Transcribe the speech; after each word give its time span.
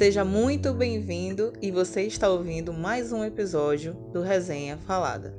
Seja 0.00 0.24
muito 0.24 0.72
bem-vindo 0.72 1.52
e 1.60 1.70
você 1.70 2.04
está 2.04 2.26
ouvindo 2.26 2.72
mais 2.72 3.12
um 3.12 3.22
episódio 3.22 3.92
do 4.14 4.22
Resenha 4.22 4.78
Falada. 4.78 5.36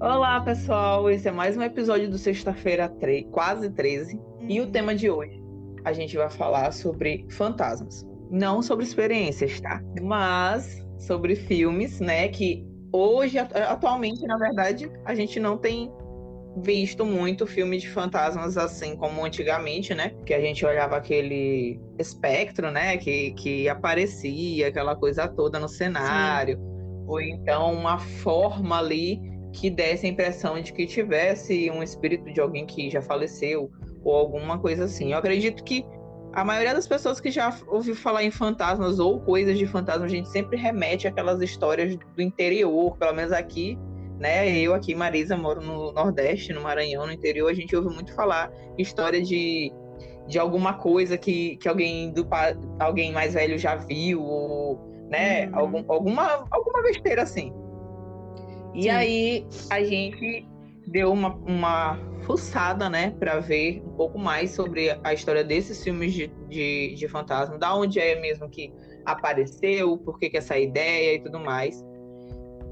Olá, 0.00 0.40
pessoal! 0.44 1.08
Esse 1.08 1.28
é 1.28 1.30
mais 1.30 1.56
um 1.56 1.62
episódio 1.62 2.10
do 2.10 2.18
Sexta-feira, 2.18 2.92
quase 3.30 3.70
13. 3.70 4.16
Uhum. 4.16 4.46
E 4.48 4.60
o 4.60 4.66
tema 4.66 4.96
de 4.96 5.08
hoje, 5.08 5.40
a 5.84 5.92
gente 5.92 6.16
vai 6.16 6.28
falar 6.28 6.72
sobre 6.72 7.24
fantasmas. 7.30 8.04
Não 8.32 8.60
sobre 8.60 8.84
experiências, 8.84 9.60
tá? 9.60 9.80
Mas 10.02 10.84
sobre 10.98 11.36
filmes, 11.36 12.00
né? 12.00 12.26
Que 12.26 12.66
hoje, 12.92 13.38
atualmente, 13.38 14.26
na 14.26 14.36
verdade, 14.36 14.90
a 15.04 15.14
gente 15.14 15.38
não 15.38 15.56
tem 15.56 15.88
visto 16.56 17.04
muito 17.04 17.46
filme 17.46 17.78
de 17.78 17.88
fantasmas 17.88 18.56
assim 18.56 18.96
como 18.96 19.24
antigamente, 19.24 19.94
né? 19.94 20.12
Que 20.24 20.34
a 20.34 20.40
gente 20.40 20.64
olhava 20.64 20.96
aquele 20.96 21.80
espectro, 21.98 22.70
né? 22.70 22.96
Que, 22.96 23.32
que 23.32 23.68
aparecia, 23.68 24.68
aquela 24.68 24.94
coisa 24.94 25.26
toda 25.26 25.58
no 25.58 25.68
cenário. 25.68 26.56
Sim. 26.56 27.04
Ou 27.06 27.20
então 27.20 27.72
uma 27.72 27.98
forma 27.98 28.78
ali 28.78 29.20
que 29.52 29.70
desse 29.70 30.06
a 30.06 30.08
impressão 30.08 30.60
de 30.60 30.72
que 30.72 30.86
tivesse 30.86 31.70
um 31.70 31.82
espírito 31.82 32.32
de 32.32 32.40
alguém 32.40 32.66
que 32.66 32.90
já 32.90 33.00
faleceu 33.00 33.70
ou 34.02 34.14
alguma 34.14 34.58
coisa 34.58 34.84
assim. 34.84 35.12
Eu 35.12 35.18
acredito 35.18 35.62
que 35.64 35.84
a 36.32 36.44
maioria 36.44 36.74
das 36.74 36.86
pessoas 36.86 37.20
que 37.20 37.30
já 37.30 37.56
ouviu 37.68 37.94
falar 37.94 38.24
em 38.24 38.30
fantasmas 38.30 38.98
ou 38.98 39.20
coisas 39.20 39.56
de 39.56 39.66
fantasmas, 39.66 40.10
a 40.10 40.14
gente 40.14 40.28
sempre 40.28 40.56
remete 40.56 41.06
àquelas 41.06 41.40
histórias 41.40 41.96
do 41.96 42.22
interior, 42.22 42.96
pelo 42.96 43.14
menos 43.14 43.32
aqui, 43.32 43.78
né? 44.18 44.58
Eu 44.58 44.74
aqui, 44.74 44.94
Marisa, 44.94 45.36
moro 45.36 45.60
no 45.60 45.92
Nordeste, 45.92 46.52
no 46.52 46.62
Maranhão, 46.62 47.06
no 47.06 47.12
interior, 47.12 47.50
a 47.50 47.54
gente 47.54 47.74
ouve 47.74 47.94
muito 47.94 48.14
falar 48.14 48.52
história 48.78 49.20
de, 49.20 49.72
de 50.26 50.38
alguma 50.38 50.74
coisa 50.74 51.18
que, 51.18 51.56
que 51.56 51.68
alguém 51.68 52.12
do 52.12 52.26
alguém 52.78 53.12
mais 53.12 53.34
velho 53.34 53.58
já 53.58 53.76
viu, 53.76 54.22
ou, 54.22 54.80
né? 55.10 55.46
Uhum. 55.48 55.58
Algum, 55.58 55.84
alguma, 55.88 56.46
alguma 56.50 56.82
besteira 56.82 57.22
assim. 57.22 57.52
E 58.74 58.84
Sim. 58.84 58.90
aí 58.90 59.46
a 59.70 59.82
gente 59.82 60.46
deu 60.86 61.12
uma, 61.12 61.34
uma 61.34 61.98
fuçada, 62.22 62.88
né, 62.88 63.14
para 63.18 63.38
ver 63.38 63.82
um 63.86 63.94
pouco 63.96 64.18
mais 64.18 64.50
sobre 64.50 64.96
a 65.02 65.14
história 65.14 65.44
desses 65.44 65.82
filmes 65.82 66.12
de, 66.12 66.26
de, 66.48 66.94
de 66.94 67.08
fantasma, 67.08 67.58
da 67.58 67.74
onde 67.74 68.00
é 68.00 68.20
mesmo 68.20 68.48
que 68.48 68.72
apareceu, 69.04 69.96
por 69.98 70.18
que, 70.18 70.30
que 70.30 70.38
essa 70.38 70.58
ideia 70.58 71.14
e 71.14 71.22
tudo 71.22 71.38
mais. 71.38 71.84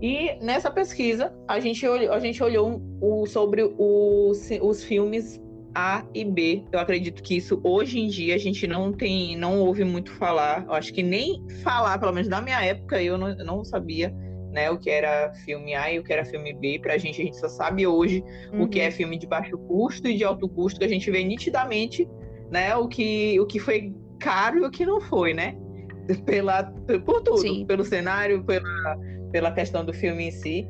E 0.02 0.36
nessa 0.42 0.68
pesquisa, 0.68 1.32
a 1.46 1.60
gente 1.60 1.86
olhou, 1.86 2.12
a 2.12 2.18
gente 2.18 2.42
olhou 2.42 2.82
o, 3.00 3.24
sobre 3.24 3.62
os, 3.78 4.50
os 4.60 4.82
filmes 4.82 5.40
A 5.76 6.04
e 6.12 6.24
B. 6.24 6.64
Eu 6.72 6.80
acredito 6.80 7.22
que 7.22 7.36
isso 7.36 7.60
hoje 7.62 8.00
em 8.00 8.08
dia 8.08 8.34
a 8.34 8.38
gente 8.38 8.66
não 8.66 8.92
tem, 8.92 9.36
não 9.36 9.60
ouve 9.60 9.84
muito 9.84 10.10
falar. 10.10 10.64
Eu 10.66 10.72
acho 10.72 10.92
que 10.92 11.04
nem 11.04 11.40
falar, 11.62 11.98
pelo 11.98 12.12
menos 12.12 12.28
na 12.28 12.42
minha 12.42 12.60
época, 12.64 13.00
eu 13.00 13.16
não, 13.16 13.28
eu 13.28 13.44
não 13.44 13.64
sabia 13.64 14.12
né, 14.50 14.68
o 14.72 14.76
que 14.76 14.90
era 14.90 15.32
filme 15.44 15.72
A 15.72 15.92
e 15.92 16.00
o 16.00 16.02
que 16.02 16.12
era 16.12 16.24
filme 16.24 16.52
B. 16.52 16.80
Pra 16.80 16.98
gente, 16.98 17.22
a 17.22 17.24
gente 17.24 17.36
só 17.36 17.48
sabe 17.48 17.86
hoje 17.86 18.24
uhum. 18.52 18.64
o 18.64 18.68
que 18.68 18.80
é 18.80 18.86
uhum. 18.86 18.92
filme 18.92 19.16
de 19.16 19.28
baixo 19.28 19.56
custo 19.56 20.08
e 20.08 20.16
de 20.16 20.24
alto 20.24 20.48
custo, 20.48 20.80
que 20.80 20.84
a 20.84 20.88
gente 20.88 21.08
vê 21.12 21.22
nitidamente, 21.22 22.08
né, 22.50 22.74
o 22.74 22.88
que, 22.88 23.38
o 23.38 23.46
que 23.46 23.60
foi 23.60 23.94
caro 24.18 24.58
e 24.58 24.66
o 24.66 24.70
que 24.70 24.84
não 24.84 25.00
foi, 25.00 25.32
né? 25.32 25.56
Pela, 26.26 26.64
por 27.04 27.22
tudo, 27.22 27.38
Sim. 27.38 27.64
pelo 27.64 27.84
cenário, 27.84 28.42
pela, 28.42 28.98
pela 29.32 29.50
questão 29.50 29.84
do 29.84 29.92
filme 29.92 30.28
em 30.28 30.30
si. 30.30 30.68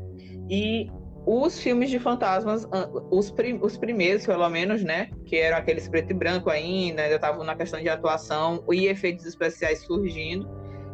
E 0.48 0.88
os 1.26 1.60
filmes 1.60 1.90
de 1.90 1.98
fantasmas, 1.98 2.66
os, 3.10 3.30
prim, 3.30 3.58
os 3.62 3.76
primeiros, 3.76 4.26
pelo 4.26 4.48
menos, 4.48 4.82
né? 4.82 5.10
Que 5.26 5.36
eram 5.36 5.58
aqueles 5.58 5.88
preto 5.88 6.10
e 6.10 6.14
branco 6.14 6.50
ainda, 6.50 7.02
ainda 7.02 7.16
estavam 7.16 7.44
na 7.44 7.54
questão 7.54 7.80
de 7.80 7.88
atuação 7.88 8.64
e 8.72 8.86
efeitos 8.86 9.26
especiais 9.26 9.80
surgindo, 9.80 10.48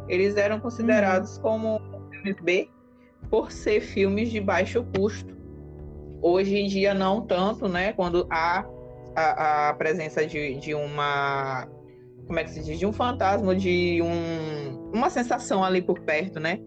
eles 0.07 0.35
eram 0.35 0.59
considerados 0.59 1.37
uhum. 1.37 1.43
como 1.43 1.81
filmes 2.11 2.35
B 2.41 2.69
por 3.29 3.51
ser 3.51 3.81
filmes 3.81 4.29
de 4.29 4.39
baixo 4.39 4.85
custo. 4.95 5.37
Hoje 6.21 6.57
em 6.57 6.67
dia, 6.67 6.93
não 6.93 7.21
tanto, 7.21 7.67
né? 7.67 7.93
Quando 7.93 8.27
há 8.29 8.65
a, 9.15 9.69
a 9.69 9.73
presença 9.73 10.25
de, 10.25 10.55
de 10.55 10.73
uma. 10.73 11.67
Como 12.27 12.39
é 12.39 12.43
que 12.43 12.51
se 12.51 12.63
diz? 12.63 12.77
De 12.77 12.85
um 12.85 12.93
fantasma, 12.93 13.55
de 13.55 13.99
um, 14.01 14.91
uma 14.93 15.09
sensação 15.09 15.63
ali 15.63 15.81
por 15.81 15.99
perto, 16.01 16.39
né? 16.39 16.59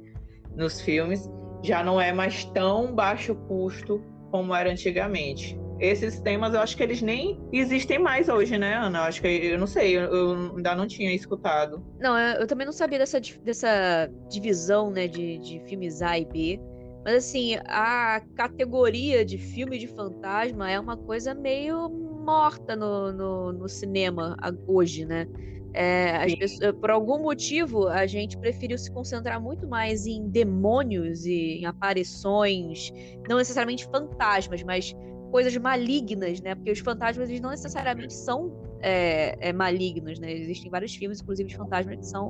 Nos 0.56 0.80
filmes. 0.80 1.30
Já 1.62 1.82
não 1.84 2.00
é 2.00 2.12
mais 2.12 2.44
tão 2.46 2.94
baixo 2.94 3.34
custo 3.34 4.02
como 4.30 4.54
era 4.54 4.70
antigamente. 4.70 5.58
Esses 5.78 6.20
temas 6.20 6.54
eu 6.54 6.60
acho 6.60 6.76
que 6.76 6.82
eles 6.82 7.02
nem 7.02 7.40
existem 7.52 7.98
mais 7.98 8.28
hoje, 8.28 8.56
né, 8.56 8.74
Ana? 8.74 9.00
Eu 9.00 9.02
acho 9.02 9.20
que 9.20 9.26
eu 9.26 9.58
não 9.58 9.66
sei, 9.66 9.96
eu, 9.96 10.32
ainda 10.56 10.76
não 10.76 10.86
tinha 10.86 11.12
escutado. 11.12 11.84
Não, 11.98 12.16
eu, 12.16 12.40
eu, 12.40 12.46
também 12.46 12.64
não 12.64 12.72
sabia 12.72 12.98
dessa, 12.98 13.20
dessa 13.20 14.08
divisão, 14.30 14.90
né, 14.90 15.08
de, 15.08 15.38
de 15.38 15.60
filmes 15.68 16.00
A 16.00 16.18
e 16.18 16.24
B. 16.24 16.60
Mas 17.04 17.16
assim, 17.16 17.56
a 17.66 18.22
categoria 18.36 19.24
de 19.24 19.38
filme 19.38 19.76
de 19.76 19.88
fantasma 19.88 20.70
é 20.70 20.78
uma 20.78 20.96
coisa 20.96 21.34
meio 21.34 21.88
morta 21.88 22.76
no, 22.76 23.12
no, 23.12 23.52
no 23.52 23.68
cinema 23.68 24.36
hoje, 24.68 25.04
né? 25.04 25.26
É, 25.74 26.26
pessoas, 26.36 26.74
por 26.76 26.90
algum 26.90 27.18
motivo, 27.22 27.88
a 27.88 28.06
gente 28.06 28.36
preferiu 28.36 28.76
se 28.76 28.90
concentrar 28.90 29.40
muito 29.40 29.66
mais 29.66 30.06
em 30.06 30.28
demônios 30.28 31.24
e 31.24 31.60
em 31.60 31.66
aparições, 31.66 32.92
não 33.28 33.38
necessariamente 33.38 33.86
fantasmas, 33.86 34.62
mas 34.62 34.94
coisas 35.30 35.56
malignas, 35.56 36.40
né? 36.40 36.54
Porque 36.54 36.70
os 36.70 36.78
fantasmas 36.80 37.28
eles 37.28 37.40
não 37.40 37.50
necessariamente 37.50 38.12
são 38.12 38.52
é, 38.80 39.48
é, 39.48 39.52
malignos, 39.52 40.18
né? 40.18 40.32
Existem 40.32 40.70
vários 40.70 40.94
filmes, 40.94 41.20
inclusive 41.20 41.48
de 41.48 41.56
fantasmas, 41.56 41.96
que 41.96 42.06
são 42.06 42.28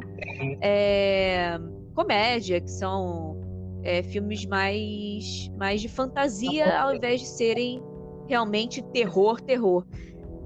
é, 0.60 1.58
comédia, 1.94 2.60
que 2.60 2.70
são 2.70 3.41
é, 3.82 4.02
filmes 4.04 4.47
mais, 4.47 5.50
mais 5.58 5.81
de 5.81 5.88
fantasia, 5.88 6.78
ao 6.78 6.94
invés 6.94 7.20
de 7.20 7.26
serem 7.26 7.82
realmente 8.28 8.82
terror, 8.92 9.41
terror. 9.41 9.84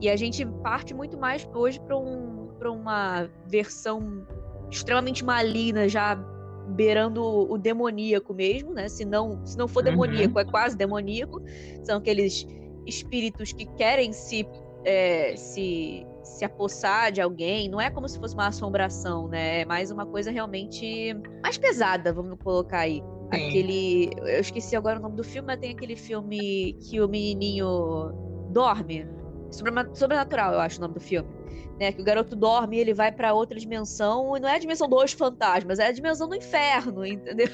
E 0.00 0.08
a 0.08 0.16
gente 0.16 0.44
parte 0.62 0.94
muito 0.94 1.18
mais 1.18 1.46
hoje 1.54 1.80
para 1.80 1.96
um, 1.98 2.45
uma 2.64 3.28
versão 3.46 4.26
extremamente 4.70 5.24
maligna, 5.24 5.88
já 5.88 6.16
beirando 6.68 7.22
o 7.22 7.56
demoníaco 7.56 8.34
mesmo, 8.34 8.72
né? 8.72 8.88
Se 8.88 9.04
não, 9.04 9.44
se 9.46 9.56
não 9.56 9.68
for 9.68 9.84
uhum. 9.84 9.90
demoníaco, 9.90 10.38
é 10.38 10.44
quase 10.44 10.76
demoníaco. 10.76 11.40
São 11.84 11.98
aqueles 11.98 12.46
espíritos 12.86 13.52
que 13.52 13.66
querem 13.66 14.12
se, 14.12 14.46
é, 14.84 15.36
se, 15.36 16.06
se 16.22 16.44
apossar 16.44 17.12
de 17.12 17.20
alguém. 17.20 17.68
Não 17.68 17.80
é 17.80 17.90
como 17.90 18.08
se 18.08 18.18
fosse 18.18 18.34
uma 18.34 18.48
assombração, 18.48 19.28
né? 19.28 19.60
É 19.62 19.64
mais 19.64 19.90
uma 19.90 20.06
coisa 20.06 20.30
realmente 20.30 21.14
mais 21.42 21.56
pesada, 21.56 22.12
vamos 22.12 22.38
colocar 22.42 22.80
aí. 22.80 23.02
Sim. 23.32 23.48
Aquele. 23.48 24.10
Eu 24.18 24.40
esqueci 24.40 24.76
agora 24.76 24.98
o 24.98 25.02
nome 25.02 25.16
do 25.16 25.24
filme, 25.24 25.46
mas 25.46 25.58
tem 25.58 25.72
aquele 25.72 25.96
filme 25.96 26.76
que 26.80 27.00
o 27.00 27.08
menininho 27.08 28.12
dorme. 28.50 29.06
Sobrenatural, 29.50 30.54
eu 30.54 30.60
acho 30.60 30.78
o 30.78 30.80
nome 30.82 30.94
do 30.94 31.00
filme 31.00 31.28
né? 31.78 31.92
Que 31.92 32.00
o 32.00 32.04
garoto 32.04 32.34
dorme 32.34 32.76
e 32.76 32.80
ele 32.80 32.94
vai 32.94 33.12
para 33.12 33.34
outra 33.34 33.58
dimensão, 33.58 34.36
e 34.36 34.40
não 34.40 34.48
é 34.48 34.56
a 34.56 34.58
dimensão 34.58 34.88
dos 34.88 35.12
fantasmas, 35.12 35.78
é 35.78 35.86
a 35.86 35.92
dimensão 35.92 36.28
do 36.28 36.34
inferno, 36.34 37.04
entendeu? 37.04 37.48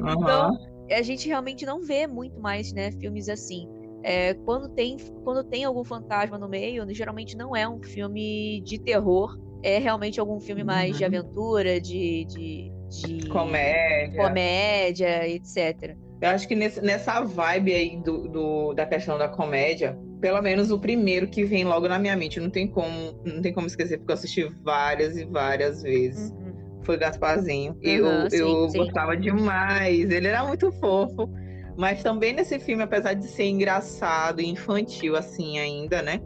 Uhum. 0.00 0.10
Então, 0.10 0.58
a 0.90 1.02
gente 1.02 1.28
realmente 1.28 1.64
não 1.64 1.80
vê 1.80 2.06
muito 2.06 2.40
mais, 2.40 2.72
né, 2.72 2.90
filmes 2.92 3.28
assim. 3.28 3.68
É, 4.02 4.34
quando, 4.34 4.68
tem, 4.68 4.98
quando 5.22 5.42
tem 5.44 5.64
algum 5.64 5.82
fantasma 5.82 6.38
no 6.38 6.48
meio, 6.48 6.86
geralmente 6.94 7.36
não 7.36 7.56
é 7.56 7.66
um 7.66 7.82
filme 7.82 8.60
de 8.62 8.78
terror, 8.78 9.38
é 9.62 9.78
realmente 9.78 10.20
algum 10.20 10.38
filme 10.38 10.62
mais 10.62 10.92
uhum. 10.92 10.98
de 10.98 11.04
aventura, 11.04 11.80
de, 11.80 12.26
de, 12.26 12.72
de, 12.90 13.28
comédia, 13.28 14.22
comédia, 14.22 15.28
etc. 15.28 15.96
Eu 16.20 16.28
acho 16.30 16.46
que 16.46 16.54
nesse, 16.54 16.82
nessa 16.82 17.22
vibe 17.22 17.74
aí 17.74 17.96
do, 17.96 18.28
do, 18.28 18.74
da 18.74 18.84
questão 18.84 19.16
da 19.16 19.28
comédia, 19.28 19.98
pelo 20.24 20.40
menos 20.40 20.70
o 20.70 20.78
primeiro 20.78 21.28
que 21.28 21.44
vem 21.44 21.64
logo 21.64 21.86
na 21.86 21.98
minha 21.98 22.16
mente, 22.16 22.40
não 22.40 22.48
tem 22.48 22.66
como, 22.66 23.20
não 23.26 23.42
tem 23.42 23.52
como 23.52 23.66
esquecer, 23.66 23.98
porque 23.98 24.10
eu 24.10 24.14
assisti 24.14 24.44
várias 24.62 25.18
e 25.18 25.26
várias 25.26 25.82
vezes. 25.82 26.30
Uhum. 26.30 26.80
Foi 26.82 26.96
Gasparzinho. 26.96 27.72
Uhum, 27.72 27.80
eu 27.82 28.30
sim, 28.30 28.38
eu 28.38 28.70
sim. 28.70 28.78
gostava 28.78 29.14
demais. 29.18 30.10
Ele 30.10 30.26
era 30.26 30.42
muito 30.42 30.72
fofo. 30.80 31.28
Mas 31.76 32.02
também 32.02 32.32
nesse 32.32 32.58
filme, 32.58 32.82
apesar 32.82 33.12
de 33.12 33.26
ser 33.26 33.44
engraçado 33.44 34.40
e 34.40 34.48
infantil, 34.48 35.14
assim, 35.14 35.58
ainda, 35.58 36.00
né? 36.00 36.18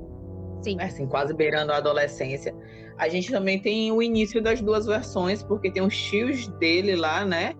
Sim. 0.63 0.77
Assim, 0.79 1.05
quase 1.05 1.35
beirando 1.35 1.73
a 1.73 1.79
adolescência. 1.79 2.55
A 2.99 3.09
gente 3.09 3.33
também 3.33 3.59
tem 3.59 3.91
o 3.91 4.01
início 4.01 4.41
das 4.41 4.61
duas 4.61 4.87
versões, 4.87 5.43
porque 5.43 5.73
tem 5.73 5.83
os 5.83 6.01
tios 6.01 6.47
dele 6.61 6.95
lá, 6.95 7.25
né? 7.25 7.53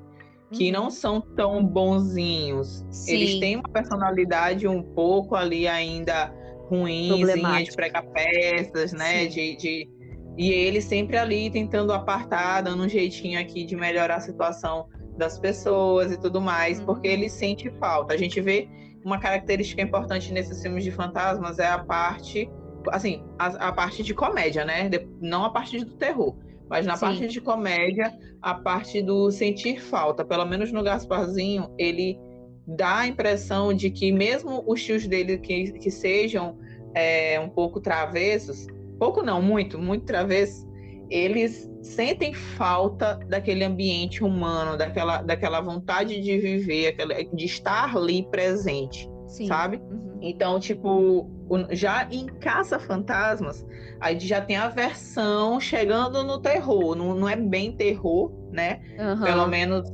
Que 0.51 0.67
uhum. 0.67 0.73
não 0.73 0.91
são 0.91 1.21
tão 1.21 1.65
bonzinhos. 1.65 2.85
Sim. 2.91 3.13
Eles 3.13 3.39
têm 3.41 3.57
uma 3.57 3.69
personalidade 3.69 4.67
um 4.67 4.83
pouco 4.83 5.35
ali 5.35 5.69
ainda 5.69 6.33
ruimzinha 6.69 7.65
de 7.65 7.73
pregar 7.73 8.05
peças, 8.07 8.93
né? 8.93 9.27
De, 9.27 9.57
de, 9.57 9.89
E 10.37 10.51
ele 10.51 10.81
sempre 10.81 11.17
ali 11.17 11.51
tentando 11.51 11.93
apartar, 11.93 12.63
dando 12.63 12.85
um 12.85 12.89
jeitinho 12.89 13.41
aqui 13.41 13.65
de 13.65 13.75
melhorar 13.77 14.17
a 14.17 14.21
situação 14.21 14.87
das 15.17 15.39
pessoas 15.39 16.13
e 16.13 16.21
tudo 16.21 16.41
mais, 16.41 16.79
Uhum. 16.79 16.87
porque 16.87 17.09
ele 17.09 17.29
sente 17.29 17.71
falta. 17.79 18.15
A 18.15 18.17
gente 18.17 18.41
vê 18.41 18.69
uma 19.05 19.19
característica 19.19 19.83
importante 19.83 20.33
nesses 20.33 20.63
filmes 20.63 20.85
de 20.85 20.91
fantasmas 20.91 21.59
é 21.59 21.67
a 21.67 21.79
parte, 21.79 22.49
assim, 22.91 23.25
a, 23.39 23.69
a 23.69 23.73
parte 23.73 24.03
de 24.03 24.15
comédia, 24.15 24.65
né? 24.65 24.89
De- 24.89 25.09
não 25.21 25.45
a 25.45 25.51
parte 25.51 25.79
do 25.85 25.97
terror, 25.97 26.37
mas 26.69 26.87
na 26.87 26.97
Sim. 26.97 27.07
parte 27.07 27.27
de 27.29 27.41
comédia, 27.41 28.13
a 28.43 28.55
parte 28.55 29.03
do 29.03 29.31
sentir 29.31 29.81
falta. 29.81 30.25
Pelo 30.25 30.45
menos 30.45 30.71
no 30.73 30.83
Gasparzinho, 30.83 31.73
ele 31.79 32.19
dá 32.67 32.99
a 32.99 33.07
impressão 33.07 33.73
de 33.73 33.91
que 33.91 34.13
mesmo 34.13 34.63
os 34.67 34.83
tios 34.83 35.07
dele 35.07 35.39
que, 35.39 35.73
que 35.73 35.91
sejam 35.91 36.59
é, 36.95 37.41
um 37.41 37.49
pouco 37.49 37.81
travessos, 37.81 38.67
pouco 38.99 39.23
não, 39.23 39.41
muito, 39.41 39.79
muito 39.79 40.05
travessos, 40.05 40.67
eles 41.11 41.71
sentem 41.81 42.35
falta 42.35 43.15
daquele 43.29 43.65
ambiente 43.65 44.23
humano, 44.23 44.77
daquela, 44.77 45.23
daquela 45.23 45.61
vontade 45.61 46.21
de 46.21 46.39
viver, 46.39 46.97
de 47.33 47.45
estar 47.47 47.97
ali 47.97 48.29
presente, 48.31 49.09
Sim. 49.27 49.47
sabe? 49.47 49.79
Uhum. 49.79 50.19
Então, 50.21 50.61
tipo, 50.61 51.31
já 51.71 52.07
em 52.11 52.27
Caça 52.27 52.79
Fantasmas, 52.79 53.67
a 54.01 54.13
gente 54.13 54.27
já 54.27 54.41
tem 54.41 54.57
a 54.57 54.69
versão 54.69 55.61
chegando 55.61 56.23
no 56.25 56.39
terror. 56.39 56.95
Não, 56.95 57.15
não 57.15 57.29
é 57.29 57.37
bem 57.37 57.73
terror, 57.73 58.33
né? 58.53 58.81
Aham. 58.99 59.25
Pelo 59.25 59.47
menos 59.47 59.91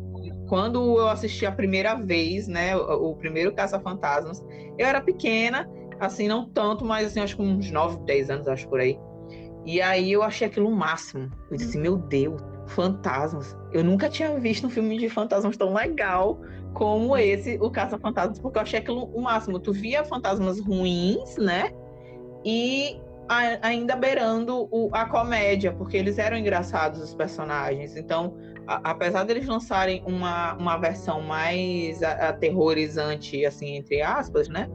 quando 0.48 0.98
eu 0.98 1.08
assisti 1.08 1.46
a 1.46 1.52
primeira 1.52 1.94
vez, 1.94 2.46
né? 2.46 2.76
O, 2.76 3.10
o 3.10 3.16
primeiro 3.16 3.54
Caça 3.54 3.80
Fantasmas, 3.80 4.44
eu 4.78 4.86
era 4.86 5.00
pequena, 5.00 5.68
assim, 5.98 6.28
não 6.28 6.48
tanto, 6.48 6.84
mas 6.84 7.08
assim, 7.08 7.20
acho 7.20 7.36
que 7.36 7.42
uns 7.42 7.70
9, 7.70 8.04
10 8.04 8.30
anos, 8.30 8.48
acho 8.48 8.68
por 8.68 8.80
aí. 8.80 8.98
E 9.64 9.80
aí 9.80 10.12
eu 10.12 10.22
achei 10.22 10.46
aquilo 10.46 10.68
o 10.68 10.76
máximo. 10.76 11.30
Eu 11.50 11.56
disse, 11.56 11.78
meu 11.78 11.96
Deus, 11.96 12.42
fantasmas. 12.66 13.56
Eu 13.72 13.82
nunca 13.82 14.08
tinha 14.08 14.38
visto 14.38 14.66
um 14.66 14.70
filme 14.70 14.98
de 14.98 15.08
fantasmas 15.08 15.56
tão 15.56 15.72
legal 15.72 16.38
como 16.74 17.16
esse, 17.16 17.56
o 17.62 17.70
Caça 17.70 17.96
Fantasmas, 17.98 18.38
porque 18.38 18.58
eu 18.58 18.62
achei 18.62 18.80
aquilo 18.80 19.04
o 19.14 19.22
máximo. 19.22 19.58
Tu 19.58 19.72
via 19.72 20.04
fantasmas 20.04 20.60
ruins, 20.60 21.36
né? 21.38 21.70
E 22.44 23.00
a- 23.28 23.66
ainda 23.66 23.96
beirando 23.96 24.68
o- 24.70 24.90
a 24.92 25.06
comédia, 25.08 25.72
porque 25.72 25.96
eles 25.96 26.18
eram 26.18 26.36
engraçados, 26.36 27.00
os 27.00 27.14
personagens. 27.14 27.96
Então, 27.96 28.36
a- 28.66 28.90
apesar 28.90 29.24
deles 29.24 29.46
lançarem 29.46 30.02
uma, 30.06 30.54
uma 30.54 30.76
versão 30.76 31.22
mais 31.22 32.02
aterrorizante, 32.02 33.44
assim, 33.46 33.76
entre 33.76 34.02
aspas, 34.02 34.48
né? 34.48 34.68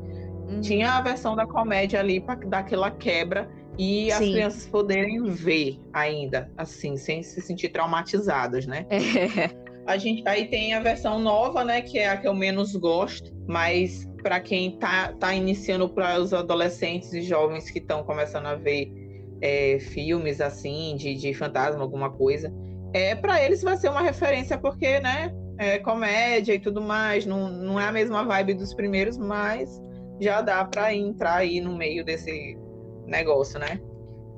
Uhum. 0.50 0.62
Tinha 0.62 0.94
a 0.94 1.02
versão 1.02 1.36
da 1.36 1.45
comédia 1.45 2.00
ali 2.00 2.19
para 2.19 2.36
dar 2.36 2.60
aquela 2.60 2.90
quebra 2.90 3.48
e 3.78 4.12
as 4.12 4.18
Sim. 4.18 4.31
crianças 4.34 4.66
poderem 4.68 5.24
ver 5.25 5.80
ainda, 5.94 6.52
assim, 6.57 6.98
sem 6.98 7.22
se 7.22 7.40
sentir 7.42 7.69
traumatizadas, 7.69 8.66
né? 8.66 8.86
É. 8.90 9.69
A 9.89 9.97
gente 9.97 10.21
aí 10.27 10.45
tem 10.45 10.75
a 10.75 10.80
versão 10.80 11.18
nova, 11.18 11.65
né, 11.65 11.81
que 11.81 11.97
é 11.97 12.09
a 12.09 12.15
que 12.15 12.27
eu 12.27 12.33
menos 12.36 12.75
gosto, 12.75 13.33
mas 13.47 14.07
para 14.21 14.39
quem 14.39 14.77
tá, 14.77 15.12
tá 15.13 15.33
iniciando 15.33 15.89
para 15.89 16.19
os 16.19 16.31
adolescentes 16.31 17.12
e 17.12 17.24
jovens 17.24 17.71
que 17.71 17.80
estão 17.80 18.03
começando 18.03 18.45
a 18.45 18.53
ver 18.53 18.88
é, 19.41 19.80
filmes 19.80 20.41
assim 20.41 20.95
de, 20.95 21.15
de 21.15 21.33
fantasma, 21.33 21.81
alguma 21.81 22.12
coisa, 22.12 22.53
é 22.94 23.15
para 23.15 23.44
eles 23.44 23.63
vai 23.63 23.77
ser 23.77 23.89
uma 23.89 24.03
referência 24.03 24.59
porque, 24.59 25.00
né, 25.00 25.33
é 25.57 25.80
comédia 25.80 26.53
e 26.53 26.59
tudo 26.59 26.83
mais, 26.83 27.25
não, 27.25 27.50
não 27.50 27.80
é 27.80 27.88
a 27.88 27.92
mesma 27.92 28.24
vibe 28.24 28.53
dos 28.53 28.75
primeiros, 28.75 29.18
mas 29.18 29.81
já 30.21 30.39
dá 30.42 30.63
para 30.65 30.94
entrar 30.94 31.38
aí 31.38 31.59
no 31.59 31.75
meio 31.75 32.06
desse 32.06 32.56
negócio, 33.07 33.59
né? 33.59 33.81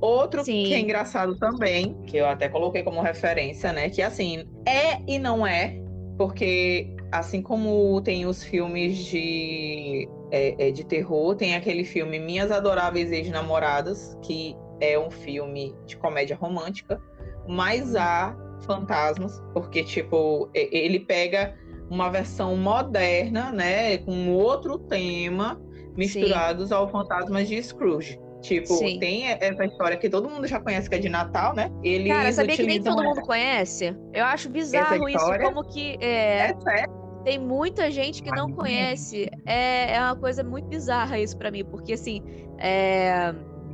Outro 0.01 0.43
Sim. 0.43 0.63
que 0.63 0.73
é 0.73 0.79
engraçado 0.79 1.37
também, 1.37 1.95
que 2.07 2.17
eu 2.17 2.25
até 2.25 2.49
coloquei 2.49 2.81
como 2.81 2.99
referência, 3.01 3.71
né? 3.71 3.87
Que 3.87 4.01
assim, 4.01 4.45
é 4.65 4.99
e 5.07 5.19
não 5.19 5.45
é, 5.45 5.79
porque 6.17 6.95
assim 7.11 7.41
como 7.41 8.01
tem 8.01 8.25
os 8.25 8.43
filmes 8.43 8.97
de, 8.97 10.09
é, 10.31 10.67
é, 10.67 10.71
de 10.71 10.83
terror, 10.83 11.35
tem 11.35 11.55
aquele 11.55 11.83
filme 11.83 12.17
Minhas 12.17 12.51
Adoráveis 12.51 13.11
Ex-Namoradas, 13.11 14.17
que 14.23 14.55
é 14.79 14.97
um 14.97 15.11
filme 15.11 15.75
de 15.85 15.95
comédia 15.97 16.35
romântica, 16.35 16.99
mas 17.47 17.95
há 17.95 18.35
fantasmas, 18.65 19.41
porque, 19.53 19.83
tipo, 19.83 20.49
ele 20.53 20.99
pega 20.99 21.55
uma 21.89 22.09
versão 22.09 22.55
moderna, 22.55 23.51
né, 23.51 23.97
com 23.97 24.29
outro 24.31 24.79
tema, 24.79 25.61
misturados 25.95 26.71
ao 26.71 26.89
Fantasmas 26.89 27.47
de 27.47 27.61
Scrooge. 27.61 28.17
Tipo, 28.41 28.73
Sim. 28.73 28.99
tem 28.99 29.27
essa 29.27 29.63
história 29.65 29.95
que 29.95 30.09
todo 30.09 30.27
mundo 30.27 30.47
já 30.47 30.59
conhece, 30.59 30.89
que 30.89 30.95
é 30.95 30.99
de 30.99 31.09
Natal, 31.09 31.55
né? 31.55 31.71
Eles 31.83 32.11
Cara, 32.11 32.31
sabia 32.33 32.55
que 32.55 32.63
nem 32.63 32.81
todo 32.81 33.03
mundo 33.03 33.21
conhece? 33.21 33.95
Eu 34.11 34.25
acho 34.25 34.49
bizarro 34.49 35.07
isso, 35.07 35.39
como 35.41 35.63
que 35.63 35.95
é, 36.01 36.49
É 36.49 36.55
sério. 36.59 36.91
tem 37.23 37.37
muita 37.37 37.91
gente 37.91 38.23
que 38.23 38.31
não 38.31 38.51
conhece. 38.51 39.29
É, 39.45 39.93
é 39.93 39.99
uma 40.01 40.15
coisa 40.15 40.43
muito 40.43 40.67
bizarra 40.67 41.19
isso 41.19 41.37
pra 41.37 41.51
mim, 41.51 41.63
porque 41.63 41.93
assim, 41.93 42.23
é, 42.57 43.33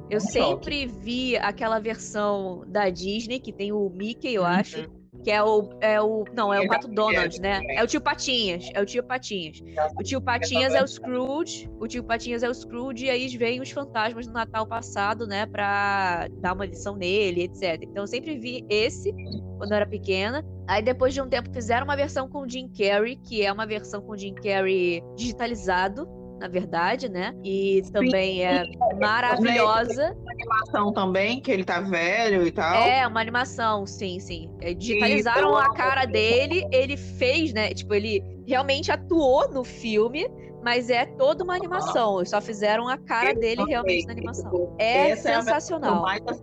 eu 0.09 0.19
sempre 0.19 0.85
vi 0.85 1.37
aquela 1.37 1.79
versão 1.79 2.63
da 2.67 2.89
Disney 2.89 3.39
que 3.39 3.53
tem 3.53 3.71
o 3.71 3.89
Mickey, 3.89 4.33
eu 4.33 4.43
Uhum. 4.81 4.96
Que 5.27 5.31
é 5.31 5.43
o, 5.43 5.69
é 5.81 6.01
o. 6.01 6.23
Não, 6.33 6.53
é 6.53 6.61
o 6.61 6.63
É 6.63 6.67
Pato 6.69 6.87
Donald, 6.87 7.41
né? 7.41 7.59
também. 7.59 7.77
É 7.77 7.83
o 7.83 7.87
tio 7.87 7.99
Patinhas. 7.99 8.69
É 8.73 8.81
o 8.81 8.85
tio 8.85 9.03
Patinhas. 9.03 9.61
O 9.99 10.01
tio 10.01 10.21
Patinhas 10.21 10.73
é 10.73 10.81
o 10.81 10.87
Scrooge. 10.87 11.69
O 11.81 11.85
tio 11.85 12.01
Patinhas 12.01 12.43
é 12.43 12.49
o 12.49 12.53
Scrooge. 12.53 13.07
E 13.07 13.09
aí 13.09 13.27
vem 13.35 13.59
os 13.59 13.69
fantasmas 13.69 14.25
no 14.25 14.31
Natal 14.31 14.65
passado, 14.65 15.27
né? 15.27 15.45
Pra 15.45 16.29
dar 16.39 16.53
uma 16.53 16.65
lição 16.65 16.95
nele, 16.95 17.43
etc. 17.43 17.77
Então 17.81 18.03
eu 18.03 18.07
sempre 18.07 18.37
vi 18.37 18.65
esse 18.69 19.13
quando 19.57 19.71
eu 19.71 19.75
era 19.75 19.85
pequena. 19.85 20.45
Aí 20.65 20.81
depois 20.81 21.13
de 21.13 21.21
um 21.21 21.27
tempo 21.27 21.51
fizeram 21.51 21.83
uma 21.83 21.97
versão 21.97 22.29
com 22.29 22.43
o 22.43 22.49
Jim 22.49 22.69
Carrey, 22.69 23.17
que 23.17 23.45
é 23.45 23.51
uma 23.51 23.65
versão 23.65 23.99
com 24.01 24.13
o 24.13 24.17
Jim 24.17 24.33
Carrey 24.33 25.03
digitalizado, 25.17 26.07
na 26.39 26.47
verdade, 26.47 27.09
né? 27.09 27.33
E 27.43 27.81
também 27.91 28.43
é 28.45 28.63
maravilhosa. 28.99 30.15
animação 30.29 30.93
também, 30.93 31.41
que 31.41 31.51
ele 31.51 31.63
tá 31.63 31.79
velho 31.81 32.45
e 32.45 32.51
tal. 32.51 32.83
É, 32.83 33.05
uma 33.07 33.19
animação, 33.19 33.85
sim, 33.85 34.19
sim. 34.19 34.49
É, 34.61 34.73
digitalizaram 34.73 35.55
a 35.55 35.73
cara 35.73 36.05
dele, 36.05 36.65
ele 36.71 36.95
fez, 36.95 37.53
né? 37.53 37.73
Tipo, 37.73 37.93
ele 37.93 38.23
realmente 38.45 38.91
atuou 38.91 39.49
no 39.49 39.63
filme, 39.63 40.27
mas 40.63 40.89
é 40.89 41.05
toda 41.05 41.43
uma 41.43 41.55
animação. 41.55 42.23
Só 42.25 42.39
fizeram 42.41 42.87
a 42.87 42.97
cara 42.97 43.33
dele 43.33 43.63
realmente 43.65 44.05
na 44.05 44.13
animação. 44.13 44.75
É 44.77 45.11
Essa 45.11 45.35
sensacional. 45.35 46.05
acerta. 46.05 46.33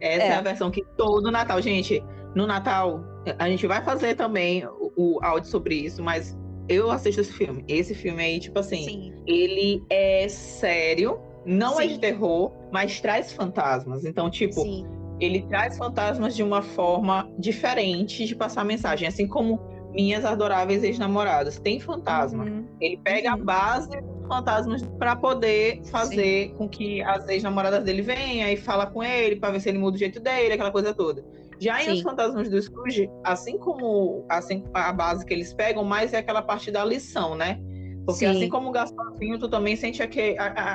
Essa 0.00 0.24
é. 0.24 0.28
É. 0.28 0.34
a 0.34 0.40
versão 0.40 0.70
que 0.70 0.84
todo 0.96 1.30
Natal, 1.30 1.60
gente, 1.60 2.02
no 2.34 2.46
Natal, 2.46 3.00
a 3.38 3.48
gente 3.48 3.66
vai 3.66 3.82
fazer 3.82 4.14
também 4.14 4.64
o, 4.66 4.92
o 4.96 5.18
áudio 5.22 5.50
sobre 5.50 5.74
isso, 5.74 6.02
mas 6.02 6.36
eu 6.68 6.90
assisto 6.90 7.20
esse 7.20 7.32
filme. 7.32 7.64
Esse 7.68 7.94
filme 7.94 8.22
aí, 8.22 8.38
tipo 8.40 8.58
assim, 8.58 8.84
Sim, 8.84 9.12
ele 9.26 9.82
é 9.90 10.28
sério, 10.28 11.18
não 11.44 11.80
é 11.80 11.84
Sim. 11.84 11.94
de 11.94 11.98
terror, 12.00 12.52
mas 12.70 13.00
traz 13.00 13.32
fantasmas. 13.32 14.04
Então, 14.04 14.30
tipo, 14.30 14.60
sim. 14.60 14.86
ele 15.20 15.42
traz 15.42 15.76
fantasmas 15.78 16.36
de 16.36 16.42
uma 16.42 16.62
forma 16.62 17.28
diferente 17.38 18.26
de 18.26 18.34
passar 18.34 18.64
mensagem, 18.64 19.08
assim 19.08 19.26
como 19.26 19.58
minhas 19.92 20.24
adoráveis 20.24 20.84
ex-namoradas. 20.84 21.58
Tem 21.58 21.80
fantasma. 21.80 22.44
Uhum. 22.44 22.64
Ele 22.80 22.98
pega 22.98 23.34
Uhum. 23.34 23.40
a 23.40 23.44
base 23.44 23.88
dos 23.88 24.26
fantasmas 24.28 24.82
para 24.98 25.16
poder 25.16 25.80
fazer 25.86 26.50
com 26.58 26.68
que 26.68 27.00
as 27.02 27.26
ex-namoradas 27.28 27.82
dele 27.82 28.02
venham 28.02 28.48
e 28.48 28.56
fala 28.56 28.86
com 28.86 29.02
ele 29.02 29.36
para 29.36 29.52
ver 29.52 29.60
se 29.60 29.68
ele 29.70 29.78
muda 29.78 29.96
o 29.96 29.98
jeito 29.98 30.20
dele, 30.20 30.52
aquela 30.52 30.70
coisa 30.70 30.92
toda. 30.92 31.24
Já 31.60 31.82
em 31.82 31.86
Sim. 31.86 31.92
Os 31.92 32.00
Fantasmas 32.02 32.48
do 32.48 32.60
Scrooge, 32.60 33.10
assim 33.24 33.58
como 33.58 34.24
assim, 34.28 34.64
a 34.72 34.92
base 34.92 35.24
que 35.24 35.34
eles 35.34 35.52
pegam, 35.52 35.84
mais 35.84 36.12
é 36.12 36.18
aquela 36.18 36.42
parte 36.42 36.70
da 36.70 36.84
lição, 36.84 37.34
né? 37.34 37.60
Porque 38.08 38.24
Sim. 38.24 38.30
assim 38.30 38.48
como 38.48 38.70
o 38.70 38.72
Gasparzinho, 38.72 39.38
tu 39.38 39.50
também 39.50 39.76
sente 39.76 40.02
a, 40.02 40.08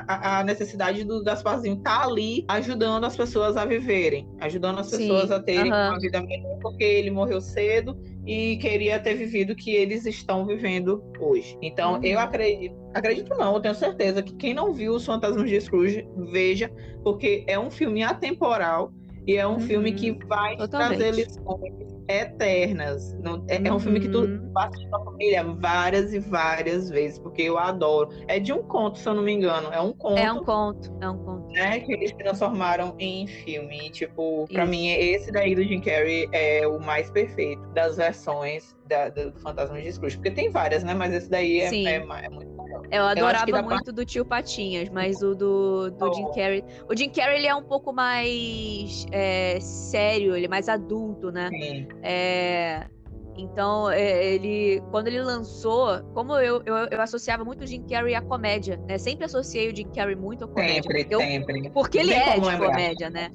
a, 0.07 0.39
a 0.39 0.43
necessidade 0.43 1.03
do 1.03 1.23
Gasparzinho 1.23 1.77
estar 1.77 2.01
tá 2.01 2.05
ali 2.05 2.45
ajudando 2.47 3.05
as 3.05 3.17
pessoas 3.17 3.57
a 3.57 3.65
viverem, 3.65 4.29
ajudando 4.39 4.77
as 4.77 4.87
Sim, 4.87 4.99
pessoas 4.99 5.31
a 5.31 5.41
terem 5.41 5.71
aham. 5.71 5.89
uma 5.89 5.99
vida 5.99 6.21
melhor, 6.21 6.59
porque 6.61 6.83
ele 6.83 7.09
morreu 7.09 7.41
cedo 7.41 7.97
e 8.23 8.57
queria 8.57 8.99
ter 8.99 9.15
vivido 9.15 9.53
o 9.53 9.55
que 9.55 9.71
eles 9.71 10.05
estão 10.05 10.45
vivendo 10.45 11.03
hoje. 11.19 11.57
Então, 11.59 11.95
Uhum. 11.95 12.03
eu 12.03 12.19
acredito, 12.19 12.75
acredito 12.93 13.35
não, 13.35 13.55
eu 13.55 13.61
tenho 13.61 13.73
certeza 13.73 14.21
que 14.21 14.35
quem 14.35 14.53
não 14.53 14.71
viu 14.71 14.93
os 14.93 15.03
Fantasmas 15.03 15.49
de 15.49 15.59
Scrooge, 15.59 16.07
veja, 16.31 16.71
porque 17.03 17.43
é 17.47 17.57
um 17.57 17.71
filme 17.71 18.03
atemporal 18.03 18.93
e 19.25 19.35
é 19.37 19.47
um 19.47 19.53
Uhum. 19.53 19.59
filme 19.61 19.93
que 19.93 20.11
vai 20.25 20.55
Totalmente. 20.57 20.97
trazer 20.97 21.15
lições 21.15 21.73
eternas. 22.07 23.13
Não- 23.19 23.43
é, 23.49 23.67
é 23.67 23.73
um 23.73 23.79
filme 23.79 23.99
que 23.99 24.09
tu 24.09 24.19
Uhum. 24.21 24.51
assiste 24.55 24.89
com 24.89 24.95
a 24.97 25.03
família 25.05 25.43
várias 25.43 26.13
e 26.13 26.19
várias 26.19 26.89
vezes, 26.89 27.19
porque 27.19 27.41
eu 27.43 27.57
adoro. 27.57 28.09
É 28.27 28.39
de 28.39 28.53
um 28.53 28.63
conto, 28.63 28.97
se 28.99 29.07
eu 29.07 29.13
não 29.13 29.23
me 29.23 29.31
engano. 29.31 29.69
É 29.71 29.79
um 29.79 29.93
conto, 29.93 30.17
É 30.17 30.31
um 30.31 30.43
conto, 30.43 30.97
é 31.01 31.09
um 31.09 31.17
conto. 31.17 31.47
né, 31.51 31.79
que 31.79 31.93
eles 31.93 32.11
transformaram 32.13 32.95
em 32.99 33.27
filme. 33.27 33.87
E, 33.87 33.89
tipo, 33.89 34.45
pra 34.51 34.63
Isso. 34.63 34.71
mim, 34.71 34.87
esse 34.89 35.31
daí 35.31 35.55
do 35.55 35.63
Jim 35.63 35.81
Carrey 35.81 36.27
é 36.31 36.67
o 36.67 36.79
mais 36.79 37.09
perfeito 37.11 37.61
das 37.73 37.97
versões 37.97 38.75
da, 38.87 39.09
do 39.09 39.31
Fantasma 39.39 39.81
de 39.81 39.91
Scrooge. 39.91 40.17
Porque 40.17 40.31
tem 40.31 40.49
várias, 40.49 40.83
né? 40.83 40.93
Mas 40.93 41.13
esse 41.13 41.29
daí 41.29 41.59
é, 41.61 41.73
é, 41.73 41.95
é 41.95 42.29
muito. 42.29 42.53
Eu 42.91 43.03
adorava 43.03 43.45
dá 43.51 43.61
muito 43.61 43.91
do 43.93 44.05
tio 44.05 44.25
Patinhas, 44.25 44.89
mas 44.89 45.21
o 45.23 45.33
do, 45.33 45.89
do 45.91 46.13
Jim 46.13 46.25
Oh. 46.25 46.33
Carrey. 46.33 46.63
O 46.89 46.95
Jim 46.95 47.09
Carrey 47.09 47.37
ele 47.37 47.47
é 47.47 47.55
um 47.55 47.63
pouco 47.63 47.93
mais 47.93 49.05
é, 49.11 49.59
sério, 49.59 50.35
ele 50.35 50.45
é 50.45 50.49
mais 50.49 50.67
adulto, 50.69 51.31
né? 51.31 51.49
Sim. 51.49 51.87
É, 52.01 52.87
Então, 53.35 53.89
é, 53.89 54.33
ele, 54.33 54.81
quando 54.91 55.07
ele 55.07 55.21
lançou, 55.21 56.03
como 56.13 56.33
eu, 56.37 56.61
eu, 56.65 56.75
eu, 56.91 57.01
associava 57.01 57.43
muito 57.43 57.63
o 57.63 57.67
Jim 57.67 57.83
Carrey 57.83 58.13
à 58.13 58.21
comédia, 58.21 58.77
né? 58.87 58.97
Sempre 58.97 59.25
associei 59.25 59.71
o 59.71 59.75
Jim 59.75 59.89
Carrey 59.89 60.15
muito 60.15 60.45
à 60.45 60.47
comédia. 60.47 60.83
Sempre, 60.83 60.99
porque 60.99 61.15
eu, 61.15 61.19
sempre. 61.19 61.69
Porque 61.71 61.97
ele 61.97 62.13
é 62.13 62.39
de 62.39 62.57
comédia, 62.57 63.09
né? 63.09 63.31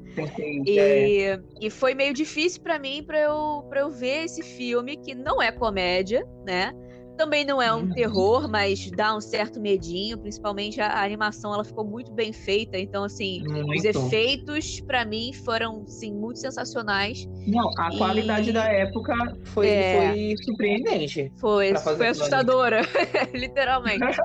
e, 0.65 0.79
é. 1.23 1.41
e 1.61 1.71
foi 1.71 1.95
meio 1.95 2.15
difícil 2.15 2.63
para 2.63 2.79
mim 2.79 3.03
para 3.03 3.19
eu, 3.19 3.67
pra 3.69 3.81
eu 3.81 3.91
ver 3.91 4.25
esse 4.25 4.43
filme, 4.43 4.97
que 4.97 5.15
não 5.15 5.43
é 5.43 5.51
comédia, 5.51 6.25
né? 6.47 6.73
Também 7.19 7.45
não 7.45 7.61
é 7.61 7.75
um 7.75 7.81
uhum. 7.81 7.91
terror, 7.91 8.49
mas 8.49 8.89
dá 8.93 9.17
um 9.17 9.21
certo 9.21 9.61
medinho, 9.61 10.17
principalmente 10.17 10.81
a, 10.81 10.87
a 10.87 11.05
animação, 11.05 11.53
ela 11.53 11.65
ficou 11.65 11.85
muito 11.85 12.13
bem 12.13 12.33
feita, 12.33 12.79
então 12.79 13.03
assim, 13.03 13.43
muito. 13.43 13.77
os 13.77 13.85
efeitos 13.85 14.81
para 14.83 15.05
mim 15.05 15.33
foram 15.33 15.85
sim 15.89 16.15
muito 16.15 16.39
sensacionais. 16.39 17.29
Não, 17.45 17.69
a 17.77 17.93
e... 17.93 17.99
qualidade 17.99 18.53
da 18.53 18.65
época 18.67 19.37
foi, 19.47 19.69
é... 19.69 20.13
foi 20.13 20.35
surpreendente. 20.45 21.33
Foi, 21.39 21.75
foi 21.75 22.07
assustadora, 22.07 22.83
literalmente. 23.35 24.17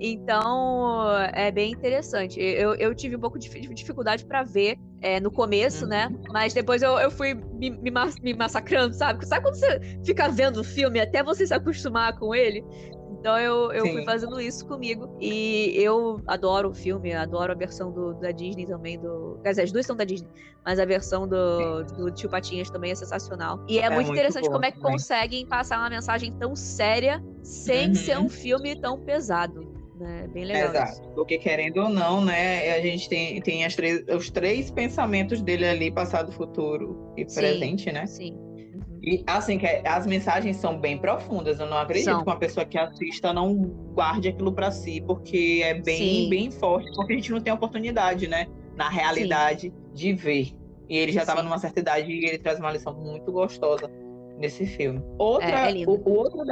Então, 0.00 1.06
é 1.32 1.52
bem 1.52 1.70
interessante. 1.70 2.40
Eu, 2.40 2.74
eu 2.74 2.94
tive 2.96 3.14
um 3.14 3.20
pouco 3.20 3.38
de 3.38 3.48
dificuldade 3.48 4.24
para 4.24 4.42
ver 4.42 4.76
é, 5.00 5.20
no 5.20 5.30
começo, 5.30 5.86
né? 5.86 6.08
Uhum. 6.08 6.22
Mas 6.32 6.54
depois 6.54 6.82
eu, 6.82 6.98
eu 6.98 7.10
fui 7.10 7.34
me, 7.34 7.70
me, 7.70 7.90
me, 8.22 8.34
massacrando, 8.34 8.94
sabe? 8.94 9.26
Sabe 9.26 9.44
quando 9.44 9.56
você 9.56 9.98
fica 10.04 10.28
vendo 10.28 10.58
o 10.58 10.64
filme 10.64 11.00
até 11.00 11.22
você 11.22 11.46
se 11.46 11.54
acostumar 11.54 12.18
com 12.18 12.34
ele? 12.34 12.64
Então 13.18 13.38
eu, 13.38 13.72
eu 13.72 13.86
fui 13.86 14.04
fazendo 14.04 14.40
isso 14.40 14.66
comigo. 14.66 15.16
E 15.20 15.72
eu 15.74 16.20
adoro 16.26 16.70
o 16.70 16.74
filme, 16.74 17.12
adoro 17.12 17.52
a 17.52 17.54
versão 17.54 17.90
do, 17.90 18.14
da 18.14 18.30
Disney 18.30 18.66
também. 18.66 18.98
Do... 19.00 19.38
Quer 19.42 19.50
dizer, 19.50 19.62
as 19.62 19.72
duas 19.72 19.86
são 19.86 19.96
da 19.96 20.04
Disney, 20.04 20.28
mas 20.64 20.78
a 20.78 20.84
versão 20.84 21.26
do, 21.26 21.82
do 21.84 22.10
Tio 22.10 22.30
Patinhas 22.30 22.70
também 22.70 22.92
é 22.92 22.94
sensacional. 22.94 23.64
E 23.68 23.78
é, 23.78 23.82
é 23.82 23.90
muito, 23.90 24.06
muito 24.06 24.18
interessante 24.18 24.48
como 24.48 24.64
é 24.64 24.70
que 24.70 24.78
conseguem 24.80 25.46
passar 25.46 25.78
uma 25.78 25.90
mensagem 25.90 26.32
tão 26.38 26.54
séria 26.54 27.22
sem 27.42 27.88
uhum. 27.88 27.94
ser 27.94 28.18
um 28.18 28.28
filme 28.28 28.80
tão 28.80 29.00
pesado 29.00 29.75
né? 29.98 30.22
É 30.24 30.28
bem 30.28 30.44
legal. 30.44 30.70
Exato. 30.70 30.92
Isso. 30.92 31.10
Porque 31.14 31.38
querendo 31.38 31.78
ou 31.78 31.88
não, 31.88 32.24
né, 32.24 32.74
a 32.74 32.80
gente 32.80 33.08
tem, 33.08 33.40
tem 33.40 33.64
as 33.64 33.74
três, 33.74 34.04
os 34.08 34.30
três 34.30 34.70
pensamentos 34.70 35.40
dele 35.40 35.66
ali, 35.66 35.90
passado, 35.90 36.32
futuro 36.32 37.12
e 37.16 37.28
sim, 37.28 37.40
presente, 37.40 37.90
né? 37.90 38.06
Sim. 38.06 38.32
Uhum. 38.32 39.00
E 39.02 39.24
assim, 39.26 39.58
que 39.58 39.66
as 39.66 40.06
mensagens 40.06 40.56
são 40.56 40.78
bem 40.78 40.98
profundas. 40.98 41.58
Eu 41.60 41.66
não 41.66 41.78
acredito 41.78 42.04
são. 42.04 42.22
que 42.22 42.28
uma 42.28 42.38
pessoa 42.38 42.66
que 42.66 42.78
assista 42.78 43.32
não 43.32 43.54
guarde 43.94 44.28
aquilo 44.28 44.52
para 44.52 44.70
si, 44.70 45.02
porque 45.06 45.60
é 45.64 45.74
bem, 45.74 45.96
sim. 45.96 46.30
bem 46.30 46.50
forte, 46.50 46.90
porque 46.94 47.12
a 47.12 47.16
gente 47.16 47.30
não 47.30 47.40
tem 47.40 47.52
oportunidade, 47.52 48.26
né? 48.26 48.46
Na 48.74 48.88
realidade, 48.88 49.70
sim. 49.70 49.74
de 49.94 50.12
ver. 50.12 50.52
E 50.88 50.96
ele 50.96 51.12
já 51.12 51.22
estava 51.22 51.42
numa 51.42 51.58
certa 51.58 51.80
idade 51.80 52.10
e 52.10 52.26
ele 52.26 52.38
traz 52.38 52.58
uma 52.58 52.70
lição 52.70 52.94
muito 52.94 53.32
gostosa 53.32 53.90
nesse 54.38 54.66
filme. 54.66 55.02
Outra, 55.18 55.70
é, 55.70 55.82
é 55.82 55.86
o, 55.86 55.92
o, 55.92 56.12
outro 56.12 56.44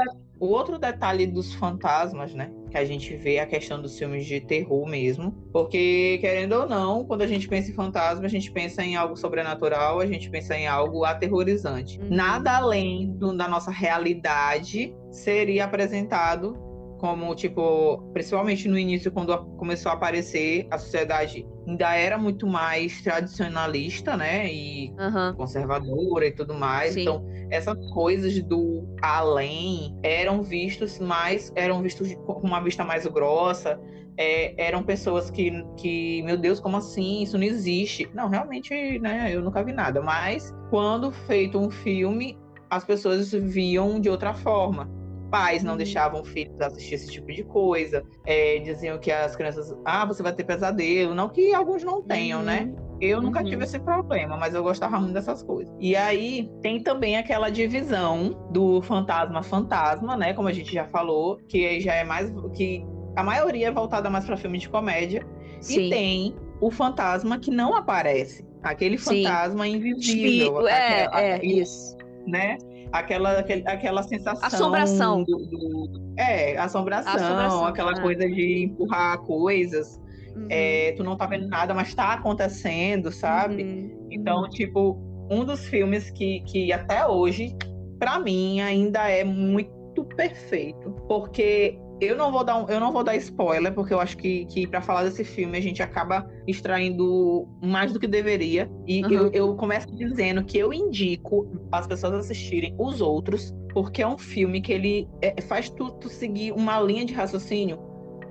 o 0.44 0.48
outro 0.48 0.78
detalhe 0.78 1.26
dos 1.26 1.54
fantasmas, 1.54 2.34
né? 2.34 2.50
Que 2.70 2.76
a 2.76 2.84
gente 2.84 3.16
vê 3.16 3.38
a 3.38 3.46
questão 3.46 3.80
dos 3.80 3.98
filmes 3.98 4.26
de 4.26 4.40
terror 4.40 4.86
mesmo. 4.86 5.32
Porque, 5.52 6.18
querendo 6.20 6.52
ou 6.52 6.68
não, 6.68 7.04
quando 7.04 7.22
a 7.22 7.26
gente 7.26 7.48
pensa 7.48 7.70
em 7.70 7.74
fantasma, 7.74 8.26
a 8.26 8.28
gente 8.28 8.50
pensa 8.52 8.84
em 8.84 8.94
algo 8.94 9.16
sobrenatural, 9.16 10.00
a 10.00 10.06
gente 10.06 10.28
pensa 10.28 10.54
em 10.54 10.66
algo 10.66 11.04
aterrorizante. 11.04 11.98
Uhum. 11.98 12.08
Nada 12.10 12.56
além 12.56 13.12
do, 13.12 13.34
da 13.34 13.48
nossa 13.48 13.70
realidade 13.70 14.94
seria 15.10 15.64
apresentado 15.64 16.63
como, 17.04 17.34
tipo, 17.34 17.98
principalmente 18.14 18.66
no 18.66 18.78
início, 18.78 19.12
quando 19.12 19.36
começou 19.58 19.92
a 19.92 19.94
aparecer, 19.94 20.66
a 20.70 20.78
sociedade 20.78 21.46
ainda 21.68 21.94
era 21.94 22.16
muito 22.16 22.46
mais 22.46 23.02
tradicionalista, 23.02 24.16
né? 24.16 24.50
E 24.50 24.88
uhum. 24.98 25.34
conservadora 25.36 26.26
e 26.26 26.32
tudo 26.32 26.54
mais. 26.54 26.94
Sim. 26.94 27.02
Então, 27.02 27.22
essas 27.50 27.76
coisas 27.92 28.42
do 28.44 28.88
além 29.02 29.94
eram 30.02 30.42
vistos 30.42 30.98
mais, 30.98 31.52
eram 31.54 31.82
vistos 31.82 32.14
com 32.24 32.40
uma 32.40 32.62
vista 32.62 32.82
mais 32.82 33.06
grossa. 33.06 33.78
É, 34.16 34.54
eram 34.56 34.82
pessoas 34.82 35.30
que, 35.30 35.52
que, 35.76 36.22
meu 36.22 36.38
Deus, 36.38 36.58
como 36.58 36.78
assim? 36.78 37.22
Isso 37.22 37.36
não 37.36 37.44
existe. 37.44 38.08
Não, 38.14 38.30
realmente, 38.30 38.98
né? 38.98 39.30
Eu 39.30 39.42
nunca 39.42 39.62
vi 39.62 39.74
nada. 39.74 40.00
Mas 40.00 40.54
quando 40.70 41.12
feito 41.12 41.58
um 41.58 41.70
filme, 41.70 42.38
as 42.70 42.82
pessoas 42.82 43.30
viam 43.30 44.00
de 44.00 44.08
outra 44.08 44.32
forma 44.32 45.03
pais 45.34 45.64
não 45.64 45.72
uhum. 45.72 45.78
deixavam 45.78 46.24
filhos 46.24 46.60
assistir 46.60 46.94
esse 46.94 47.10
tipo 47.10 47.26
de 47.32 47.42
coisa, 47.42 48.04
é, 48.24 48.60
diziam 48.60 48.96
que 48.98 49.10
as 49.10 49.34
crianças, 49.34 49.76
ah, 49.84 50.04
você 50.04 50.22
vai 50.22 50.32
ter 50.32 50.44
pesadelo, 50.44 51.12
não 51.12 51.28
que 51.28 51.52
alguns 51.52 51.82
não 51.82 52.00
tenham, 52.00 52.40
né? 52.40 52.60
uhum. 52.60 52.66
né? 52.66 52.84
Eu 53.00 53.20
nunca 53.20 53.40
uhum. 53.40 53.46
tive 53.46 53.64
esse 53.64 53.80
problema, 53.80 54.36
mas 54.36 54.54
eu 54.54 54.62
gostava 54.62 55.00
muito 55.00 55.12
dessas 55.12 55.42
coisas. 55.42 55.74
E 55.80 55.96
aí 55.96 56.48
tem 56.62 56.80
também 56.80 57.16
aquela 57.16 57.50
divisão 57.50 58.48
do 58.52 58.80
fantasma 58.82 59.42
fantasma, 59.42 60.16
né? 60.16 60.32
Como 60.34 60.46
a 60.46 60.52
gente 60.52 60.72
já 60.72 60.86
falou, 60.86 61.38
que 61.48 61.80
já 61.80 61.94
é 61.94 62.04
mais 62.04 62.32
que 62.54 62.86
a 63.16 63.24
maioria 63.24 63.68
é 63.68 63.72
voltada 63.72 64.08
mais 64.08 64.24
para 64.24 64.36
filme 64.36 64.58
de 64.58 64.68
comédia. 64.68 65.26
Sim. 65.60 65.86
E 65.86 65.90
tem 65.90 66.36
o 66.60 66.70
fantasma 66.70 67.40
que 67.40 67.50
não 67.50 67.74
aparece, 67.74 68.46
aquele 68.62 68.96
fantasma 68.96 69.64
Sim. 69.64 69.72
invisível. 69.72 70.68
É, 70.68 71.08
é, 71.12 71.44
isso. 71.44 71.96
Né? 72.24 72.56
Aquela, 72.94 73.38
aquele, 73.40 73.62
aquela 73.66 74.02
sensação. 74.02 74.46
Assombração. 74.46 75.24
Do, 75.24 75.38
do, 75.46 76.14
é, 76.16 76.56
assombração, 76.56 77.14
assombração 77.14 77.66
aquela 77.66 77.92
é. 77.92 78.00
coisa 78.00 78.26
de 78.26 78.64
empurrar 78.64 79.18
coisas. 79.18 80.00
Uhum. 80.36 80.46
É, 80.48 80.92
tu 80.96 81.02
não 81.02 81.16
tá 81.16 81.26
vendo 81.26 81.48
nada, 81.48 81.74
mas 81.74 81.94
tá 81.94 82.14
acontecendo, 82.14 83.10
sabe? 83.10 83.62
Uhum. 83.62 84.08
Então, 84.10 84.42
uhum. 84.42 84.48
tipo, 84.48 84.98
um 85.30 85.44
dos 85.44 85.66
filmes 85.66 86.10
que, 86.10 86.40
que 86.40 86.72
até 86.72 87.06
hoje, 87.06 87.56
para 87.98 88.18
mim, 88.20 88.60
ainda 88.60 89.08
é 89.10 89.24
muito 89.24 90.04
perfeito. 90.16 90.90
Porque 91.08 91.78
eu 92.00 92.16
não 92.16 92.32
vou 92.32 92.44
dar, 92.44 92.56
um, 92.56 92.68
eu 92.68 92.80
não 92.80 92.92
vou 92.92 93.04
dar 93.04 93.16
spoiler, 93.16 93.72
porque 93.72 93.94
eu 93.94 94.00
acho 94.00 94.16
que, 94.16 94.44
que 94.46 94.66
para 94.66 94.80
falar 94.80 95.04
desse 95.04 95.24
filme 95.24 95.56
a 95.56 95.60
gente 95.60 95.82
acaba 95.82 96.28
extraindo 96.46 97.46
mais 97.62 97.92
do 97.92 98.00
que 98.00 98.06
deveria. 98.06 98.70
E 98.86 99.04
uhum. 99.04 99.12
eu, 99.12 99.32
eu 99.32 99.56
começo 99.56 99.94
dizendo 99.94 100.44
que 100.44 100.58
eu 100.58 100.72
indico 100.72 101.48
as 101.70 101.86
pessoas 101.86 102.14
assistirem 102.14 102.74
os 102.78 103.00
outros, 103.00 103.54
porque 103.72 104.02
é 104.02 104.06
um 104.06 104.18
filme 104.18 104.60
que 104.60 104.72
ele 104.72 105.08
é, 105.22 105.40
faz 105.42 105.70
tu, 105.70 105.90
tu, 105.92 106.08
seguir 106.08 106.52
uma 106.52 106.80
linha 106.80 107.04
de 107.04 107.14
raciocínio 107.14 107.78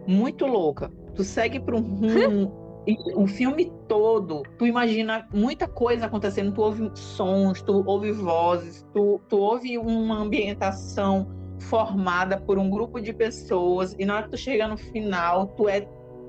muito 0.07 0.45
louca. 0.45 0.91
Tu 1.15 1.23
segue 1.23 1.59
para 1.59 1.75
um 1.75 1.81
rumo. 1.81 2.63
o 3.15 3.25
filme 3.25 3.71
todo, 3.87 4.43
tu 4.57 4.67
imagina 4.67 5.25
muita 5.33 5.69
coisa 5.69 6.05
acontecendo, 6.05 6.53
tu 6.53 6.61
ouve 6.61 6.91
sons, 6.95 7.61
tu 7.61 7.81
ouve 7.85 8.11
vozes, 8.11 8.85
tu, 8.93 9.21
tu 9.29 9.37
ouve 9.37 9.77
uma 9.77 10.17
ambientação 10.17 11.25
formada 11.69 12.37
por 12.37 12.57
um 12.57 12.69
grupo 12.69 12.99
de 12.99 13.13
pessoas 13.13 13.95
e 13.97 14.05
na 14.05 14.15
hora 14.15 14.23
que 14.23 14.31
tu 14.31 14.37
chega 14.37 14.67
no 14.67 14.77
final, 14.77 15.47
tu 15.47 15.67
é 15.67 15.81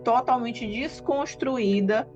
totalmente 0.04 0.66
desconstruída 0.66 2.08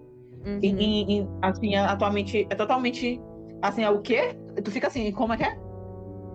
uhum. 0.45 0.59
e, 0.63 0.69
e, 0.69 1.21
e, 1.21 1.29
assim, 1.43 1.75
atualmente 1.77 2.47
é 2.51 2.55
totalmente 2.55 3.21
assim, 3.63 3.83
é 3.83 3.91
o 3.91 4.01
quê? 4.01 4.37
Tu 4.63 4.71
fica 4.71 4.87
assim, 4.87 5.11
como 5.13 5.33
é 5.33 5.37
que 5.37 5.45
é? 5.45 5.59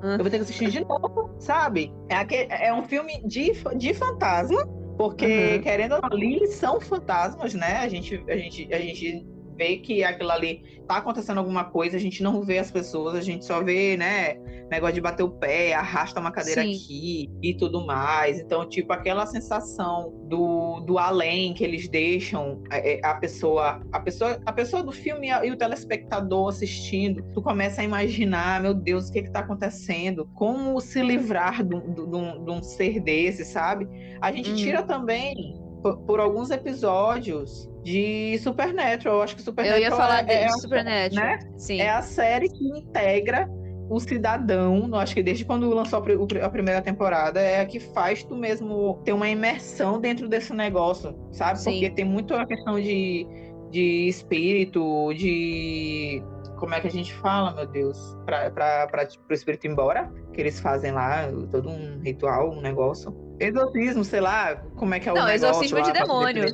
Eu 0.04 0.18
vou 0.18 0.30
ter 0.30 0.38
que 0.38 0.44
assistir 0.44 0.70
de 0.70 0.82
novo, 0.82 1.34
sabe? 1.40 1.94
É, 2.10 2.16
aquele, 2.16 2.52
é 2.52 2.74
um 2.74 2.84
filme 2.84 3.22
de, 3.26 3.54
de 3.78 3.94
fantasma, 3.94 4.66
porque, 4.98 5.56
uhum. 5.56 5.62
querendo 5.62 5.94
ou 5.94 6.02
não, 6.02 6.10
ali 6.12 6.46
são 6.48 6.80
fantasmas, 6.82 7.54
né? 7.54 7.78
A 7.78 7.88
gente, 7.88 8.22
a 8.28 8.36
gente, 8.36 8.74
a 8.74 8.80
gente 8.80 9.26
vê 9.56 9.78
que 9.78 10.04
aquilo 10.04 10.32
ali 10.32 10.82
tá 10.88 10.98
acontecendo 10.98 11.38
alguma 11.38 11.66
coisa, 11.66 11.98
a 11.98 12.00
gente 12.00 12.22
não 12.22 12.42
vê 12.42 12.60
as 12.60 12.72
pessoas, 12.72 13.16
a 13.16 13.22
gente 13.22 13.46
só 13.46 13.64
vê, 13.64 13.96
né, 13.96 14.36
negócio 14.70 14.96
de 14.96 15.02
bater 15.02 15.24
o 15.24 15.30
pé, 15.30 15.74
arrasta 15.74 16.20
uma 16.20 16.32
cadeira 16.32 16.64
Sim. 16.64 16.74
aqui 16.74 17.30
e 17.42 17.54
tudo 17.54 17.86
mais. 17.86 18.40
Então, 18.40 18.68
tipo, 18.68 18.92
aquela 18.92 19.26
sensação 19.26 20.14
do, 20.26 20.80
do 20.82 20.98
além 20.98 21.54
que 21.54 21.64
eles 21.64 21.88
deixam 21.88 22.62
é, 22.72 22.96
é, 22.96 23.06
a, 23.06 23.16
pessoa, 23.16 23.82
a 23.92 24.00
pessoa, 24.00 24.40
a 24.46 24.52
pessoa 24.52 24.84
do 24.84 24.92
filme 24.92 25.30
e 25.30 25.52
o 25.52 25.58
telespectador 25.58 26.50
assistindo, 26.50 27.24
tu 27.34 27.42
começa 27.42 27.82
a 27.82 27.84
imaginar, 27.84 28.62
meu 28.62 28.74
Deus, 28.74 29.10
o 29.10 29.12
que 29.12 29.24
que 29.24 29.32
tá 29.32 29.40
acontecendo? 29.40 30.30
Como 30.34 30.80
se 30.82 31.02
livrar 31.02 31.64
de 31.64 32.52
um 32.52 32.64
ser 32.64 33.00
desse, 33.00 33.46
sabe? 33.46 33.88
A 34.22 34.32
gente 34.32 34.50
uhum. 34.52 34.56
tira 34.56 34.84
também 34.84 35.62
por, 35.82 35.98
por 36.00 36.20
alguns 36.20 36.50
episódios 36.50 37.70
de 37.84 38.38
Supernatural. 38.40 39.18
Eu 39.18 39.22
acho 39.22 39.36
que 39.36 39.42
Supernatural 39.42 39.80
Eu 39.80 39.90
ia 39.90 39.96
falar 39.96 40.30
é, 40.30 40.46
de 40.46 40.62
Supernatural. 40.62 41.26
Né? 41.26 41.40
Sim. 41.58 41.82
É 41.82 41.90
a 41.90 42.02
série 42.02 42.50
que 42.50 42.66
integra 42.66 43.48
o 43.90 44.00
cidadão, 44.00 44.96
acho 44.96 45.14
que 45.14 45.22
desde 45.22 45.46
quando 45.46 45.70
lançou 45.70 46.00
a 46.00 46.50
primeira 46.50 46.82
temporada, 46.82 47.40
é 47.40 47.62
a 47.62 47.66
que 47.66 47.80
faz 47.80 48.24
tu 48.24 48.36
mesmo 48.36 49.02
ter 49.04 49.14
uma 49.14 49.30
imersão 49.30 50.00
dentro 50.00 50.28
desse 50.28 50.54
negócio, 50.54 51.16
sabe? 51.32 51.60
Sim. 51.60 51.72
Porque 51.72 51.90
tem 51.92 52.06
muito 52.06 52.34
a 52.34 52.46
questão 52.46 52.80
de, 52.80 53.28
de 53.70 54.08
espírito, 54.08 55.14
de 55.14 56.24
como 56.58 56.74
é 56.74 56.80
que 56.80 56.88
a 56.88 56.92
gente 56.92 57.14
fala, 57.16 57.54
meu 57.54 57.68
Deus, 57.68 58.18
para 58.26 58.88
o 59.30 59.34
espírito 59.34 59.68
ir 59.68 59.72
embora, 59.72 60.12
que 60.34 60.40
eles 60.40 60.60
fazem 60.60 60.92
lá 60.92 61.28
todo 61.52 61.70
um 61.70 62.00
ritual, 62.00 62.52
um 62.52 62.62
negócio. 62.62 63.14
Exorcismo, 63.40 64.04
sei 64.04 64.22
lá, 64.22 64.56
como 64.76 64.94
é 64.94 65.00
que 65.00 65.10
é 65.10 65.12
o 65.12 65.16
Não, 65.16 65.26
negócio 65.26 65.48
exorcismo 65.48 65.80
lá, 65.80 65.84
de 65.86 65.94
demônio. 65.94 66.46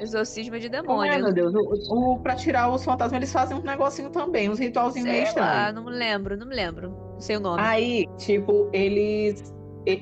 Exorcismo 0.00 0.58
de 0.58 0.68
demônio. 0.68 1.12
é, 1.12 1.18
meu 1.18 1.32
Deus? 1.32 1.54
O, 1.54 2.14
o, 2.14 2.18
pra 2.18 2.34
tirar 2.34 2.68
os 2.70 2.84
fantasmas, 2.84 3.16
eles 3.16 3.32
fazem 3.32 3.56
um 3.56 3.62
negocinho 3.62 4.10
também, 4.10 4.50
uns 4.50 4.58
ritualzinhos 4.58 5.08
meio 5.08 5.24
estranhos. 5.24 5.74
não 5.74 5.84
me 5.84 5.92
lembro, 5.92 6.36
não 6.36 6.46
me 6.46 6.54
lembro. 6.54 6.90
Não 6.90 7.20
sei 7.20 7.36
o 7.36 7.40
nome. 7.40 7.62
Aí, 7.62 8.06
tipo, 8.18 8.68
eles. 8.72 9.52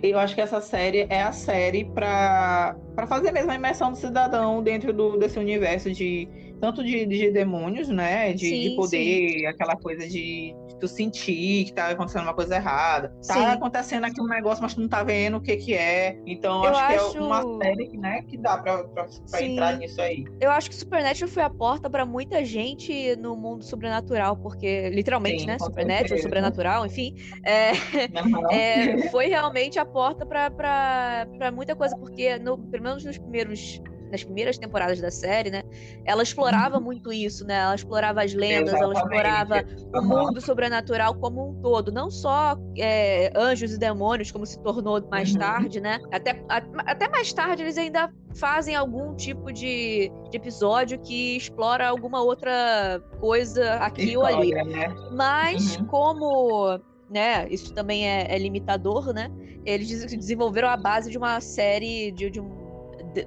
Eu 0.03 0.19
acho 0.19 0.35
que 0.35 0.41
essa 0.41 0.61
série 0.61 1.07
é 1.11 1.23
a 1.23 1.33
série 1.33 1.85
pra, 1.85 2.77
pra 2.95 3.05
fazer 3.07 3.33
mesmo 3.33 3.51
a 3.51 3.57
imersão 3.57 3.91
do 3.91 3.99
cidadão 3.99 4.63
dentro 4.63 4.93
do, 4.93 5.19
desse 5.19 5.39
universo 5.39 5.91
de. 5.93 6.29
Tanto 6.61 6.85
de, 6.85 7.05
de 7.05 7.33
demônios, 7.33 7.89
né? 7.89 8.33
De, 8.33 8.39
de 8.39 8.69
Sim, 8.69 8.77
poder, 8.77 9.47
aquela 9.47 9.75
coisa 9.75 10.07
de, 10.07 10.55
de 10.62 10.62
tu 10.83 10.89
sentir 10.89 11.65
que 11.67 11.73
tá 11.73 11.89
acontecendo 11.91 12.25
uma 12.25 12.35
coisa 12.35 12.57
errada. 12.57 13.09
Tá 13.27 13.35
Sim. 13.35 13.45
acontecendo 13.47 14.05
aqui 14.05 14.21
um 14.21 14.27
negócio, 14.27 14.61
mas 14.63 14.75
tu 14.75 14.81
não 14.81 14.89
tá 14.89 15.05
vendo 15.05 15.37
o 15.37 15.41
que 15.41 15.57
que 15.57 15.75
é. 15.75 16.19
Então, 16.27 16.65
Eu 16.65 16.71
acho, 16.71 16.81
acho- 16.81 17.11
que 17.13 17.19
é 17.19 17.21
uma 17.21 17.43
série 17.63 17.97
né, 17.97 18.23
que 18.23 18.37
dá 18.37 18.59
pra, 18.59 18.83
pra, 18.85 19.07
pra 19.31 19.43
entrar 19.43 19.77
nisso 19.77 20.01
aí. 20.01 20.25
Eu 20.41 20.51
acho 20.51 20.69
que 20.69 20.75
Supernatural 20.77 21.29
foi 21.31 21.43
a 21.45 21.51
porta 21.51 21.89
pra 21.89 22.05
muita 22.05 22.45
gente 22.45 23.15
no 23.17 23.37
mundo 23.37 23.63
sobrenatural, 23.65 24.37
porque, 24.37 24.91
literalmente, 24.91 25.43
Sim, 25.43 25.47
né? 25.47 25.59
Supernatural, 25.61 26.19
sobrenatural, 26.19 26.87
enfim. 26.87 27.15
É, 27.45 27.71
é, 28.51 29.09
foi 29.11 29.27
realmente 29.29 29.79
a 29.79 29.85
porta 29.85 30.27
pra, 30.27 30.51
pra, 30.51 31.29
pra 31.39 31.53
muita 31.53 31.77
coisa, 31.77 31.97
porque, 31.97 32.39
no, 32.39 32.59
pelo 32.59 32.83
menos 32.83 33.05
nos 33.05 33.19
primeiros. 33.19 33.81
Nas 34.13 34.23
primeiras 34.23 34.59
temporadas 34.59 35.01
da 35.01 35.11
série, 35.11 35.51
né? 35.51 35.63
Ela 36.05 36.23
explorava 36.23 36.79
muito 36.79 37.11
isso, 37.11 37.47
né? 37.47 37.55
Ela 37.55 37.75
explorava 37.75 38.23
as 38.23 38.35
lendas, 38.35 38.75
ela 38.75 38.93
Exatamente. 38.93 38.99
explorava 38.99 39.65
o 39.95 40.03
mundo 40.03 40.39
sobrenatural 40.43 41.15
como 41.15 41.49
um 41.49 41.55
todo, 41.63 41.91
não 41.91 42.11
só 42.11 42.55
é, 42.77 43.33
anjos 43.35 43.73
e 43.73 43.79
demônios, 43.79 44.31
como 44.31 44.45
se 44.45 44.61
tornou 44.63 45.03
mais 45.11 45.33
Uhum. 45.33 45.39
tarde, 45.39 45.81
né? 45.81 45.99
Até, 46.13 46.33
a- 46.47 46.63
até 46.85 47.09
mais 47.09 47.33
tarde 47.33 47.63
eles 47.63 47.79
ainda 47.79 48.13
fazem 48.35 48.77
algum 48.77 49.15
tipo 49.15 49.51
de, 49.51 50.13
de 50.31 50.37
episódio 50.37 50.99
que 51.01 51.35
explora 51.39 51.89
alguma 51.89 52.23
outra 52.23 53.03
coisa 53.19 53.77
aqui 53.77 54.15
ou 54.15 54.27
ali. 54.27 54.49
História, 54.51 54.65
né? 54.65 54.95
Mas 55.11 55.77
Uhum. 55.77 55.87
como 55.87 56.81
né, 57.09 57.47
isso 57.51 57.73
também 57.75 58.07
é, 58.09 58.27
é 58.35 58.39
limitador, 58.39 59.13
né? 59.15 59.31
Eles 59.65 59.89
des- 59.89 60.05
desenvolveram 60.17 60.69
a 60.69 60.77
base 60.77 61.11
de 61.11 61.17
uma 61.17 61.41
série 61.41 62.11
de, 62.13 62.31
de 62.31 62.41
um 62.41 62.62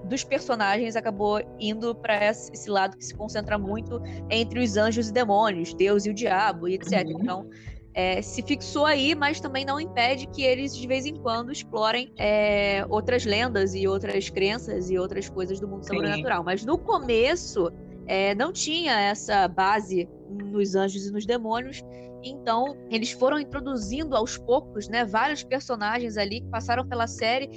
dos 0.04 0.24
personagens 0.24 0.96
acabou 0.96 1.42
indo 1.60 1.94
para 1.96 2.30
esse 2.30 2.70
lado 2.70 2.98
que 2.98 3.06
se 3.06 3.13
concentra 3.13 3.58
muito 3.58 4.01
entre 4.30 4.60
os 4.60 4.77
anjos 4.77 5.10
e 5.10 5.13
demônios, 5.13 5.74
Deus 5.74 6.06
e 6.06 6.10
o 6.10 6.13
diabo, 6.13 6.68
e 6.68 6.75
etc. 6.75 7.06
Uhum. 7.06 7.22
Então, 7.22 7.50
é, 7.94 8.22
se 8.22 8.42
fixou 8.42 8.86
aí, 8.86 9.15
mas 9.15 9.39
também 9.39 9.63
não 9.63 9.80
impede 9.80 10.27
que 10.27 10.44
eles 10.44 10.75
de 10.75 10.86
vez 10.86 11.06
em 11.06 11.15
quando 11.15 11.50
explorem 11.50 12.12
é, 12.18 12.86
outras 12.89 13.24
lendas 13.24 13.74
e 13.74 13.88
outras 13.88 14.30
crenças 14.30 14.89
e 14.89 14.98
outras 14.98 15.30
coisas 15.30 15.62
do 15.62 15.68
mundo 15.68 15.84
Sim. 15.84 15.96
sobrenatural. 15.96 16.44
Mas 16.44 16.65
no 16.65 16.77
começo 16.77 17.72
é, 18.06 18.36
não 18.36 18.51
tinha 18.51 19.00
essa 19.00 19.48
base 19.48 20.10
nos 20.30 20.75
anjos 20.75 21.08
e 21.08 21.12
nos 21.12 21.25
demônios. 21.25 21.82
Então, 22.25 22.75
eles 22.89 23.12
foram 23.12 23.39
introduzindo 23.39 24.15
aos 24.15 24.36
poucos, 24.38 24.89
né, 24.89 25.05
vários 25.05 25.44
personagens 25.44 26.17
ali 26.17 26.41
que 26.41 26.50
passaram 26.50 26.88
pela 26.88 27.05
série 27.05 27.48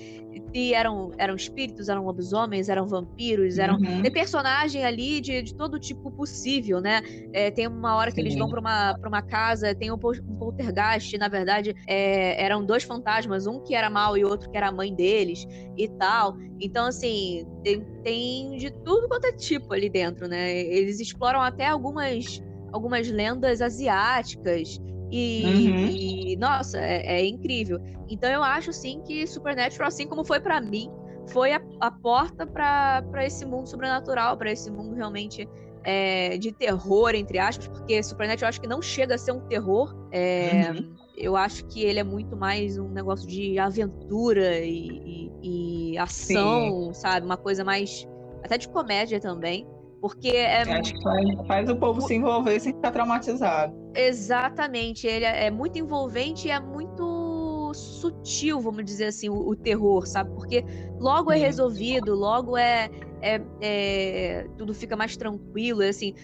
e 0.52 0.74
eram, 0.74 1.10
eram 1.16 1.34
espíritos, 1.34 1.88
eram 1.88 2.04
lobisomens, 2.04 2.68
eram 2.68 2.86
vampiros, 2.86 3.58
eram 3.58 3.76
Uhum. 3.78 4.02
tem 4.02 4.10
personagem 4.12 4.84
ali 4.84 5.20
de, 5.20 5.42
de 5.42 5.54
todo 5.54 5.78
tipo 5.78 6.10
possível, 6.12 6.80
né? 6.80 7.00
É, 7.32 7.50
tem 7.50 7.66
uma 7.66 7.96
hora 7.96 8.12
que 8.12 8.20
eles 8.20 8.34
Sim. 8.34 8.40
vão 8.40 8.48
pra 8.48 8.60
uma, 8.60 8.94
pra 8.98 9.08
uma 9.08 9.22
casa, 9.22 9.74
tem 9.74 9.90
um, 9.90 9.98
pol- 9.98 10.14
poltergeist, 10.38 11.16
na 11.16 11.28
verdade, 11.28 11.74
é, 11.86 12.42
eram 12.42 12.64
dois 12.64 12.84
fantasmas, 12.84 13.46
um 13.46 13.60
que 13.62 13.74
era 13.74 13.88
mau 13.88 14.16
e 14.18 14.24
outro 14.24 14.50
que 14.50 14.56
era 14.56 14.68
a 14.68 14.72
mãe 14.72 14.94
deles 14.94 15.46
e 15.76 15.88
tal. 15.88 16.34
Então, 16.60 16.86
assim, 16.86 17.46
tem, 17.62 17.84
tem 18.02 18.56
de 18.56 18.70
tudo 18.84 19.08
quanto 19.08 19.26
é 19.26 19.32
tipo 19.32 19.72
ali 19.72 19.88
dentro, 19.88 20.28
né? 20.28 20.58
Eles 20.58 21.00
exploram 21.00 21.40
até 21.40 21.66
algumas, 21.68 22.40
algumas 22.72 23.08
lendas 23.08 23.60
asiáticas. 23.60 24.78
E, 25.10 25.70
Uhum. 25.70 25.86
e, 25.86 26.36
nossa, 26.36 26.78
é, 26.78 27.20
é 27.20 27.26
incrível. 27.26 27.78
Então 28.10 28.30
eu 28.30 28.42
acho 28.42 28.72
sim 28.72 29.00
que 29.06 29.26
Supernatural, 29.26 29.88
assim 29.88 30.06
como 30.06 30.24
foi 30.24 30.38
pra 30.40 30.60
mim, 30.60 30.90
foi 31.28 31.52
a, 31.52 31.60
a 31.80 31.90
porta 31.90 32.46
pra 32.46 33.02
pra 33.10 33.24
esse 33.24 33.44
mundo 33.46 33.68
sobrenatural, 33.68 34.36
pra 34.36 34.50
esse 34.52 34.70
mundo 34.70 34.94
realmente 34.94 35.48
é, 35.84 36.36
de 36.36 36.52
terror, 36.52 37.14
entre 37.14 37.38
aspas, 37.38 37.68
porque 37.68 38.02
Supernatural 38.02 38.46
eu 38.46 38.50
acho 38.50 38.60
que 38.60 38.66
não 38.68 38.82
chega 38.82 39.14
a 39.14 39.18
ser 39.18 39.32
um 39.32 39.40
terror. 39.40 39.94
é, 40.12 40.70
Uhum. 40.72 40.96
Eu 41.20 41.34
acho 41.34 41.66
que 41.66 41.82
ele 41.82 41.98
é 41.98 42.04
muito 42.04 42.36
mais 42.36 42.78
um 42.78 42.88
negócio 42.90 43.26
de 43.26 43.58
aventura 43.58 44.60
e, 44.60 45.30
e- 45.42 45.92
e 45.92 45.98
ação, 45.98 46.92
sabe? 46.94 47.26
Uma 47.26 47.36
coisa 47.36 47.64
mais. 47.64 48.06
até 48.44 48.56
de 48.56 48.68
comédia 48.68 49.18
também. 49.18 49.66
Porque 50.00 50.28
é 50.28 50.62
Acho 50.62 50.94
que 50.94 51.02
faz, 51.02 51.46
faz 51.46 51.70
o 51.70 51.76
povo 51.76 52.00
se 52.00 52.14
envolver 52.14 52.60
sem 52.60 52.72
ficar 52.72 52.92
traumatizado. 52.92 53.74
Exatamente, 53.94 55.06
ele 55.06 55.24
é 55.24 55.46
é 55.46 55.50
muito 55.50 55.78
envolvente 55.78 56.48
e 56.48 56.50
é 56.50 56.60
muito 56.60 57.72
sutil, 57.74 58.60
vamos 58.60 58.84
dizer 58.84 59.06
assim, 59.06 59.28
o, 59.28 59.34
o 59.34 59.56
terror, 59.56 60.06
sabe? 60.06 60.30
Porque 60.34 60.64
logo 60.98 61.32
é 61.32 61.36
resolvido, 61.36 62.14
logo 62.14 62.56
é, 62.56 62.88
é- 63.22 63.40
é- 63.60 64.46
tudo 64.56 64.72
fica 64.74 64.96
mais 64.96 65.16
tranquilo, 65.16 65.82
assim, 65.82 66.14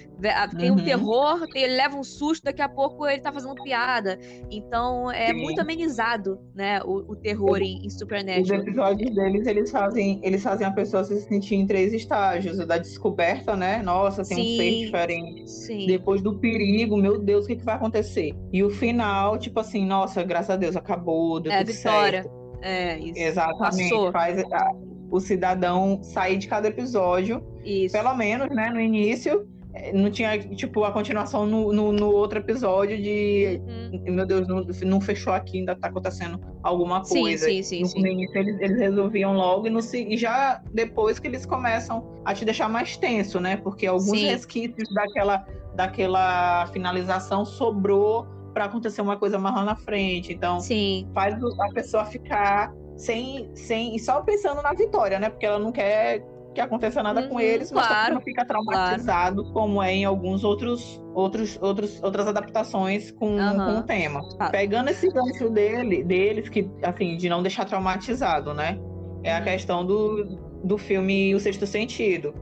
tem 0.56 0.70
um 0.70 0.76
Uhum. 0.76 0.84
terror, 0.84 1.46
tem- 1.52 1.62
ele 1.64 1.76
leva 1.76 1.96
um 1.96 2.02
susto, 2.04 2.44
daqui 2.44 2.62
a 2.62 2.68
pouco 2.68 3.06
ele 3.06 3.20
tá 3.20 3.32
fazendo 3.32 3.54
piada. 3.62 4.18
Então 4.50 5.10
é 5.10 5.28
Sim. 5.28 5.34
muito 5.42 5.60
amenizado, 5.60 6.38
né, 6.54 6.80
o, 6.84 7.12
o 7.12 7.16
terror 7.16 7.58
em, 7.60 7.84
em 7.84 7.86
Os 7.86 7.98
Supernatural. 7.98 8.60
episódios 8.60 9.14
deles, 9.14 9.46
eles 9.46 9.70
fazem, 9.70 10.20
eles 10.22 10.42
fazem 10.42 10.66
a 10.66 10.70
pessoa 10.70 11.04
se 11.04 11.20
sentir 11.22 11.54
em 11.56 11.66
três 11.66 11.92
estágios. 11.92 12.58
O 12.58 12.66
da 12.66 12.78
descoberta, 12.78 13.56
né? 13.56 13.82
Nossa, 13.82 14.22
tem 14.22 14.36
um 14.38 14.56
ser 14.56 14.70
Sim. 14.72 14.84
diferente. 14.84 15.50
Sim. 15.50 15.86
Depois 15.86 16.22
do 16.22 16.38
perigo, 16.38 16.96
meu 16.96 17.18
Deus, 17.18 17.44
o 17.44 17.48
que, 17.48 17.56
que 17.56 17.64
vai 17.64 17.74
acontecer? 17.74 18.34
E 18.52 18.62
o 18.62 18.70
final, 18.70 19.38
tipo 19.38 19.60
assim, 19.60 19.84
nossa, 19.86 20.22
graças 20.22 20.50
a 20.50 20.56
Deus, 20.56 20.76
acabou, 20.76 21.40
deu 21.40 21.52
É, 21.52 21.58
tudo 21.64 21.72
vitória. 21.74 22.22
certo. 22.22 22.44
É, 22.62 22.98
isso. 22.98 23.18
Exatamente. 23.18 23.90
Passou. 23.90 24.12
Faz 24.12 24.38
a- 24.52 24.70
o 25.14 25.20
cidadão 25.20 26.02
sair 26.02 26.36
de 26.38 26.48
cada 26.48 26.66
episódio 26.66 27.40
Isso. 27.64 27.92
pelo 27.96 28.12
menos, 28.16 28.48
né, 28.50 28.68
no 28.68 28.80
início, 28.80 29.46
eh, 29.72 29.92
não 29.92 30.10
tinha, 30.10 30.36
tipo, 30.36 30.82
a 30.82 30.90
continuação 30.90 31.46
no, 31.46 31.72
no, 31.72 31.92
no 31.92 32.10
outro 32.10 32.40
episódio 32.40 33.00
de, 33.00 33.60
Uhum. 33.64 34.12
meu 34.12 34.26
Deus, 34.26 34.48
não, 34.48 34.66
não 34.82 35.00
fechou 35.00 35.32
aqui, 35.32 35.58
ainda 35.58 35.76
tá 35.76 35.86
acontecendo 35.86 36.40
alguma 36.64 37.04
Sim, 37.04 37.20
coisa. 37.20 37.46
sim, 37.46 37.62
sim, 37.62 37.82
no, 37.82 37.86
sim. 37.86 38.00
no 38.02 38.06
início 38.08 38.36
eles, 38.36 38.60
eles 38.60 38.76
resolviam 38.76 39.34
logo 39.34 39.68
e, 39.68 39.70
no, 39.70 39.78
e 39.78 40.16
já 40.16 40.60
depois 40.72 41.20
que 41.20 41.28
eles 41.28 41.46
começam 41.46 42.04
a 42.24 42.34
te 42.34 42.44
deixar 42.44 42.68
mais 42.68 42.96
tenso, 42.96 43.38
né, 43.38 43.56
porque 43.56 43.86
alguns 43.86 44.18
Sim. 44.18 44.26
resquícios 44.26 44.92
daquela, 44.92 45.46
daquela 45.76 46.66
finalização 46.72 47.44
sobrou 47.44 48.26
para 48.52 48.64
acontecer 48.64 49.00
uma 49.00 49.16
coisa 49.16 49.38
mais 49.38 49.54
lá 49.54 49.64
na 49.64 49.76
frente, 49.76 50.32
então 50.32 50.58
Sim. 50.58 51.08
faz 51.14 51.36
a 51.40 51.68
pessoa 51.72 52.04
ficar 52.04 52.72
sem, 52.96 53.50
sem 53.54 53.94
e 53.96 53.98
só 53.98 54.20
pensando 54.22 54.62
na 54.62 54.72
vitória, 54.72 55.18
né? 55.18 55.28
Porque 55.30 55.46
ela 55.46 55.58
não 55.58 55.72
quer 55.72 56.24
que 56.54 56.60
aconteça 56.60 57.02
nada 57.02 57.20
com 57.24 57.34
Uhum, 57.34 57.40
eles, 57.40 57.72
mas 57.72 57.82
também 57.82 57.98
claro, 57.98 58.14
não 58.14 58.20
fica 58.20 58.44
traumatizado 58.44 59.44
como 59.52 59.82
é 59.82 59.92
em 59.92 60.04
alguns 60.04 60.44
outros, 60.44 61.02
outros, 61.12 61.58
outros 61.60 62.00
outras 62.00 62.28
adaptações 62.28 63.10
com, 63.10 63.36
Aham. 63.38 63.66
com 63.74 63.78
o 63.80 63.82
tema. 63.82 64.22
Tá. 64.38 64.50
Pegando 64.50 64.88
esse 64.90 65.10
gancho 65.10 65.50
dele, 65.50 66.04
deles, 66.04 66.48
que 66.48 66.70
assim, 66.82 67.16
de 67.16 67.28
não 67.28 67.42
deixar 67.42 67.64
traumatizado, 67.64 68.54
né? 68.54 68.78
É 69.24 69.34
a 69.34 69.38
Uhum. 69.38 69.44
questão 69.44 69.84
do, 69.84 70.24
do 70.62 70.78
filme 70.78 71.34
O 71.34 71.40
Sexto 71.40 71.66
Sentido. 71.66 72.32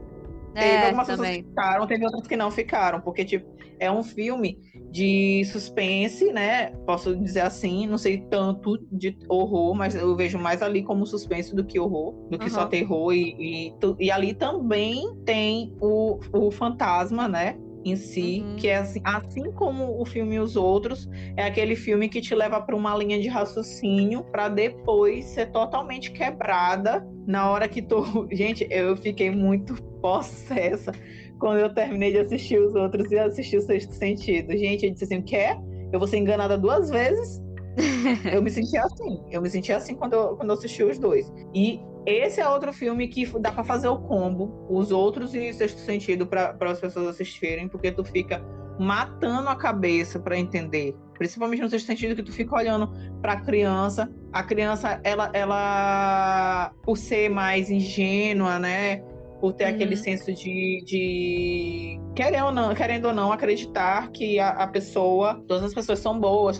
Teve 0.57 0.83
É, 0.83 0.85
algumas 0.85 1.07
pessoas 1.07 1.27
também. 1.27 1.43
que 1.43 1.49
ficaram, 1.49 1.87
teve 1.87 2.05
outras 2.05 2.27
que 2.27 2.35
não 2.35 2.51
ficaram, 2.51 3.01
porque 3.01 3.25
tipo, 3.25 3.45
é 3.79 3.91
um 3.91 4.03
filme 4.03 4.59
de 4.91 5.43
suspense, 5.45 6.31
né? 6.31 6.67
Posso 6.85 7.15
dizer 7.15 7.41
assim, 7.41 7.87
não 7.87 7.97
sei 7.97 8.19
tanto 8.29 8.77
de 8.91 9.17
horror, 9.27 9.73
mas 9.75 9.95
eu 9.95 10.15
vejo 10.15 10.37
mais 10.37 10.61
ali 10.61 10.83
como 10.83 11.05
suspense 11.05 11.55
do 11.55 11.65
que 11.65 11.79
horror, 11.79 12.13
do 12.29 12.37
que 12.37 12.49
só 12.49 12.61
Aham. 12.61 12.69
terror. 12.69 13.11
E, 13.13 13.71
e, 13.71 13.73
e 13.99 14.11
ali 14.11 14.33
também 14.33 15.15
tem 15.25 15.75
o, 15.81 16.19
o 16.31 16.51
fantasma, 16.51 17.27
né? 17.27 17.57
Em 17.85 17.95
si, 17.95 18.41
Uhum. 18.41 18.55
que 18.55 18.67
é 18.67 18.77
assim, 18.77 19.01
assim 19.03 19.51
como 19.51 20.01
o 20.01 20.05
filme 20.05 20.39
Os 20.39 20.55
Outros, 20.55 21.09
é 21.35 21.43
aquele 21.43 21.75
filme 21.75 22.07
que 22.07 22.21
te 22.21 22.33
leva 22.33 22.61
para 22.61 22.75
uma 22.75 22.95
linha 22.95 23.19
de 23.19 23.27
raciocínio 23.27 24.23
para 24.23 24.47
depois 24.47 25.25
ser 25.25 25.51
totalmente 25.51 26.11
quebrada 26.11 27.05
na 27.27 27.49
hora 27.49 27.67
que 27.67 27.81
tu. 27.81 28.03
Gente, 28.31 28.67
eu 28.69 28.95
fiquei 28.95 29.29
muito 29.29 29.75
possessa 30.01 30.91
quando 31.39 31.59
eu 31.59 31.73
terminei 31.73 32.11
de 32.11 32.19
assistir 32.19 32.59
os 32.59 32.73
outros 32.73 33.11
e 33.11 33.19
assisti 33.19 33.57
o 33.57 33.61
Sexto 33.61 33.93
Sentido. 33.93 34.51
Gente, 34.57 34.85
eu 34.85 34.91
disse 34.91 35.03
assim: 35.03 35.21
quer? 35.21 35.57
Eu 35.91 35.99
vou 35.99 36.07
ser 36.07 36.17
enganada 36.17 36.57
duas 36.57 36.89
vezes? 36.89 37.41
eu 38.31 38.41
me 38.41 38.49
senti 38.49 38.77
assim. 38.77 39.21
Eu 39.31 39.41
me 39.41 39.49
senti 39.49 39.71
assim 39.71 39.95
quando 39.95 40.13
eu, 40.13 40.35
quando 40.37 40.49
eu 40.49 40.55
assisti 40.55 40.83
os 40.83 40.97
dois. 40.97 41.31
E 41.53 41.79
esse 42.05 42.41
é 42.41 42.47
outro 42.47 42.73
filme 42.73 43.07
que 43.07 43.25
dá 43.39 43.51
pra 43.51 43.63
fazer 43.63 43.87
o 43.87 43.97
combo, 43.97 44.65
os 44.69 44.91
outros 44.91 45.33
e 45.33 45.53
Sexto 45.53 45.79
Sentido, 45.79 46.27
para 46.27 46.55
as 46.61 46.79
pessoas 46.79 47.07
assistirem, 47.07 47.67
porque 47.67 47.91
tu 47.91 48.03
fica 48.03 48.43
matando 48.79 49.49
a 49.49 49.55
cabeça 49.55 50.19
para 50.19 50.37
entender. 50.37 50.95
Principalmente 51.17 51.61
no 51.61 51.69
sentido 51.69 52.15
que 52.15 52.23
tu 52.23 52.31
fica 52.31 52.55
olhando 52.55 52.91
para 53.21 53.33
a 53.33 53.41
criança, 53.41 54.11
a 54.31 54.43
criança 54.43 54.99
ela 55.03 55.29
ela 55.33 56.73
por 56.81 56.97
ser 56.97 57.29
mais 57.29 57.69
ingênua, 57.69 58.57
né? 58.59 59.01
Por 59.43 59.51
ter 59.51 59.65
uhum. 59.65 59.71
aquele 59.71 59.97
senso 59.97 60.33
de, 60.33 60.81
de 60.85 61.99
querendo, 62.15 62.45
ou 62.45 62.51
não, 62.53 62.73
querendo 62.73 63.09
ou 63.09 63.13
não 63.13 63.29
acreditar 63.29 64.09
que 64.11 64.39
a, 64.39 64.51
a, 64.51 64.67
pessoa, 64.67 65.43
todas 65.49 65.65
as 65.65 65.73
pessoas 65.73 65.99
são 65.99 66.17
boas, 66.17 66.57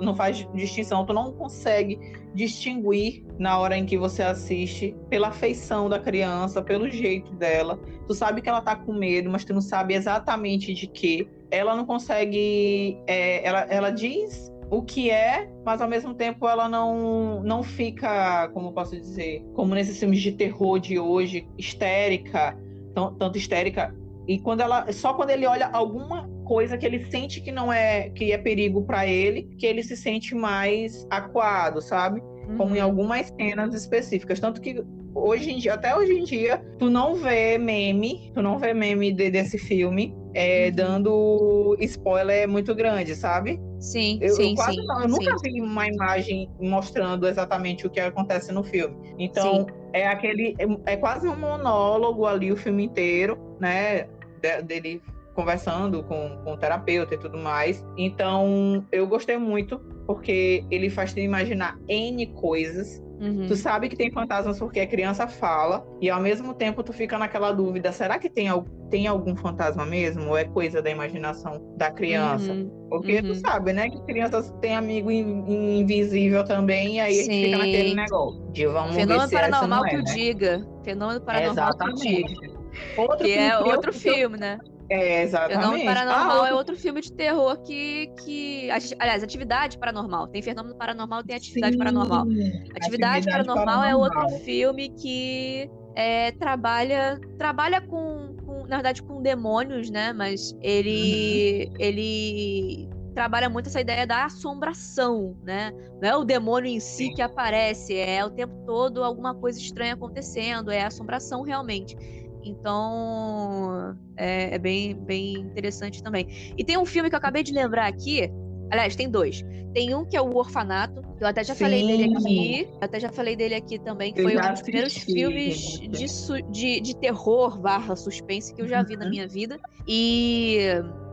não 0.00 0.14
faz 0.14 0.46
distinção, 0.54 1.04
tu 1.04 1.12
não 1.12 1.32
consegue 1.32 1.98
distinguir 2.32 3.24
na 3.36 3.58
hora 3.58 3.76
em 3.76 3.84
que 3.84 3.98
você 3.98 4.22
assiste 4.22 4.96
pela 5.08 5.32
feição 5.32 5.88
da 5.88 5.98
criança, 5.98 6.62
pelo 6.62 6.88
jeito 6.88 7.34
dela. 7.34 7.80
Tu 8.06 8.14
sabe 8.14 8.40
que 8.40 8.48
ela 8.48 8.60
tá 8.60 8.76
com 8.76 8.92
medo, 8.92 9.28
mas 9.28 9.44
tu 9.44 9.52
não 9.52 9.60
sabe 9.60 9.94
exatamente 9.94 10.72
de 10.72 10.86
que. 10.86 11.28
Ela 11.50 11.74
não 11.74 11.84
consegue. 11.84 12.96
É, 13.08 13.44
ela, 13.44 13.62
ela 13.62 13.90
diz 13.90 14.49
o 14.70 14.82
que 14.82 15.10
é, 15.10 15.50
mas 15.64 15.82
ao 15.82 15.88
mesmo 15.88 16.14
tempo 16.14 16.48
ela 16.48 16.68
não, 16.68 17.42
não 17.42 17.62
fica, 17.62 18.48
como 18.54 18.72
posso 18.72 18.96
dizer, 18.96 19.44
como 19.54 19.74
nesses 19.74 19.98
filmes 19.98 20.20
de 20.20 20.32
terror 20.32 20.78
de 20.78 20.98
hoje, 20.98 21.48
histérica, 21.58 22.56
tão, 22.94 23.12
tanto 23.14 23.36
histérica. 23.36 23.94
E 24.28 24.38
quando 24.38 24.60
ela, 24.60 24.90
só 24.92 25.12
quando 25.12 25.30
ele 25.30 25.44
olha 25.44 25.66
alguma 25.72 26.28
coisa 26.44 26.78
que 26.78 26.86
ele 26.86 27.04
sente 27.10 27.40
que 27.40 27.50
não 27.50 27.72
é 27.72 28.10
que 28.10 28.32
é 28.32 28.38
perigo 28.38 28.84
para 28.84 29.06
ele, 29.06 29.42
que 29.58 29.66
ele 29.66 29.82
se 29.82 29.96
sente 29.96 30.36
mais 30.36 31.04
acuado, 31.10 31.82
sabe? 31.82 32.20
Uhum. 32.20 32.56
Como 32.56 32.76
em 32.76 32.80
algumas 32.80 33.26
cenas 33.40 33.74
específicas, 33.74 34.38
tanto 34.38 34.60
que 34.60 34.84
hoje 35.14 35.50
em 35.50 35.58
dia, 35.58 35.74
até 35.74 35.96
hoje 35.96 36.12
em 36.12 36.22
dia, 36.22 36.58
tu 36.78 36.88
não 36.88 37.16
vê 37.16 37.58
meme, 37.58 38.30
tu 38.32 38.40
não 38.40 38.56
vê 38.56 38.72
meme 38.72 39.12
de, 39.12 39.30
desse 39.30 39.58
filme 39.58 40.14
é, 40.32 40.66
uhum. 40.66 40.74
dando 40.74 41.76
spoiler 41.80 42.48
muito 42.48 42.72
grande, 42.72 43.16
sabe? 43.16 43.60
Sim, 43.80 44.18
eu, 44.20 44.34
sim, 44.34 44.50
eu 44.50 44.56
quase 44.56 44.76
sim, 44.76 44.86
não, 44.86 45.02
eu 45.02 45.08
nunca 45.08 45.38
sim. 45.38 45.52
vi 45.52 45.60
uma 45.62 45.88
imagem 45.88 46.50
mostrando 46.60 47.26
exatamente 47.26 47.86
o 47.86 47.90
que 47.90 47.98
acontece 47.98 48.52
no 48.52 48.62
filme. 48.62 49.14
Então, 49.18 49.60
sim. 49.60 49.66
é 49.94 50.06
aquele 50.06 50.54
é, 50.58 50.92
é, 50.92 50.96
quase 50.96 51.26
um 51.26 51.36
monólogo 51.36 52.26
ali 52.26 52.52
o 52.52 52.56
filme 52.56 52.84
inteiro, 52.84 53.38
né, 53.58 54.06
de, 54.40 54.62
dele 54.62 55.02
conversando 55.34 56.02
com, 56.04 56.38
com 56.44 56.52
o 56.52 56.56
terapeuta 56.58 57.14
e 57.14 57.18
tudo 57.18 57.38
mais. 57.38 57.84
Então, 57.96 58.86
eu 58.92 59.06
gostei 59.06 59.38
muito 59.38 59.78
porque 60.06 60.64
ele 60.70 60.90
faz 60.90 61.14
te 61.14 61.20
imaginar 61.20 61.78
N 61.88 62.26
coisas 62.34 63.02
Uhum. 63.20 63.46
Tu 63.46 63.54
sabe 63.54 63.88
que 63.90 63.96
tem 63.96 64.10
fantasmas 64.10 64.58
porque 64.58 64.80
a 64.80 64.86
criança 64.86 65.26
fala, 65.26 65.86
e 66.00 66.08
ao 66.08 66.20
mesmo 66.20 66.54
tempo 66.54 66.82
tu 66.82 66.90
fica 66.92 67.18
naquela 67.18 67.52
dúvida: 67.52 67.92
será 67.92 68.18
que 68.18 68.30
tem, 68.30 68.48
tem 68.90 69.06
algum 69.06 69.36
fantasma 69.36 69.84
mesmo? 69.84 70.30
Ou 70.30 70.38
é 70.38 70.44
coisa 70.44 70.80
da 70.80 70.88
imaginação 70.90 71.74
da 71.76 71.90
criança? 71.90 72.52
Uhum. 72.52 72.86
Porque 72.88 73.16
uhum. 73.16 73.22
tu 73.22 73.34
sabe, 73.34 73.74
né? 73.74 73.90
Que 73.90 74.00
crianças 74.04 74.50
têm 74.62 74.74
amigo 74.74 75.10
in, 75.10 75.80
invisível 75.80 76.44
também, 76.44 76.96
e 76.96 77.00
aí 77.00 77.14
Sim. 77.14 77.20
a 77.20 77.24
gente 77.24 77.44
fica 77.44 77.58
naquele 77.58 77.94
negócio 77.94 78.52
de 78.52 78.66
vamos 78.66 78.96
Fenômeno 78.96 79.28
ver 79.28 79.36
paranormal 79.36 79.84
é, 79.84 79.88
que 79.90 79.96
né? 79.96 80.02
o 80.02 80.04
diga. 80.04 80.68
Fenômeno 80.82 81.20
paranormal 81.20 81.68
Exatamente. 81.68 82.00
que 82.00 82.22
o 82.22 82.26
diga. 82.26 82.60
Outro 82.96 83.26
que 83.26 83.32
é 83.32 83.58
outro 83.58 83.92
filme, 83.92 84.38
né? 84.38 84.58
É, 84.90 85.22
exatamente. 85.22 85.60
Fenômeno 85.60 85.84
Paranormal 85.84 86.42
ah, 86.42 86.48
é 86.48 86.52
outro 86.52 86.76
filme 86.76 87.00
de 87.00 87.12
terror 87.12 87.56
que, 87.62 88.12
que. 88.24 88.68
Aliás, 88.98 89.22
Atividade 89.22 89.78
Paranormal. 89.78 90.26
Tem 90.26 90.42
Fenômeno 90.42 90.74
Paranormal 90.74 91.22
tem 91.22 91.36
Atividade 91.36 91.74
Sim, 91.74 91.78
Paranormal. 91.78 92.22
Atividade, 92.22 92.76
atividade 92.76 93.26
paranormal, 93.26 93.64
paranormal, 93.64 93.84
é 93.84 93.94
outro 93.94 94.38
filme 94.40 94.88
que 94.88 95.70
é, 95.94 96.32
trabalha 96.32 97.20
trabalha 97.38 97.80
com, 97.80 98.34
com, 98.44 98.66
na 98.66 98.76
verdade, 98.76 99.00
com 99.04 99.22
demônios, 99.22 99.90
né? 99.90 100.12
Mas 100.12 100.56
ele. 100.60 101.68
Uhum. 101.68 101.76
ele 101.78 102.88
trabalha 103.14 103.48
muito 103.48 103.68
essa 103.68 103.80
ideia 103.80 104.06
da 104.06 104.24
assombração, 104.24 105.36
né? 105.42 105.72
Não 106.00 106.08
é 106.08 106.16
o 106.16 106.24
demônio 106.24 106.70
em 106.70 106.80
si 106.80 107.10
que 107.10 107.20
aparece, 107.20 107.94
é 107.94 108.24
o 108.24 108.30
tempo 108.30 108.64
todo 108.64 109.04
alguma 109.04 109.34
coisa 109.34 109.58
estranha 109.58 109.94
acontecendo, 109.94 110.70
é 110.70 110.82
a 110.82 110.86
assombração 110.86 111.42
realmente. 111.42 111.96
Então, 112.44 113.96
é, 114.16 114.54
é, 114.54 114.58
bem, 114.58 114.94
bem 114.94 115.34
interessante 115.34 116.02
também. 116.02 116.54
E 116.56 116.64
tem 116.64 116.78
um 116.78 116.86
filme 116.86 117.08
que 117.08 117.14
eu 117.14 117.18
acabei 117.18 117.42
de 117.42 117.52
lembrar 117.52 117.86
aqui. 117.86 118.30
Aliás, 118.70 118.94
tem 118.94 119.10
dois. 119.10 119.44
Tem 119.72 119.94
um 119.94 120.04
que 120.04 120.16
é 120.16 120.20
o 120.20 120.36
Orfanato, 120.36 121.02
que 121.16 121.22
eu 121.22 121.28
até 121.28 121.44
já 121.44 121.54
Sim. 121.54 121.64
falei 121.64 121.86
dele 121.86 122.16
aqui. 122.16 122.68
Até 122.80 123.00
já 123.00 123.12
falei 123.12 123.36
dele 123.36 123.54
aqui 123.54 123.78
também, 123.78 124.12
que 124.12 124.20
eu 124.20 124.24
foi 124.24 124.36
um 124.36 124.52
dos 124.52 124.62
primeiros 124.62 124.94
filmes 124.94 125.80
de, 125.80 126.42
de, 126.50 126.80
de 126.80 126.96
terror 126.96 127.58
barra 127.58 127.94
suspense 127.94 128.54
que 128.54 128.62
eu 128.62 128.68
já 128.68 128.82
vi 128.82 128.94
uhum. 128.94 129.00
na 129.00 129.10
minha 129.10 129.28
vida. 129.28 129.58
E 129.86 130.58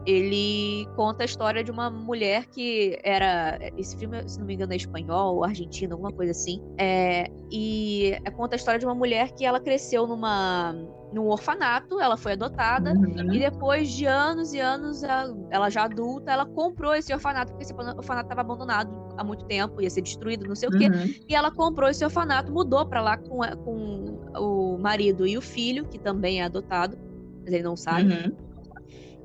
ele 0.07 0.87
conta 0.95 1.23
a 1.23 1.25
história 1.25 1.61
de 1.61 1.69
uma 1.69 1.89
mulher 1.89 2.45
que 2.45 2.97
era. 3.03 3.59
Esse 3.77 3.97
filme, 3.97 4.17
se 4.27 4.39
não 4.39 4.45
me 4.45 4.53
engano, 4.53 4.71
é 4.71 4.77
espanhol 4.77 5.35
ou 5.35 5.43
argentino, 5.43 5.95
alguma 5.95 6.13
coisa 6.13 6.31
assim. 6.31 6.63
É, 6.77 7.29
e 7.51 8.17
conta 8.37 8.55
a 8.55 8.57
história 8.57 8.79
de 8.79 8.85
uma 8.85 8.95
mulher 8.95 9.31
que 9.33 9.43
ela 9.43 9.59
cresceu 9.59 10.07
numa, 10.07 10.73
num 11.11 11.27
orfanato, 11.27 11.99
ela 11.99 12.15
foi 12.15 12.33
adotada, 12.33 12.93
uhum. 12.93 13.33
e 13.33 13.39
depois 13.39 13.89
de 13.89 14.05
anos 14.05 14.53
e 14.53 14.59
anos, 14.61 15.03
ela 15.03 15.69
já 15.69 15.83
adulta, 15.83 16.31
ela 16.31 16.45
comprou 16.45 16.95
esse 16.95 17.13
orfanato, 17.13 17.51
porque 17.51 17.65
esse 17.65 17.73
orfanato 17.73 18.27
estava 18.27 18.41
abandonado 18.41 18.89
há 19.17 19.23
muito 19.25 19.43
tempo, 19.45 19.81
ia 19.81 19.89
ser 19.89 20.03
destruído, 20.03 20.47
não 20.47 20.55
sei 20.55 20.69
uhum. 20.69 20.75
o 20.75 20.79
quê. 20.79 20.85
Uhum. 20.87 21.25
E 21.27 21.35
ela 21.35 21.51
comprou 21.51 21.89
esse 21.89 22.05
orfanato, 22.05 22.49
mudou 22.49 22.85
para 22.85 23.01
lá 23.01 23.17
com, 23.17 23.39
com 23.63 24.19
o 24.37 24.77
marido 24.77 25.27
e 25.27 25.37
o 25.37 25.41
filho, 25.41 25.85
que 25.85 25.99
também 25.99 26.39
é 26.39 26.45
adotado, 26.45 26.97
mas 27.43 27.53
ele 27.53 27.63
não 27.63 27.75
sabe. 27.75 28.13
Uhum. 28.13 28.47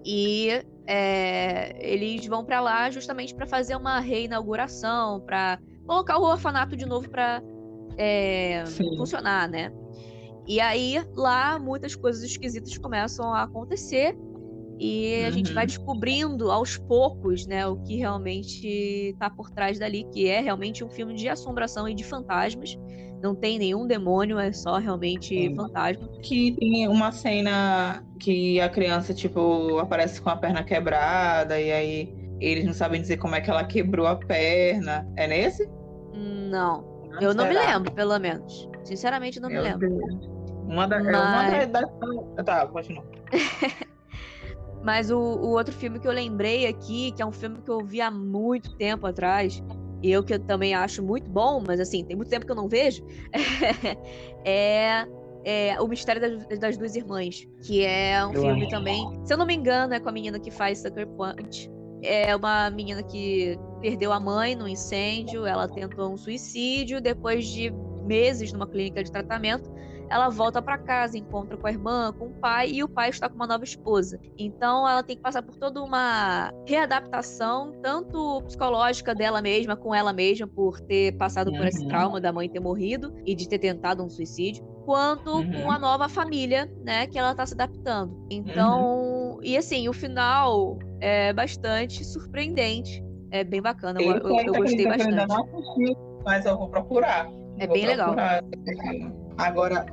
E 0.04 0.64
é, 0.86 1.76
eles 1.80 2.26
vão 2.26 2.44
para 2.44 2.60
lá 2.60 2.90
justamente 2.90 3.34
para 3.34 3.46
fazer 3.46 3.76
uma 3.76 4.00
reinauguração, 4.00 5.20
para 5.20 5.58
colocar 5.86 6.18
o 6.18 6.22
orfanato 6.22 6.76
de 6.76 6.86
novo 6.86 7.08
para 7.08 7.42
é, 7.96 8.64
funcionar, 8.96 9.48
né? 9.48 9.72
E 10.46 10.60
aí 10.60 11.00
lá 11.14 11.58
muitas 11.58 11.94
coisas 11.94 12.22
esquisitas 12.22 12.76
começam 12.78 13.32
a 13.32 13.42
acontecer 13.42 14.16
e 14.78 15.20
uhum. 15.20 15.26
a 15.26 15.30
gente 15.30 15.52
vai 15.52 15.62
uhum. 15.62 15.68
descobrindo 15.68 16.50
aos 16.50 16.76
poucos, 16.76 17.46
né, 17.46 17.64
o 17.66 17.76
que 17.76 17.96
realmente 17.96 18.66
está 18.66 19.30
por 19.30 19.48
trás 19.50 19.78
dali, 19.78 20.04
que 20.12 20.26
é 20.26 20.40
realmente 20.40 20.82
um 20.82 20.90
filme 20.90 21.14
de 21.14 21.28
assombração 21.28 21.88
e 21.88 21.94
de 21.94 22.02
fantasmas. 22.02 22.76
Não 23.22 23.36
tem 23.36 23.58
nenhum 23.58 23.86
demônio, 23.86 24.38
é 24.38 24.50
só 24.50 24.78
realmente 24.78 25.46
é. 25.46 25.54
fantasma. 25.54 26.08
Que 26.22 26.56
tem 26.58 26.88
uma 26.88 27.12
cena 27.12 28.04
que 28.18 28.60
a 28.60 28.68
criança, 28.68 29.14
tipo, 29.14 29.78
aparece 29.78 30.20
com 30.20 30.28
a 30.28 30.36
perna 30.36 30.64
quebrada 30.64 31.60
e 31.60 31.70
aí 31.70 32.22
eles 32.40 32.64
não 32.64 32.72
sabem 32.72 33.00
dizer 33.00 33.18
como 33.18 33.36
é 33.36 33.40
que 33.40 33.48
ela 33.48 33.64
quebrou 33.64 34.06
a 34.06 34.16
perna. 34.16 35.08
É 35.16 35.28
nesse? 35.28 35.70
Não. 36.12 36.82
não 37.12 37.20
eu 37.20 37.32
não 37.32 37.46
me 37.46 37.54
lembro, 37.54 37.92
pelo 37.92 38.18
menos. 38.18 38.68
Sinceramente, 38.82 39.38
não 39.38 39.48
Meu 39.48 39.62
me 39.62 39.68
lembro. 39.68 39.88
Deus. 39.88 40.32
Uma, 40.66 40.88
da, 40.88 41.00
Mas... 41.00 41.52
uma 41.52 41.66
das. 41.66 42.44
Tá, 42.44 42.66
continua. 42.66 43.04
Mas 44.82 45.12
o, 45.12 45.18
o, 45.18 45.50
outro 45.50 45.72
filme 45.72 46.00
que 46.00 46.08
eu 46.08 46.12
lembrei 46.12 46.66
aqui, 46.66 47.12
que 47.12 47.22
é 47.22 47.26
um 47.26 47.30
filme 47.30 47.62
que 47.62 47.70
eu 47.70 47.84
vi 47.84 48.00
há 48.00 48.10
muito 48.10 48.74
tempo 48.76 49.06
atrás, 49.06 49.62
eu 50.02 50.22
que 50.22 50.34
eu 50.34 50.38
também 50.38 50.74
acho 50.74 51.02
muito 51.02 51.30
bom, 51.30 51.62
mas 51.66 51.80
assim, 51.80 52.04
tem 52.04 52.16
muito 52.16 52.28
tempo 52.28 52.46
que 52.46 52.52
eu 52.52 52.56
não 52.56 52.68
vejo, 52.68 53.04
é, 54.44 55.06
é, 55.44 55.80
O 55.80 55.86
Mistério 55.86 56.20
das, 56.20 56.58
das, 56.58 56.76
Duas 56.76 56.94
Irmãs, 56.96 57.46
que 57.62 57.84
é 57.84 58.24
um 58.24 58.32
eu 58.32 58.42
filme 58.42 58.68
também, 58.68 59.04
se 59.24 59.32
eu 59.32 59.38
não 59.38 59.46
me 59.46 59.54
engano, 59.54 59.94
é 59.94 60.00
com 60.00 60.08
a 60.08 60.12
menina 60.12 60.38
que 60.38 60.50
faz 60.50 60.78
Sucker 60.78 61.06
Punch. 61.08 61.70
É 62.04 62.34
uma 62.34 62.68
menina 62.68 63.00
que 63.00 63.56
perdeu 63.80 64.12
a 64.12 64.18
mãe 64.18 64.56
no 64.56 64.66
incêndio, 64.66 65.46
ela 65.46 65.68
tentou 65.68 66.12
um 66.12 66.16
suicídio, 66.16 67.00
depois 67.00 67.46
de 67.46 67.72
meses 68.02 68.52
numa 68.52 68.66
clínica 68.66 69.02
de 69.02 69.10
tratamento, 69.10 69.70
ela 70.12 70.28
volta 70.28 70.60
para 70.60 70.76
casa, 70.76 71.16
encontra 71.16 71.56
com 71.56 71.66
a 71.66 71.70
irmã, 71.70 72.12
com 72.12 72.26
o 72.26 72.34
pai, 72.34 72.70
e 72.70 72.84
o 72.84 72.88
pai 72.88 73.08
está 73.08 73.30
com 73.30 73.34
uma 73.34 73.46
nova 73.46 73.64
esposa. 73.64 74.20
Então 74.36 74.86
ela 74.86 75.02
tem 75.02 75.16
que 75.16 75.22
passar 75.22 75.42
por 75.42 75.56
toda 75.56 75.82
uma 75.82 76.52
readaptação, 76.68 77.72
tanto 77.82 78.42
psicológica 78.42 79.14
dela 79.14 79.40
mesma, 79.40 79.74
com 79.74 79.94
ela 79.94 80.12
mesma, 80.12 80.46
por 80.46 80.78
ter 80.80 81.16
passado 81.16 81.50
uhum. 81.50 81.56
por 81.56 81.66
esse 81.66 81.82
uhum. 81.82 81.88
trauma 81.88 82.20
da 82.20 82.30
mãe 82.30 82.46
ter 82.46 82.60
morrido 82.60 83.14
e 83.24 83.34
de 83.34 83.48
ter 83.48 83.58
tentado 83.58 84.04
um 84.04 84.10
suicídio, 84.10 84.62
quanto 84.84 85.30
uhum. 85.30 85.62
com 85.62 85.70
a 85.70 85.78
nova 85.78 86.10
família, 86.10 86.70
né, 86.84 87.06
que 87.06 87.18
ela 87.18 87.30
está 87.30 87.46
se 87.46 87.54
adaptando. 87.54 88.26
Então, 88.30 89.36
uhum. 89.36 89.40
e 89.42 89.56
assim, 89.56 89.88
o 89.88 89.94
final 89.94 90.78
é 91.00 91.32
bastante 91.32 92.04
surpreendente. 92.04 93.02
É 93.30 93.42
bem 93.42 93.62
bacana, 93.62 93.98
eu, 94.02 94.12
eu, 94.18 94.40
eu 94.40 94.52
gostei 94.52 94.86
bastante. 94.86 95.26
Mas 96.22 96.44
eu 96.44 96.58
vou 96.58 96.68
procurar. 96.68 97.26
É 97.62 97.66
bem 97.66 97.86
procurar. 97.86 98.42
legal. 98.42 99.12
Agora, 99.38 99.86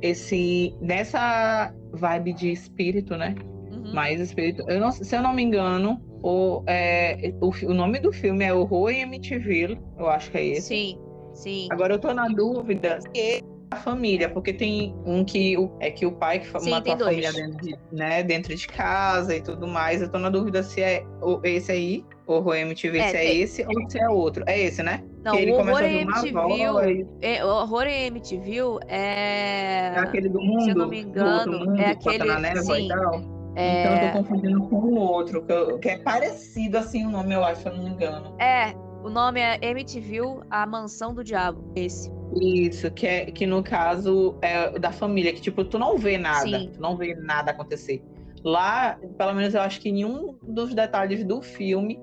esse 0.00 0.74
nessa 0.80 1.72
vibe 1.92 2.32
de 2.32 2.52
espírito, 2.52 3.16
né? 3.16 3.34
Uhum. 3.70 3.94
Mais 3.94 4.20
espírito. 4.20 4.64
Eu 4.68 4.80
não, 4.80 4.90
se 4.90 5.14
eu 5.14 5.22
não 5.22 5.32
me 5.32 5.42
engano, 5.42 6.00
o, 6.22 6.62
é, 6.66 7.32
o, 7.40 7.50
o 7.66 7.74
nome 7.74 8.00
do 8.00 8.12
filme 8.12 8.44
é 8.44 8.52
Horror 8.52 8.90
em 8.90 9.02
Amityville, 9.02 9.78
eu 9.98 10.08
acho 10.08 10.30
que 10.30 10.38
é 10.38 10.46
esse. 10.46 10.68
Sim, 10.68 10.98
sim. 11.34 11.68
Agora 11.70 11.94
eu 11.94 11.98
tô 11.98 12.12
na 12.12 12.28
dúvida 12.28 13.00
se 13.00 13.42
a 13.72 13.76
família, 13.76 14.28
porque 14.28 14.52
tem 14.52 14.94
um 15.06 15.24
que 15.24 15.56
é 15.80 15.90
que 15.90 16.04
o 16.04 16.12
pai 16.12 16.40
que 16.40 16.60
Sim, 16.60 16.70
matou 16.70 16.92
a 16.92 16.98
família 16.98 17.32
dentro 17.32 17.66
de, 17.66 17.78
né, 17.90 18.22
dentro 18.22 18.54
de 18.54 18.66
casa 18.66 19.34
e 19.34 19.40
tudo 19.40 19.66
mais. 19.66 20.02
Eu 20.02 20.10
tô 20.10 20.18
na 20.18 20.28
dúvida 20.28 20.62
se 20.62 20.82
é 20.82 21.04
esse 21.42 21.72
aí, 21.72 22.04
Horror 22.26 22.56
MTV, 22.56 22.98
é, 22.98 23.08
se 23.08 23.16
é 23.16 23.34
esse 23.34 23.66
ou 23.66 23.90
se 23.90 23.98
é 23.98 24.08
outro. 24.08 24.44
É 24.46 24.60
esse, 24.60 24.82
né? 24.82 25.02
Não, 25.24 25.34
o 25.36 25.52
Horror 25.52 25.82
MTV, 25.82 27.06
é, 27.20 27.44
o 27.44 27.48
Horror 27.48 27.86
MTV 27.86 28.58
é... 28.88 29.92
é 29.94 29.98
aquele 29.98 30.28
do 30.28 30.40
mundo, 30.40 30.62
se 30.62 30.70
eu 30.70 30.74
não 30.74 30.88
me 30.88 31.00
engano, 31.00 31.60
mundo, 31.60 31.80
é 31.80 31.90
aquele 31.90 32.24
na 32.24 32.40
névoa 32.40 32.76
sim, 32.76 32.86
e 32.86 32.88
tal. 32.88 33.42
É... 33.54 33.82
Então 33.82 33.94
eu 33.94 34.12
tô 34.12 34.18
confundindo 34.18 34.62
com 34.68 34.76
o 34.76 34.94
outro, 34.96 35.42
que, 35.44 35.52
eu, 35.52 35.78
que, 35.78 35.88
é 35.90 35.98
parecido 35.98 36.78
assim 36.78 37.06
o 37.06 37.10
nome, 37.10 37.34
eu 37.34 37.44
acho, 37.44 37.62
se 37.62 37.68
eu 37.68 37.76
não 37.76 37.84
me 37.84 37.90
engano. 37.90 38.34
É, 38.40 38.74
o 39.04 39.10
nome 39.10 39.40
é 39.40 39.58
MTV, 39.62 40.40
A 40.50 40.66
Mansão 40.66 41.14
do 41.14 41.22
Diabo, 41.22 41.70
esse. 41.76 42.10
Isso, 42.40 42.90
que, 42.90 43.06
é, 43.06 43.26
que 43.26 43.46
no 43.46 43.62
caso 43.62 44.36
é 44.42 44.76
da 44.78 44.90
família, 44.90 45.32
que 45.32 45.40
tipo, 45.40 45.64
tu 45.64 45.78
não 45.78 45.98
vê 45.98 46.18
nada, 46.18 46.58
Sim. 46.58 46.70
tu 46.72 46.80
não 46.80 46.96
vê 46.96 47.14
nada 47.14 47.52
acontecer. 47.52 48.02
Lá, 48.42 48.98
pelo 49.16 49.34
menos 49.34 49.54
eu 49.54 49.60
acho 49.60 49.80
que 49.80 49.92
nenhum 49.92 50.36
dos 50.42 50.74
detalhes 50.74 51.22
do 51.22 51.40
filme 51.40 52.00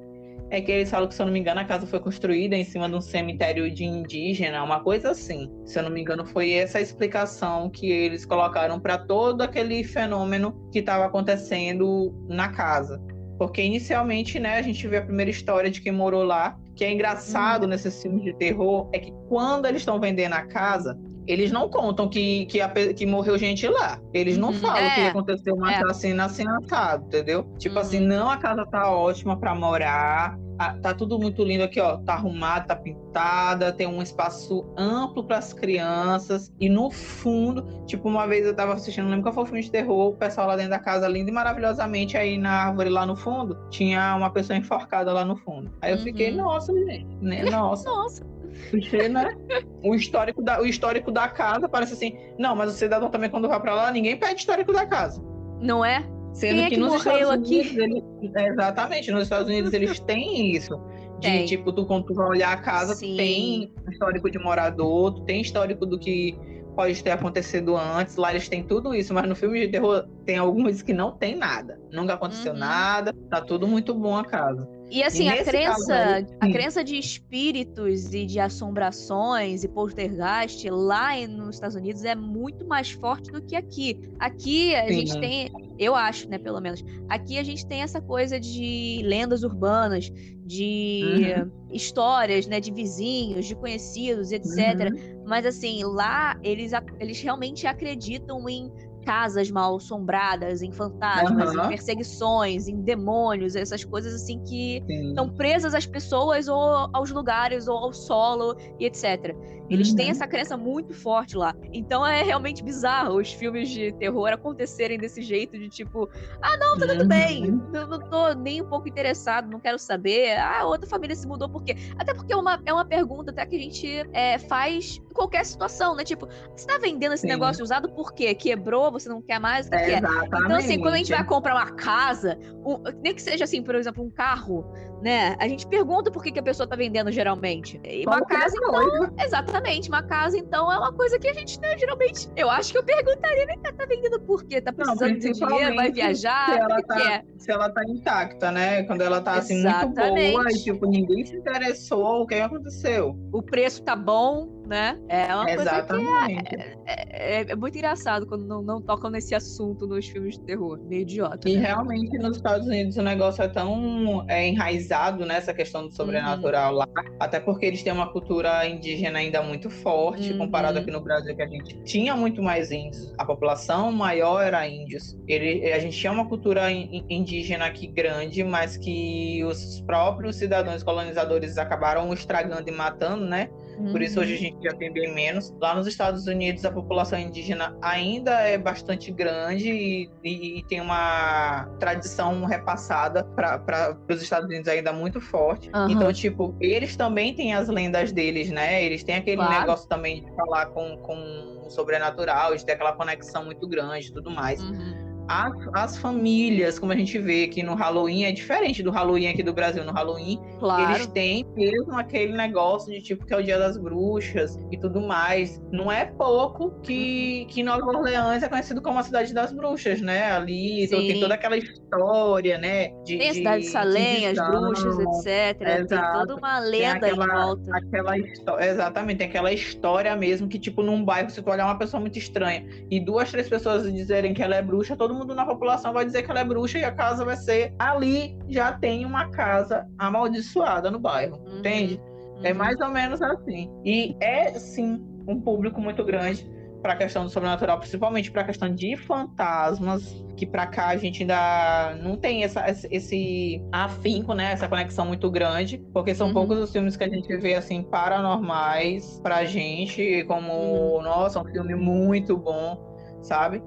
é 0.50 0.62
que 0.62 0.72
eles 0.72 0.90
falam 0.90 1.08
que, 1.08 1.16
se 1.16 1.22
eu 1.22 1.26
não 1.26 1.34
me 1.34 1.40
engano, 1.40 1.60
a 1.60 1.66
casa 1.66 1.86
foi 1.86 2.00
construída 2.00 2.56
em 2.56 2.64
cima 2.64 2.90
de 2.90 2.96
um 2.96 3.02
cemitério 3.02 3.70
de 3.70 3.84
indígena, 3.84 4.64
uma 4.64 4.80
coisa 4.82 5.12
assim. 5.12 5.52
Se 5.66 5.78
eu 5.78 5.84
não 5.84 5.92
me 5.92 6.02
engano, 6.02 6.26
foi 6.26 6.52
essa 6.52 6.80
a 6.80 6.82
explicação 6.82 7.70
que 7.70 7.90
eles 7.92 8.26
colocaram 8.26 8.80
para 8.80 8.98
todo 8.98 9.42
aquele 9.42 9.84
fenômeno 9.84 10.70
que 10.72 10.80
estava 10.80 11.06
acontecendo 11.06 12.14
na 12.28 12.50
casa. 12.50 13.00
Porque 13.38 13.62
inicialmente, 13.62 14.40
né, 14.40 14.58
a 14.58 14.62
gente 14.62 14.86
vê 14.88 14.98
a 14.98 15.02
primeira 15.02 15.32
história 15.32 15.70
de 15.70 15.82
quem 15.82 15.94
morou 15.94 16.24
lá, 16.24 16.60
que 16.76 16.84
é 16.84 16.92
engraçado 16.92 17.66
hum. 17.66 17.70
nesses 17.70 18.02
filmes 18.02 18.24
de 18.24 18.34
terror, 18.34 18.90
é 18.94 19.00
que 19.00 19.14
quando 19.28 19.66
eles 19.66 19.82
estão 19.82 20.00
vendendo 20.00 20.34
a 20.34 20.42
casa, 20.42 20.98
eles 21.30 21.52
não 21.52 21.70
contam 21.70 22.10
que, 22.10 22.48
que, 22.48 22.60
a, 22.60 22.68
que 22.68 23.06
morreu 23.06 23.38
gente 23.38 23.68
lá. 23.68 24.02
Eles 24.12 24.36
não 24.36 24.48
uhum. 24.48 24.56
falam 24.56 24.78
é. 24.78 24.96
que 24.96 25.02
aconteceu 25.02 25.54
uma 25.54 25.72
é. 25.72 25.76
assassina 25.76 26.26
assim 26.26 26.44
assado, 26.48 27.06
entendeu? 27.06 27.44
Tipo 27.60 27.76
uhum. 27.76 27.82
assim, 27.82 28.00
não, 28.00 28.28
a 28.28 28.38
casa 28.38 28.66
tá 28.66 28.92
ótima 28.92 29.38
para 29.38 29.54
morar. 29.54 30.40
tá 30.82 30.92
tudo 30.92 31.20
muito 31.20 31.44
lindo 31.44 31.64
aqui, 31.64 31.80
ó. 31.80 31.98
Tá 31.98 32.14
arrumado, 32.14 32.66
tá 32.66 32.76
pintada, 32.76 33.72
tem 33.72 33.86
um 33.86 34.02
espaço 34.02 34.66
amplo 34.76 35.24
para 35.24 35.38
as 35.38 35.54
crianças. 35.54 36.52
E 36.60 36.68
no 36.68 36.90
fundo, 36.90 37.86
tipo, 37.86 38.10
uma 38.10 38.26
vez 38.26 38.48
eu 38.48 38.56
tava 38.56 38.74
assistindo, 38.74 39.04
não 39.04 39.12
lembro 39.12 39.26
qual 39.26 39.36
foi 39.36 39.44
o 39.44 39.46
filme 39.46 39.62
de 39.62 39.70
terror, 39.70 40.10
o 40.10 40.18
pessoal 40.18 40.48
lá 40.48 40.56
dentro 40.56 40.72
da 40.72 40.80
casa, 40.80 41.08
lindo 41.08 41.30
e 41.30 41.32
maravilhosamente, 41.32 42.18
aí 42.18 42.40
na 42.40 42.66
árvore 42.70 42.90
lá 42.90 43.06
no 43.06 43.16
fundo, 43.16 43.56
tinha 43.70 44.16
uma 44.16 44.32
pessoa 44.32 44.58
enforcada 44.58 45.14
lá 45.14 45.24
no 45.24 45.36
fundo. 45.36 45.72
Aí 45.80 45.92
eu 45.92 45.98
uhum. 45.98 46.04
fiquei, 46.06 46.32
nossa, 46.32 46.74
gente, 46.74 47.06
né? 47.22 47.44
Nossa. 47.52 47.88
nossa. 47.88 48.39
Porque, 48.70 49.08
né? 49.08 49.36
O 49.84 49.96
histórico, 49.96 50.42
da, 50.42 50.62
o 50.62 50.66
histórico 50.66 51.12
da 51.12 51.28
casa 51.28 51.68
parece 51.68 51.94
assim. 51.94 52.18
Não, 52.38 52.56
mas 52.56 52.72
o 52.72 52.78
cidadão 52.78 53.10
também, 53.10 53.30
quando 53.30 53.48
vai 53.48 53.60
pra 53.60 53.74
lá, 53.74 53.92
ninguém 53.92 54.18
pede 54.18 54.40
histórico 54.40 54.74
da 54.74 54.86
casa. 54.86 55.22
Não 55.62 55.84
é? 55.84 56.06
Sendo 56.34 56.56
Quem 56.56 56.66
é 56.66 56.70
que, 56.70 56.76
que 56.76 56.82
nos 56.82 56.94
Estados 56.96 57.30
Unidos, 57.30 57.78
ele, 57.78 58.04
exatamente, 58.22 59.12
nos 59.12 59.24
Estados 59.24 59.48
Unidos 59.48 59.74
eles 59.74 60.00
têm 60.00 60.56
isso. 60.56 60.80
De 61.20 61.28
tem. 61.28 61.46
tipo, 61.46 61.74
tu, 61.74 61.86
quando 61.86 62.06
tu 62.06 62.14
vai 62.14 62.28
olhar 62.28 62.54
a 62.54 62.58
casa, 62.58 62.96
tu 62.96 63.16
tem 63.16 63.74
histórico 63.92 64.30
de 64.30 64.40
morador, 64.40 65.16
tu 65.16 65.22
tem 65.24 65.42
histórico 65.42 65.86
do 65.86 66.00
que 66.00 66.38
pode 66.76 67.04
ter 67.04 67.12
acontecido 67.12 67.76
antes. 67.76 68.16
Lá 68.16 68.32
eles 68.32 68.48
têm 68.48 68.64
tudo 68.64 68.96
isso, 68.96 69.14
mas 69.14 69.28
no 69.28 69.36
filme 69.36 69.60
de 69.60 69.68
terror 69.68 70.08
tem 70.26 70.38
alguns 70.38 70.82
que 70.82 70.94
não 70.94 71.12
tem 71.12 71.36
nada. 71.36 71.78
Nunca 71.92 72.14
aconteceu 72.14 72.54
uhum. 72.54 72.60
nada, 72.60 73.14
tá 73.30 73.42
tudo 73.42 73.68
muito 73.68 73.94
bom 73.94 74.16
a 74.16 74.24
casa. 74.24 74.66
E 74.90 75.04
assim, 75.04 75.26
e 75.26 75.30
a 75.30 75.44
crença, 75.44 76.16
aí, 76.16 76.26
a 76.40 76.52
crença 76.52 76.84
de 76.84 76.98
espíritos 76.98 78.14
e 78.14 78.26
de 78.26 78.40
assombrações 78.40 79.64
e 79.64 79.68
poltergeist 79.68 80.68
lá 80.70 81.16
nos 81.28 81.56
Estados 81.56 81.76
Unidos 81.76 82.04
é 82.04 82.16
muito 82.16 82.66
mais 82.68 82.92
forte 82.92 83.32
do 83.32 83.42
que 83.42 83.56
aqui. 83.56 84.00
Aqui 84.20 84.76
a 84.76 84.88
sim. 84.88 84.94
gente 84.94 85.20
tem, 85.20 85.52
eu 85.78 85.96
acho, 85.96 86.28
né, 86.28 86.38
pelo 86.38 86.60
menos, 86.60 86.84
aqui 87.08 87.38
a 87.38 87.44
gente 87.44 87.66
tem 87.68 87.82
essa 87.82 88.02
coisa 88.02 88.40
de 88.40 89.02
lendas 89.04 89.44
urbanas, 89.44 90.12
de 90.44 91.04
uhum. 91.04 91.52
histórias, 91.72 92.48
né, 92.48 92.60
de 92.60 92.72
vizinhos, 92.72 93.46
de 93.46 93.56
conhecidos, 93.56 94.32
etc. 94.32 94.92
Uhum. 94.92 95.24
Mas 95.28 95.46
assim, 95.46 95.84
lá 95.84 96.40
eles, 96.42 96.72
eles 97.00 97.22
realmente 97.22 97.68
acreditam 97.68 98.50
em 98.50 98.72
casas 99.10 99.50
mal 99.50 99.76
assombradas, 99.76 100.62
em 100.62 100.72
fantasmas, 100.72 101.56
uhum. 101.56 101.66
em 101.66 101.68
perseguições, 101.70 102.68
em 102.68 102.80
demônios, 102.80 103.56
essas 103.56 103.84
coisas 103.84 104.14
assim 104.14 104.40
que 104.44 104.84
estão 104.88 105.28
presas 105.28 105.74
às 105.74 105.88
pessoas 105.88 106.48
ou 106.48 106.88
aos 106.94 107.10
lugares 107.10 107.68
ou 107.68 107.76
ao 107.76 107.92
solo 107.92 108.56
e 108.80 108.86
etc. 108.86 109.36
Eles 109.68 109.90
uhum. 109.90 109.96
têm 109.96 110.10
essa 110.10 110.28
crença 110.28 110.56
muito 110.56 110.94
forte 110.94 111.36
lá. 111.36 111.56
Então 111.74 112.06
é 112.06 112.22
realmente 112.22 112.64
bizarro 112.64 113.20
os 113.20 113.32
filmes 113.34 113.70
de 113.70 113.92
terror 113.94 114.28
acontecerem 114.30 114.98
desse 114.98 115.24
jeito 115.24 115.58
de 115.58 115.70
tipo, 115.70 116.08
ah, 116.40 116.58
não, 116.58 116.78
tá 116.78 116.88
tudo 116.88 117.02
uhum. 117.02 117.08
bem. 117.08 117.52
Não, 117.72 117.88
não 117.88 118.00
tô 118.00 118.34
nem 118.34 118.62
um 118.62 118.68
pouco 118.68 118.88
interessado, 118.88 119.50
não 119.50 119.60
quero 119.60 119.80
saber. 119.80 120.38
Ah, 120.38 120.66
outra 120.66 120.88
família 120.88 121.16
se 121.16 121.28
mudou 121.28 121.50
por 121.50 121.64
quê? 121.64 121.76
Até 121.98 122.14
porque 122.14 122.34
é 122.34 122.36
uma, 122.36 122.62
é 122.64 122.74
uma 122.74 122.86
pergunta 122.86 123.32
até 123.32 123.46
que 123.46 123.56
a 123.56 123.60
gente 123.60 124.08
é, 124.14 124.38
faz 124.38 125.00
em 125.10 125.14
qualquer 125.14 125.46
situação, 125.46 125.96
né? 125.96 126.04
Tipo, 126.04 126.28
você 126.56 126.66
tá 126.66 126.78
vendendo 126.78 127.14
esse 127.14 127.22
Sim. 127.22 127.28
negócio 127.28 127.64
usado 127.64 127.90
por 127.90 128.14
quê? 128.14 128.34
Quebrou, 128.34 128.92
você 129.00 129.10
não 129.10 129.22
quer 129.22 129.40
mais? 129.40 129.68
O 129.68 129.70
que 129.70 129.76
é, 129.76 129.94
é? 129.94 129.98
Então, 129.98 130.56
assim, 130.56 130.80
quando 130.80 130.94
a 130.94 130.98
gente 130.98 131.12
vai 131.12 131.24
comprar 131.24 131.56
uma 131.56 131.72
casa, 131.72 132.38
um, 132.66 132.82
nem 133.02 133.14
que 133.14 133.22
seja 133.22 133.44
assim, 133.44 133.64
por 133.64 133.76
exemplo, 133.76 134.04
um 134.04 134.10
carro, 134.10 134.66
né? 135.02 135.36
A 135.40 135.48
gente 135.48 135.68
pergunta 135.68 136.12
por 136.12 136.24
que, 136.24 136.32
que 136.32 136.40
a 136.40 136.44
pessoa 136.44 136.68
tá 136.68 136.76
vendendo 136.76 137.12
geralmente. 137.12 137.80
E 137.84 138.06
uma 138.06 138.22
casa, 138.26 138.56
então, 138.58 139.14
exatamente, 139.20 139.90
uma 139.90 140.04
casa, 140.04 140.38
então, 140.38 140.72
é 140.72 140.78
uma 140.78 140.94
coisa 140.94 141.18
que 141.18 141.28
a 141.28 141.34
gente, 141.34 141.60
né, 141.62 141.78
geralmente, 141.78 142.30
eu 142.36 142.50
acho 142.50 142.72
que 142.72 142.78
eu 142.78 142.84
perguntaria, 142.84 143.46
né, 143.46 143.56
tá 143.64 143.86
vendendo 143.86 144.20
por 144.22 144.44
quê? 144.44 144.62
Tá 144.62 144.72
precisando 144.72 145.12
Não, 145.12 145.20
de 145.20 145.32
dinheiro, 145.32 145.76
vai 145.76 145.92
viajar? 145.92 146.46
Se 146.46 146.60
ela, 146.60 146.82
tá, 146.84 147.14
é? 147.14 147.24
se 147.38 147.52
ela 147.52 147.70
tá 147.70 147.84
intacta, 147.84 148.52
né? 148.52 148.84
Quando 148.84 149.02
ela 149.02 149.22
tá 149.22 149.34
assim 149.34 149.60
exatamente. 149.60 150.34
muito 150.34 150.34
boa 150.34 150.52
e 150.52 150.64
tipo, 150.64 150.86
ninguém 150.86 151.26
se 151.26 151.36
interessou, 151.36 152.24
o 152.24 152.28
que 152.28 152.36
aconteceu? 152.36 153.18
O 153.32 153.42
preço 153.42 153.84
tá 153.84 153.96
bom, 153.96 154.59
né? 154.70 155.00
É 155.10 155.36
uma 155.36 155.50
Exatamente. 155.50 156.06
coisa 156.08 156.44
que 156.44 156.56
é, 156.56 156.76
é, 156.86 157.42
é, 157.42 157.52
é, 157.52 157.56
muito 157.56 157.76
engraçado 157.76 158.28
quando 158.28 158.46
não, 158.46 158.62
não 158.62 158.80
tocam 158.80 159.10
nesse 159.10 159.34
assunto 159.34 159.88
nos 159.88 160.08
filmes 160.08 160.38
de 160.38 160.42
terror, 160.42 160.80
meio 160.84 161.02
idiota. 161.02 161.50
E 161.50 161.58
né? 161.58 161.68
realmente 161.68 162.16
nos 162.20 162.38
Estados 162.38 162.68
Unidos 162.68 162.96
o 162.96 163.02
negócio 163.02 163.42
é 163.44 163.48
tão 163.48 164.24
é, 164.30 164.48
enraizado 164.48 165.26
nessa 165.26 165.56
questão 165.56 165.88
do 165.88 165.92
sobrenatural 165.92 166.74
uhum. 166.74 166.78
lá, 166.78 166.88
até 167.20 167.40
porque 167.40 167.66
eles 167.66 167.82
têm 167.82 167.92
uma 167.92 168.12
cultura 168.12 168.66
indígena 168.68 169.18
ainda 169.18 169.42
muito 169.42 169.72
forte, 169.72 170.32
uhum. 170.34 170.38
comparado 170.38 170.78
aqui 170.78 170.92
no 170.92 171.02
Brasil, 171.02 171.36
que 171.36 171.42
a 171.42 171.48
gente 171.48 171.82
tinha 171.82 172.16
muito 172.16 172.44
mais 172.44 172.72
índios. 172.72 173.12
A 173.18 173.26
população 173.26 173.92
maior 173.92 174.44
era 174.44 174.68
índios. 174.68 175.18
Ele, 175.28 175.74
a 175.74 175.80
gente 175.80 175.98
tinha 175.98 176.12
uma 176.12 176.30
cultura 176.30 176.72
indígena 176.72 177.66
aqui 177.66 177.88
grande, 177.88 178.44
mas 178.44 178.78
que 178.78 179.44
os 179.46 179.82
próprios 179.82 180.36
cidadãos 180.36 180.84
colonizadores 180.84 181.58
acabaram 181.58 182.14
estragando 182.14 182.70
e 182.70 182.72
matando, 182.72 183.26
né? 183.26 183.50
Por 183.92 184.02
isso 184.02 184.20
hoje 184.20 184.34
a 184.34 184.36
uhum. 184.36 184.42
gente 184.42 184.64
já 184.64 184.76
tem 184.76 184.92
bem 184.92 185.14
menos. 185.14 185.54
Lá 185.60 185.74
nos 185.74 185.88
Estados 185.88 186.28
Unidos 186.28 186.66
a 186.66 186.72
população 186.72 187.18
indígena 187.18 187.76
ainda 187.82 188.32
é 188.42 188.58
bastante 188.58 189.12
grande 189.12 189.70
e, 189.70 190.10
e, 190.24 190.60
e 190.60 190.64
tem 190.64 190.82
uma 190.82 191.66
tradição 191.80 192.46
repassada 192.46 193.24
para 193.24 193.98
os 194.10 194.22
Estados 194.22 194.48
Unidos 194.48 194.68
ainda 194.68 194.92
muito 194.92 195.22
forte. 195.22 195.70
Uhum. 195.74 195.90
Então, 195.90 196.14
tipo, 196.14 196.56
eles 196.60 196.96
também 196.96 197.34
têm 197.34 197.54
as 197.54 197.68
lendas 197.68 198.12
deles, 198.12 198.50
né? 198.50 198.84
Eles 198.84 199.04
têm 199.04 199.16
aquele 199.16 199.38
claro. 199.38 199.60
negócio 199.60 199.88
também 199.88 200.24
de 200.24 200.36
falar 200.36 200.68
com, 200.68 200.98
com 200.98 201.60
o 201.66 201.70
sobrenatural, 201.70 202.56
de 202.56 202.66
ter 202.66 202.74
aquela 202.74 202.94
conexão 202.94 203.46
muito 203.46 203.68
grande 203.68 204.08
e 204.08 204.12
tudo 204.12 204.30
mais. 204.30 204.62
Uhum 204.62 204.99
as, 205.30 205.54
as, 205.74 205.98
famílias, 205.98 206.80
como 206.80 206.92
a 206.92 206.96
gente 206.96 207.20
vê 207.20 207.44
aqui 207.44 207.62
no 207.62 207.76
Halloween, 207.76 208.24
é 208.24 208.32
diferente 208.32 208.82
do 208.82 208.90
Halloween 208.90 209.28
aqui 209.28 209.44
do 209.44 209.54
Brasil. 209.54 209.86
No 209.86 209.92
Halloween, 209.92 210.40
claro. 210.60 210.96
eles 210.96 211.08
têm 211.08 211.46
mesmo 211.56 211.96
aquele 211.98 212.34
negócio 212.34 212.92
de 212.92 213.00
tipo 213.00 213.26
que 213.26 213.34
é 213.34 213.38
o 213.38 213.44
dia 213.44 213.60
das 213.60 213.78
bruxas 213.78 214.58
e 214.72 214.78
tudo 214.78 215.00
mais. 215.00 215.62
Não 215.72 215.92
é 215.92 216.06
pouco 216.06 216.72
que, 216.82 217.46
que 217.50 217.62
Nova 217.62 217.86
Orleans 217.86 218.42
é 218.42 218.50
conhecido 218.50 218.82
como 218.82 218.98
a 218.98 219.04
cidade 219.04 219.32
das 219.32 219.52
bruxas, 219.52 220.02
né? 220.02 220.32
Ali 220.32 220.86
então, 220.86 221.00
tem 221.00 221.20
toda 221.20 221.36
aquela 221.36 221.58
história, 221.58 222.58
né? 222.58 222.90
De, 223.06 223.18
tem 223.18 223.30
a 223.30 223.34
cidade 223.34 223.64
de 223.64 223.70
Salem, 223.70 224.28
as 224.28 224.38
bruxas, 224.50 224.98
etc. 224.98 225.62
Exato. 225.62 225.88
Tem 225.88 226.20
toda 226.20 226.36
uma 226.36 226.60
lenda 226.60 227.06
aquela, 227.06 227.26
em 227.26 227.28
volta. 227.28 227.78
Aquela 227.78 228.18
exatamente, 228.66 229.18
tem 229.20 229.28
aquela 229.28 229.54
história 229.54 230.16
mesmo 230.16 230.48
que, 230.48 230.58
tipo, 230.58 230.82
num 230.82 231.06
bairro, 231.06 231.30
se 231.30 231.40
tu 231.40 231.52
olhar 231.52 231.66
uma 231.66 231.78
pessoa 231.78 232.02
muito 232.02 232.18
estranha 232.18 232.66
e 232.90 233.00
duas, 233.00 233.30
três 233.30 233.48
pessoas 233.48 233.92
dizerem 233.94 234.34
que 234.34 234.42
ela 234.42 234.56
é 234.56 234.62
bruxa, 234.62 234.96
todo 234.96 235.14
mundo 235.14 235.19
na 235.26 235.46
população 235.46 235.94
vai 235.94 236.06
dizer 236.06 236.24
que 236.24 236.32
ela 236.32 236.40
é 236.40 236.44
bruxa 236.44 236.80
e 236.80 236.84
a 236.84 236.92
casa 236.92 237.24
vai 237.26 237.36
ser 237.36 237.74
ali 237.80 238.38
já 238.48 238.74
tem 238.74 239.06
uma 239.06 239.30
casa 239.30 239.88
amaldiçoada 239.98 240.90
no 240.90 241.00
bairro, 241.00 241.38
uhum. 241.46 241.60
entende? 241.60 242.00
É 242.00 242.40
uhum. 242.40 242.46
É 242.46 242.54
mais 242.54 242.80
ou 242.80 242.90
menos 242.90 243.22
assim. 243.22 243.70
E 243.84 244.16
é 244.20 244.54
sim 244.54 245.04
um 245.28 245.40
público 245.40 245.80
muito 245.80 246.04
grande. 246.04 246.50
para 246.82 246.94
a 246.94 246.96
questão 246.96 247.26
do 247.26 247.30
sobrenatural, 247.30 247.78
principalmente 247.80 248.32
para 248.32 248.42
a 248.42 248.46
questão 248.46 248.74
de 248.74 248.96
fantasmas, 248.96 250.26
que 250.38 250.46
para 250.46 250.66
cá 250.66 250.88
a 250.88 250.98
gente 250.98 251.24
ainda 251.24 251.96
não 252.02 252.16
tem 252.16 252.44
essa, 252.44 252.64
esse 252.90 253.62
afinco, 253.72 254.34
né? 254.34 254.54
Essa 254.54 254.68
conexão 254.68 255.06
muito 255.06 255.30
grande, 255.30 255.78
porque 255.94 256.16
são 256.16 256.28
uhum. 256.28 256.34
poucos 256.34 256.58
os 256.58 256.72
filmes 256.72 256.96
que 256.96 257.04
a 257.04 257.10
gente 257.10 257.36
vê 257.38 257.56
assim 257.56 257.84
paranormais 257.84 259.20
pra 259.22 259.44
gente, 259.44 260.24
como, 260.26 260.54
uhum. 260.54 261.02
nossa, 261.02 261.42
um 261.42 261.46
filme 261.46 261.76
muito 261.76 262.38
bom, 262.38 262.78
sabe? 263.22 263.62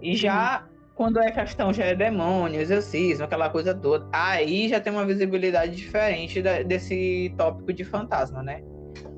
E 0.00 0.16
já 0.16 0.62
uhum. 0.62 0.75
Quando 0.96 1.20
é 1.20 1.30
questão 1.30 1.72
já 1.72 1.84
é 1.84 1.94
demônio, 1.94 2.60
exorcismo, 2.60 3.24
aquela 3.24 3.50
coisa 3.50 3.74
toda, 3.74 4.08
aí 4.12 4.68
já 4.68 4.80
tem 4.80 4.92
uma 4.92 5.04
visibilidade 5.04 5.76
diferente 5.76 6.42
da, 6.42 6.62
desse 6.62 7.32
tópico 7.36 7.72
de 7.72 7.84
fantasma, 7.84 8.42
né? 8.42 8.62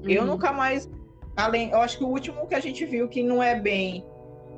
Eu 0.03 0.23
uhum. 0.23 0.29
nunca 0.29 0.53
mais 0.53 0.91
além, 1.37 1.71
eu 1.71 1.81
acho 1.81 1.99
que 1.99 2.05
o 2.05 2.09
último 2.09 2.47
que 2.49 2.55
a 2.55 2.61
gente 2.61 2.85
viu 2.85 3.09
que 3.09 3.23
não 3.23 3.41
é 3.41 3.59
bem 3.59 4.05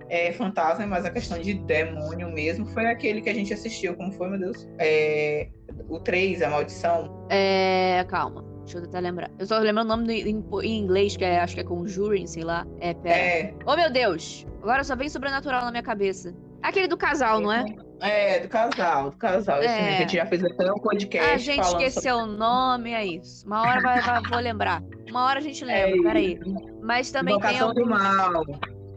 é, 0.08 0.32
fantasma, 0.32 0.84
mas 0.86 1.04
a 1.04 1.10
questão 1.10 1.38
de 1.38 1.54
demônio 1.54 2.30
mesmo, 2.32 2.66
foi 2.66 2.86
aquele 2.86 3.22
que 3.22 3.30
a 3.30 3.34
gente 3.34 3.54
assistiu. 3.54 3.94
Como 3.94 4.10
foi, 4.12 4.28
meu 4.28 4.40
Deus? 4.40 4.68
É, 4.78 5.48
o 5.88 6.00
3, 6.00 6.42
a 6.42 6.50
maldição. 6.50 7.26
É. 7.30 8.04
Calma. 8.08 8.44
Deixa 8.64 8.78
eu 8.78 8.84
até 8.84 9.00
lembrar. 9.00 9.30
Eu 9.38 9.46
só 9.46 9.58
lembro 9.58 9.82
o 9.82 9.86
nome 9.86 10.20
em, 10.22 10.44
em, 10.62 10.78
inglês, 10.78 11.16
que 11.16 11.24
é, 11.24 11.38
acho 11.40 11.54
que 11.54 11.60
é 11.60 11.64
Conjuring, 11.64 12.26
sei 12.26 12.42
lá. 12.42 12.66
É, 12.80 12.92
pera. 12.92 13.16
É. 13.16 13.54
Oh, 13.64 13.76
meu 13.76 13.90
Deus! 13.90 14.46
Agora 14.62 14.82
só 14.82 14.96
vem 14.96 15.08
sobrenatural 15.08 15.64
na 15.64 15.70
minha 15.70 15.82
cabeça. 15.82 16.34
Aquele 16.62 16.86
do 16.86 16.96
casal, 16.96 17.40
não 17.40 17.52
é? 17.52 17.64
É, 18.00 18.40
do 18.40 18.48
casal, 18.48 19.10
do 19.10 19.16
casal. 19.16 19.62
É. 19.62 19.96
a 19.96 19.98
gente 19.98 20.16
já 20.16 20.26
fez 20.26 20.42
até 20.44 20.72
um 20.72 20.78
podcast. 20.78 21.30
A 21.30 21.36
gente 21.36 21.64
esqueceu 21.64 22.18
sobre... 22.18 22.34
o 22.34 22.36
nome, 22.36 22.92
é 22.92 23.04
isso. 23.06 23.46
Uma 23.46 23.60
hora 23.62 23.80
vai, 23.80 24.00
vai, 24.00 24.22
vou 24.22 24.38
lembrar. 24.38 24.82
Uma 25.08 25.24
hora 25.26 25.38
a 25.38 25.42
gente 25.42 25.64
lembra, 25.64 25.98
é 25.98 26.02
peraí. 26.02 26.40
Mas 26.82 27.10
também 27.10 27.34
Invocação 27.34 27.74
tem 27.74 27.82
alguns... 27.82 27.98
do 27.98 28.04
mal. 28.04 28.42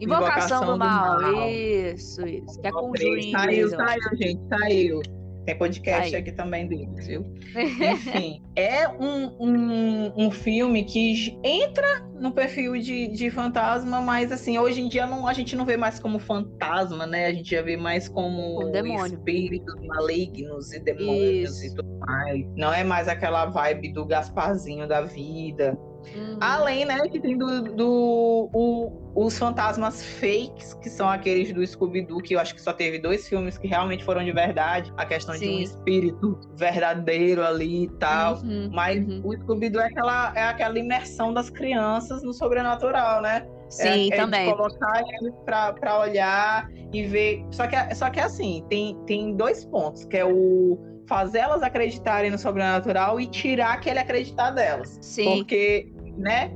Invocação 0.00 0.66
do, 0.66 0.78
mal. 0.78 1.16
do, 1.16 1.22
mal. 1.22 1.50
Isso, 1.50 2.26
isso. 2.26 2.60
Que 2.60 2.68
é 2.68 2.70
Conjuring. 2.70 3.32
Saiu, 3.32 3.70
saiu, 3.70 4.16
gente, 4.16 4.40
saiu. 4.48 5.02
Tem 5.44 5.56
podcast 5.56 6.14
Aí. 6.14 6.20
aqui 6.20 6.32
também 6.32 6.66
deles, 6.66 7.06
viu? 7.06 7.24
Enfim, 7.92 8.42
é 8.56 8.88
um, 8.88 9.36
um, 9.38 10.26
um 10.26 10.30
filme 10.30 10.84
que 10.84 11.38
entra 11.42 12.00
no 12.18 12.32
perfil 12.32 12.78
de, 12.78 13.08
de 13.08 13.30
fantasma, 13.30 14.00
mas 14.00 14.32
assim, 14.32 14.58
hoje 14.58 14.80
em 14.80 14.88
dia 14.88 15.06
não, 15.06 15.26
a 15.26 15.32
gente 15.32 15.54
não 15.54 15.66
vê 15.66 15.76
mais 15.76 15.98
como 15.98 16.18
fantasma, 16.18 17.06
né? 17.06 17.26
A 17.26 17.32
gente 17.32 17.50
já 17.50 17.62
vê 17.62 17.76
mais 17.76 18.08
como 18.08 18.70
espíritos 19.06 19.74
malignos 19.86 20.72
e 20.72 20.80
demônios 20.80 21.56
Isso. 21.56 21.66
e 21.66 21.74
tudo 21.74 21.98
mais. 21.98 22.46
Não 22.56 22.72
é 22.72 22.82
mais 22.82 23.08
aquela 23.08 23.46
vibe 23.46 23.92
do 23.92 24.06
Gasparzinho 24.06 24.88
da 24.88 25.02
vida. 25.02 25.76
Uhum. 26.14 26.38
Além, 26.40 26.84
né, 26.84 27.00
que 27.08 27.20
tem 27.20 27.36
do, 27.36 27.62
do 27.62 28.50
o, 28.52 28.92
os 29.14 29.38
fantasmas 29.38 30.04
fakes, 30.04 30.74
que 30.74 30.88
são 30.88 31.08
aqueles 31.08 31.52
do 31.52 31.66
Scooby-Doo, 31.66 32.20
que 32.20 32.34
eu 32.34 32.40
acho 32.40 32.54
que 32.54 32.60
só 32.60 32.72
teve 32.72 32.98
dois 32.98 33.28
filmes 33.28 33.56
que 33.58 33.66
realmente 33.66 34.04
foram 34.04 34.24
de 34.24 34.32
verdade. 34.32 34.92
A 34.96 35.06
questão 35.06 35.34
Sim. 35.34 35.40
de 35.40 35.54
um 35.54 35.60
espírito 35.60 36.40
verdadeiro 36.56 37.44
ali 37.44 37.84
e 37.84 37.88
tal. 37.98 38.36
Uhum, 38.36 38.70
Mas 38.72 39.06
uhum. 39.06 39.22
o 39.24 39.32
Scooby-Doo 39.32 39.80
é 39.80 39.86
aquela, 39.86 40.32
é 40.34 40.42
aquela 40.44 40.78
imersão 40.78 41.32
das 41.32 41.50
crianças 41.50 42.22
no 42.22 42.32
sobrenatural, 42.32 43.22
né? 43.22 43.46
Sim, 43.68 44.10
é, 44.12 44.14
é 44.14 44.16
também. 44.16 44.50
colocar 44.50 45.02
eles 45.20 45.34
para 45.44 45.98
olhar 46.00 46.70
e 46.92 47.02
ver. 47.04 47.44
Só 47.50 47.66
que, 47.66 47.94
só 47.94 48.10
que 48.10 48.20
assim, 48.20 48.64
tem, 48.68 48.96
tem 49.06 49.34
dois 49.34 49.64
pontos, 49.64 50.04
que 50.04 50.16
é 50.16 50.24
o 50.24 50.78
fazer 51.06 51.38
elas 51.38 51.62
acreditarem 51.62 52.30
no 52.30 52.38
sobrenatural 52.38 53.20
e 53.20 53.26
tirar 53.26 53.74
aquele 53.74 53.98
acreditar 53.98 54.50
delas. 54.50 54.98
Sim. 55.00 55.38
Porque, 55.38 55.92
né? 56.16 56.52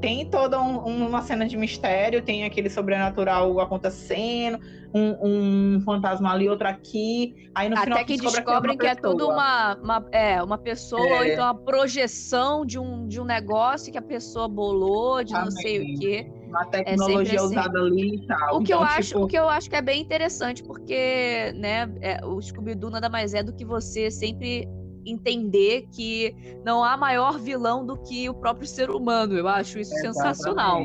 tem 0.00 0.28
toda 0.28 0.60
um, 0.60 1.06
uma 1.06 1.22
cena 1.22 1.46
de 1.46 1.56
mistério, 1.56 2.22
tem 2.22 2.44
aquele 2.44 2.70
sobrenatural 2.70 3.58
acontecendo, 3.58 4.60
um, 4.94 5.76
um 5.76 5.80
fantasma 5.80 6.32
ali, 6.32 6.48
outro 6.48 6.68
aqui. 6.68 7.50
Aí 7.54 7.68
no 7.68 7.74
Até 7.74 7.84
final 7.84 8.04
que 8.04 8.16
descobrem 8.16 8.76
que 8.76 8.86
é 8.86 8.94
tudo 8.94 9.28
uma, 9.28 9.74
uma, 9.76 10.06
é, 10.12 10.42
uma 10.42 10.58
pessoa, 10.58 11.06
é. 11.06 11.18
ou 11.18 11.24
então 11.24 11.44
uma 11.44 11.54
projeção 11.54 12.64
de 12.64 12.78
um, 12.78 13.06
de 13.06 13.20
um 13.20 13.24
negócio 13.24 13.90
que 13.90 13.98
a 13.98 14.02
pessoa 14.02 14.46
bolou, 14.46 15.24
de 15.24 15.34
Amém. 15.34 15.44
não 15.44 15.50
sei 15.50 15.80
o 15.80 15.98
quê. 15.98 16.30
Uma 16.48 16.62
é 16.62 16.66
tecnologia 16.66 17.34
é 17.34 17.36
assim. 17.36 17.46
usada 17.46 17.78
ali 17.78 18.14
e 18.16 18.26
tal. 18.26 18.56
O 18.56 18.62
que, 18.62 18.72
então, 18.72 18.82
eu 18.82 18.86
tipo... 18.86 18.98
acho, 18.98 19.22
o 19.22 19.26
que 19.26 19.38
eu 19.38 19.48
acho 19.48 19.68
que 19.68 19.76
é 19.76 19.82
bem 19.82 20.00
interessante, 20.00 20.62
porque 20.62 21.52
né, 21.56 21.90
é, 22.00 22.24
o 22.24 22.40
Scooby-Doo 22.40 22.90
nada 22.90 23.08
mais 23.08 23.34
é 23.34 23.42
do 23.42 23.52
que 23.52 23.64
você 23.64 24.10
sempre 24.10 24.68
entender 25.06 25.86
que 25.92 26.34
não 26.64 26.82
há 26.82 26.96
maior 26.96 27.38
vilão 27.38 27.84
do 27.86 27.96
que 27.96 28.28
o 28.28 28.34
próprio 28.34 28.66
ser 28.66 28.90
humano. 28.90 29.34
Eu 29.34 29.48
acho 29.48 29.78
isso 29.78 29.94
sensacional. 29.96 30.82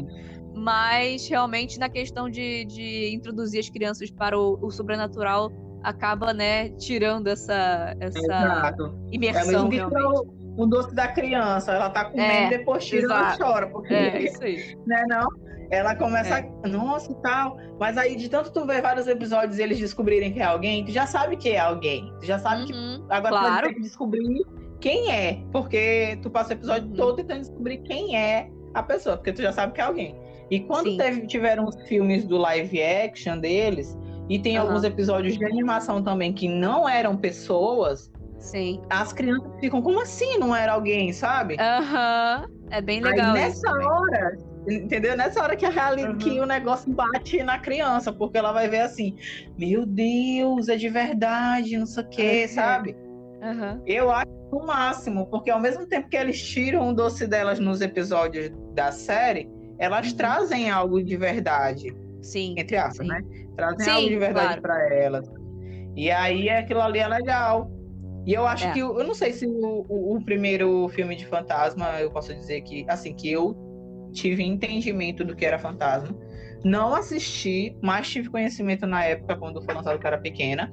Mas 0.53 1.27
realmente 1.27 1.79
na 1.79 1.89
questão 1.89 2.29
de, 2.29 2.65
de 2.65 3.13
introduzir 3.13 3.59
as 3.59 3.69
crianças 3.69 4.11
para 4.11 4.37
o, 4.37 4.59
o 4.61 4.69
sobrenatural 4.69 5.51
acaba, 5.83 6.33
né, 6.33 6.69
tirando 6.71 7.27
essa, 7.27 7.95
essa 7.99 8.75
imersão. 9.11 9.69
É. 9.71 9.85
O, 9.85 10.63
o 10.63 10.65
doce 10.65 10.93
da 10.93 11.07
criança, 11.07 11.71
ela 11.71 11.89
tá 11.89 12.05
comendo 12.05 12.31
é, 12.31 12.49
depois 12.49 12.85
tira 12.85 13.33
e 13.33 13.37
chora. 13.37 13.67
Porque, 13.67 13.93
é, 13.93 14.23
isso 14.23 14.43
aí. 14.43 14.77
Né, 14.85 15.03
não? 15.07 15.27
Ela 15.71 15.95
começa, 15.95 16.39
é. 16.39 16.67
nossa 16.67 17.11
e 17.11 17.15
tal. 17.15 17.57
Mas 17.79 17.97
aí, 17.97 18.15
de 18.15 18.29
tanto 18.29 18.51
tu 18.51 18.65
ver 18.65 18.81
vários 18.81 19.07
episódios 19.07 19.57
e 19.57 19.63
eles 19.63 19.79
descobrirem 19.79 20.33
que 20.33 20.39
é 20.39 20.43
alguém, 20.43 20.83
tu 20.83 20.91
já 20.91 21.07
sabe 21.07 21.37
que 21.37 21.49
é 21.49 21.59
alguém. 21.59 22.13
Tu 22.19 22.25
já 22.25 22.37
sabe 22.37 22.61
uhum, 22.61 22.67
que 22.67 23.13
agora 23.13 23.29
claro. 23.29 23.45
tu 23.45 23.51
vai 23.51 23.63
ter 23.63 23.73
que 23.75 23.81
descobrir 23.81 24.45
quem 24.81 25.09
é. 25.09 25.41
Porque 25.51 26.19
tu 26.21 26.29
passa 26.29 26.49
o 26.49 26.53
episódio 26.53 26.89
uhum. 26.89 26.95
todo 26.95 27.15
tentando 27.15 27.39
descobrir 27.39 27.77
quem 27.79 28.17
é 28.17 28.49
a 28.73 28.83
pessoa, 28.83 29.15
porque 29.17 29.31
tu 29.31 29.41
já 29.41 29.53
sabe 29.53 29.73
que 29.73 29.81
é 29.81 29.83
alguém. 29.85 30.15
E 30.49 30.59
quando 30.59 30.97
teve, 30.97 31.25
tiveram 31.27 31.65
os 31.65 31.81
filmes 31.87 32.25
do 32.25 32.37
live 32.37 32.83
action 32.83 33.39
deles, 33.39 33.97
e 34.29 34.39
tem 34.39 34.57
uhum. 34.57 34.65
alguns 34.65 34.83
episódios 34.83 35.37
de 35.37 35.45
animação 35.45 36.03
também 36.03 36.33
que 36.33 36.47
não 36.47 36.87
eram 36.87 37.15
pessoas. 37.17 38.11
Sim. 38.39 38.81
As 38.89 39.13
crianças 39.13 39.49
ficam, 39.59 39.81
como 39.81 40.01
assim 40.01 40.37
não 40.37 40.55
era 40.55 40.73
alguém, 40.73 41.13
sabe? 41.13 41.57
Aham. 41.59 42.45
É 42.69 42.81
bem 42.81 43.01
legal. 43.01 43.35
Aí, 43.35 43.41
nessa 43.41 43.69
hora, 43.69 44.37
Entendeu? 44.67 45.17
Nessa 45.17 45.41
hora 45.41 45.55
que, 45.55 45.65
a 45.65 45.69
reali... 45.69 46.03
Uhum. 46.03 46.17
que 46.17 46.39
o 46.39 46.45
negócio 46.45 46.91
bate 46.93 47.41
na 47.43 47.57
criança, 47.57 48.13
porque 48.13 48.37
ela 48.37 48.51
vai 48.51 48.69
ver 48.69 48.81
assim, 48.81 49.15
meu 49.57 49.85
Deus, 49.85 50.69
é 50.69 50.75
de 50.75 50.89
verdade, 50.89 51.77
não 51.77 51.85
sei 51.85 52.03
o 52.03 52.09
quê, 52.09 52.41
uhum. 52.43 52.53
sabe? 52.53 52.95
Uhum. 53.41 53.81
Eu 53.87 54.11
acho 54.11 54.29
o 54.51 54.65
máximo, 54.65 55.25
porque 55.27 55.49
ao 55.49 55.59
mesmo 55.59 55.87
tempo 55.87 56.09
que 56.09 56.17
eles 56.17 56.41
tiram 56.41 56.89
o 56.89 56.93
doce 56.93 57.25
delas 57.25 57.59
nos 57.59 57.81
episódios 57.81 58.51
da 58.75 58.91
série, 58.91 59.49
elas 59.79 60.11
uhum. 60.11 60.17
trazem 60.17 60.69
algo 60.69 61.03
de 61.03 61.17
verdade. 61.17 61.95
Sim. 62.21 62.53
Entre 62.57 62.77
aspas, 62.77 63.07
sim. 63.07 63.11
né? 63.11 63.21
Trazem 63.55 63.85
sim, 63.85 63.91
algo 63.91 64.09
de 64.09 64.17
verdade 64.17 64.47
claro. 64.47 64.61
para 64.61 64.93
elas. 64.93 65.27
E 65.95 66.11
aí 66.11 66.49
aquilo 66.49 66.81
ali 66.81 66.99
é 66.99 67.07
legal. 67.07 67.71
E 68.25 68.33
eu 68.33 68.45
acho 68.45 68.67
é. 68.67 68.73
que, 68.73 68.79
eu 68.79 69.03
não 69.03 69.15
sei 69.15 69.33
se 69.33 69.47
o, 69.47 69.85
o, 69.89 70.15
o, 70.15 70.23
primeiro 70.23 70.87
filme 70.89 71.15
de 71.15 71.25
fantasma, 71.25 71.99
eu 71.99 72.11
posso 72.11 72.33
dizer 72.35 72.61
que, 72.61 72.85
assim, 72.87 73.13
que 73.15 73.31
eu 73.31 73.70
tive 74.11 74.43
entendimento 74.43 75.23
do 75.23 75.35
que 75.35 75.45
era 75.45 75.57
fantasma. 75.57 76.15
Não 76.63 76.93
assisti, 76.93 77.75
mas 77.81 78.09
tive 78.09 78.29
conhecimento 78.29 78.85
na 78.85 79.03
época, 79.03 79.35
quando 79.35 79.61
foi 79.63 79.73
lançado 79.73 79.99
que 79.99 80.07
era 80.07 80.17
pequena. 80.17 80.71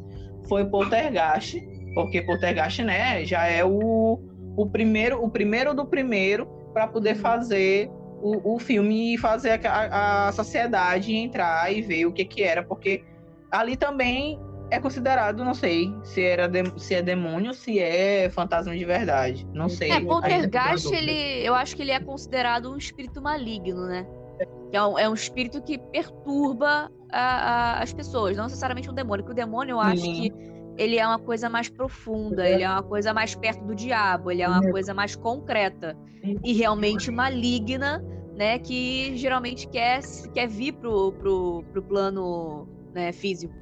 Foi 0.48 0.64
Poltergeist, 0.66 1.60
porque 1.94 2.22
Poltergeist, 2.22 2.82
né, 2.82 3.24
já 3.24 3.46
é 3.46 3.64
o, 3.64 4.20
o 4.56 4.70
primeiro 4.70 5.22
o 5.22 5.30
primeiro 5.30 5.74
do 5.74 5.86
primeiro 5.86 6.46
para 6.72 6.86
poder 6.86 7.14
fazer 7.16 7.88
o, 8.20 8.54
o 8.54 8.58
filme 8.58 9.14
e 9.14 9.18
fazer 9.18 9.60
a, 9.66 10.28
a 10.28 10.32
sociedade 10.32 11.14
entrar 11.14 11.72
e 11.72 11.82
ver 11.82 12.06
o 12.06 12.12
que 12.12 12.24
que 12.24 12.42
era, 12.42 12.62
porque 12.62 13.02
ali 13.50 13.76
também 13.76 14.38
é 14.70 14.78
considerado, 14.78 15.44
não 15.44 15.54
sei, 15.54 15.94
se, 16.02 16.22
era 16.22 16.46
de, 16.46 16.62
se 16.76 16.94
é 16.94 17.02
demônio, 17.02 17.54
se 17.54 17.78
é 17.78 18.28
fantasma 18.30 18.76
de 18.76 18.84
verdade. 18.84 19.46
Não 19.52 19.68
sei. 19.68 19.90
É, 19.90 20.00
Poltergeist, 20.00 20.92
ele, 20.92 21.46
eu 21.46 21.54
acho 21.54 21.74
que 21.74 21.82
ele 21.82 21.90
é 21.90 22.00
considerado 22.00 22.70
um 22.70 22.76
espírito 22.76 23.20
maligno, 23.22 23.86
né? 23.86 24.06
É 24.72 24.82
um, 24.82 24.98
é 24.98 25.08
um 25.08 25.14
espírito 25.14 25.62
que 25.62 25.78
perturba 25.78 26.90
a, 27.10 27.20
a, 27.20 27.82
as 27.82 27.92
pessoas, 27.92 28.36
não 28.36 28.44
necessariamente 28.44 28.90
um 28.90 28.94
demônio. 28.94 29.24
Porque 29.24 29.40
o 29.40 29.44
demônio, 29.44 29.74
eu 29.74 29.80
acho 29.80 30.02
que 30.02 30.32
ele 30.76 30.98
é 30.98 31.06
uma 31.06 31.18
coisa 31.18 31.48
mais 31.48 31.68
profunda, 31.68 32.46
é. 32.46 32.54
ele 32.54 32.62
é 32.62 32.68
uma 32.68 32.82
coisa 32.82 33.14
mais 33.14 33.34
perto 33.34 33.64
do 33.64 33.74
diabo, 33.74 34.30
ele 34.30 34.42
é 34.42 34.48
uma 34.48 34.64
é. 34.64 34.70
coisa 34.70 34.92
mais 34.92 35.16
concreta 35.16 35.96
e 36.44 36.52
realmente 36.52 37.10
maligna, 37.10 38.04
né? 38.36 38.58
Que 38.58 39.16
geralmente 39.16 39.66
quer, 39.68 40.00
quer 40.34 40.46
vir 40.46 40.72
pro, 40.74 41.12
pro, 41.12 41.64
pro 41.72 41.82
plano 41.82 42.68
né, 42.92 43.12
físico. 43.12 43.54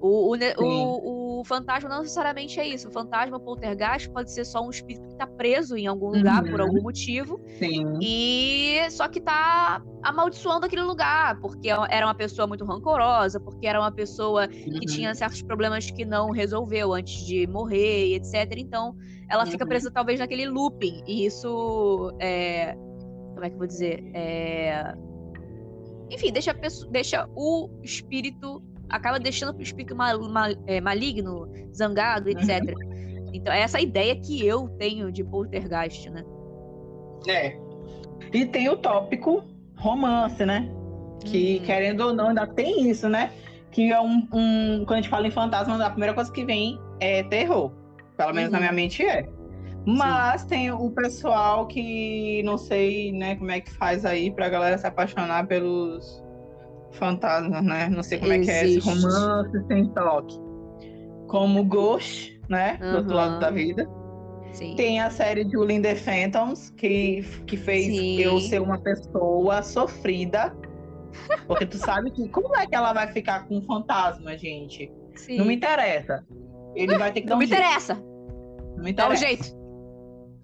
O, 0.00 0.34
o, 0.34 0.38
o, 0.58 1.40
o, 1.40 1.44
fantasma 1.44 1.88
não 1.88 2.00
necessariamente 2.00 2.60
é 2.60 2.66
isso. 2.66 2.88
O 2.88 2.92
fantasma 2.92 3.40
poltergeist 3.40 4.10
pode 4.10 4.30
ser 4.30 4.44
só 4.44 4.64
um 4.64 4.70
espírito 4.70 5.06
que 5.06 5.12
está 5.12 5.26
preso 5.26 5.76
em 5.76 5.86
algum 5.86 6.08
lugar 6.08 6.44
uhum. 6.44 6.50
por 6.50 6.60
algum 6.60 6.82
motivo. 6.82 7.40
Sim. 7.58 7.98
E 8.00 8.78
só 8.90 9.08
que 9.08 9.18
está 9.18 9.82
amaldiçoando 10.02 10.66
aquele 10.66 10.82
lugar, 10.82 11.40
porque 11.40 11.68
era 11.68 12.06
uma 12.06 12.14
pessoa 12.14 12.46
muito 12.46 12.64
rancorosa, 12.64 13.40
porque 13.40 13.66
era 13.66 13.80
uma 13.80 13.92
pessoa 13.92 14.42
uhum. 14.42 14.80
que 14.80 14.86
tinha 14.86 15.14
certos 15.14 15.42
problemas 15.42 15.90
que 15.90 16.04
não 16.04 16.30
resolveu 16.30 16.92
antes 16.92 17.24
de 17.24 17.46
morrer, 17.46 18.14
etc. 18.14 18.52
Então, 18.58 18.94
ela 19.30 19.44
uhum. 19.44 19.50
fica 19.50 19.66
presa 19.66 19.90
talvez 19.90 20.20
naquele 20.20 20.46
looping. 20.48 21.02
E 21.06 21.26
isso 21.26 22.12
é. 22.20 22.74
Como 23.34 23.44
é 23.44 23.48
que 23.48 23.54
eu 23.54 23.58
vou 23.58 23.66
dizer? 23.66 24.02
É 24.14 24.94
enfim, 26.10 26.32
deixa, 26.32 26.54
pessoa, 26.54 26.90
deixa 26.90 27.28
o 27.34 27.68
espírito. 27.82 28.62
Acaba 28.88 29.18
deixando 29.18 29.56
o 29.58 29.62
espírito 29.62 29.96
mal, 29.96 30.20
mal, 30.28 30.50
é, 30.66 30.80
maligno, 30.80 31.48
zangado, 31.74 32.28
etc. 32.28 32.62
Uhum. 32.62 33.30
Então, 33.32 33.52
é 33.52 33.60
essa 33.60 33.80
ideia 33.80 34.16
que 34.16 34.46
eu 34.46 34.68
tenho 34.78 35.10
de 35.10 35.22
poltergeist, 35.24 36.08
né? 36.10 36.24
É. 37.28 37.56
E 38.32 38.46
tem 38.46 38.68
o 38.68 38.76
tópico 38.76 39.44
romance, 39.76 40.44
né? 40.44 40.70
Que, 41.24 41.58
uhum. 41.58 41.64
querendo 41.64 42.00
ou 42.00 42.14
não, 42.14 42.28
ainda 42.28 42.46
tem 42.46 42.88
isso, 42.88 43.08
né? 43.08 43.32
Que 43.70 43.92
é 43.92 44.00
um, 44.00 44.26
um, 44.32 44.84
Quando 44.86 44.92
a 44.92 44.96
gente 44.96 45.08
fala 45.08 45.26
em 45.26 45.30
fantasma, 45.30 45.84
a 45.84 45.90
primeira 45.90 46.14
coisa 46.14 46.32
que 46.32 46.44
vem 46.44 46.78
é 47.00 47.22
terror. 47.24 47.72
Pelo 48.16 48.32
menos 48.32 48.48
uhum. 48.48 48.52
na 48.52 48.60
minha 48.60 48.72
mente 48.72 49.04
é. 49.04 49.28
Mas 49.86 50.40
Sim. 50.42 50.48
tem 50.48 50.72
o 50.72 50.90
pessoal 50.90 51.66
que 51.66 52.42
não 52.44 52.58
sei, 52.58 53.12
né, 53.12 53.36
como 53.36 53.50
é 53.52 53.60
que 53.60 53.70
faz 53.70 54.04
aí 54.04 54.32
pra 54.32 54.48
galera 54.48 54.76
se 54.76 54.86
apaixonar 54.86 55.46
pelos 55.46 56.25
fantasmas, 56.96 57.62
né? 57.64 57.88
Não 57.88 58.02
sei 58.02 58.18
como 58.18 58.32
Existe. 58.32 58.50
é 58.50 58.60
que 58.60 58.66
é 58.66 58.68
esse 58.68 58.88
romance 58.88 59.66
sem 59.68 59.88
toque. 59.88 60.38
Como 61.28 61.64
Ghost, 61.64 62.40
né? 62.48 62.78
Uhum. 62.80 62.90
Do 62.92 62.96
outro 62.98 63.14
lado 63.14 63.40
da 63.40 63.50
vida. 63.50 63.88
Sim. 64.52 64.74
Tem 64.74 65.00
a 65.00 65.10
série 65.10 65.48
Julie 65.50 65.76
in 65.76 65.82
the 65.82 65.94
Phantoms, 65.94 66.70
que, 66.70 67.22
que 67.46 67.56
fez 67.56 67.86
Sim. 67.86 68.20
eu 68.20 68.40
ser 68.40 68.60
uma 68.62 68.78
pessoa 68.78 69.62
sofrida. 69.62 70.56
Porque 71.46 71.66
tu 71.66 71.76
sabe 71.78 72.10
que 72.10 72.28
como 72.28 72.54
é 72.56 72.66
que 72.66 72.74
ela 72.74 72.92
vai 72.92 73.08
ficar 73.08 73.46
com 73.46 73.58
um 73.58 73.62
fantasma, 73.62 74.36
gente? 74.36 74.90
Sim. 75.14 75.38
Não 75.38 75.44
me 75.44 75.56
interessa. 75.56 76.24
Ele 76.74 76.96
vai 76.96 77.12
ter 77.12 77.22
que 77.22 77.26
dar 77.26 77.34
Não 77.34 77.36
um 77.36 77.40
me 77.40 77.46
jeito. 77.46 77.60
interessa. 77.62 77.94
Não 77.94 78.84
me 78.84 78.90
interessa. 78.90 78.94
Dá 78.94 79.08
um 79.08 79.16
jeito. 79.16 79.56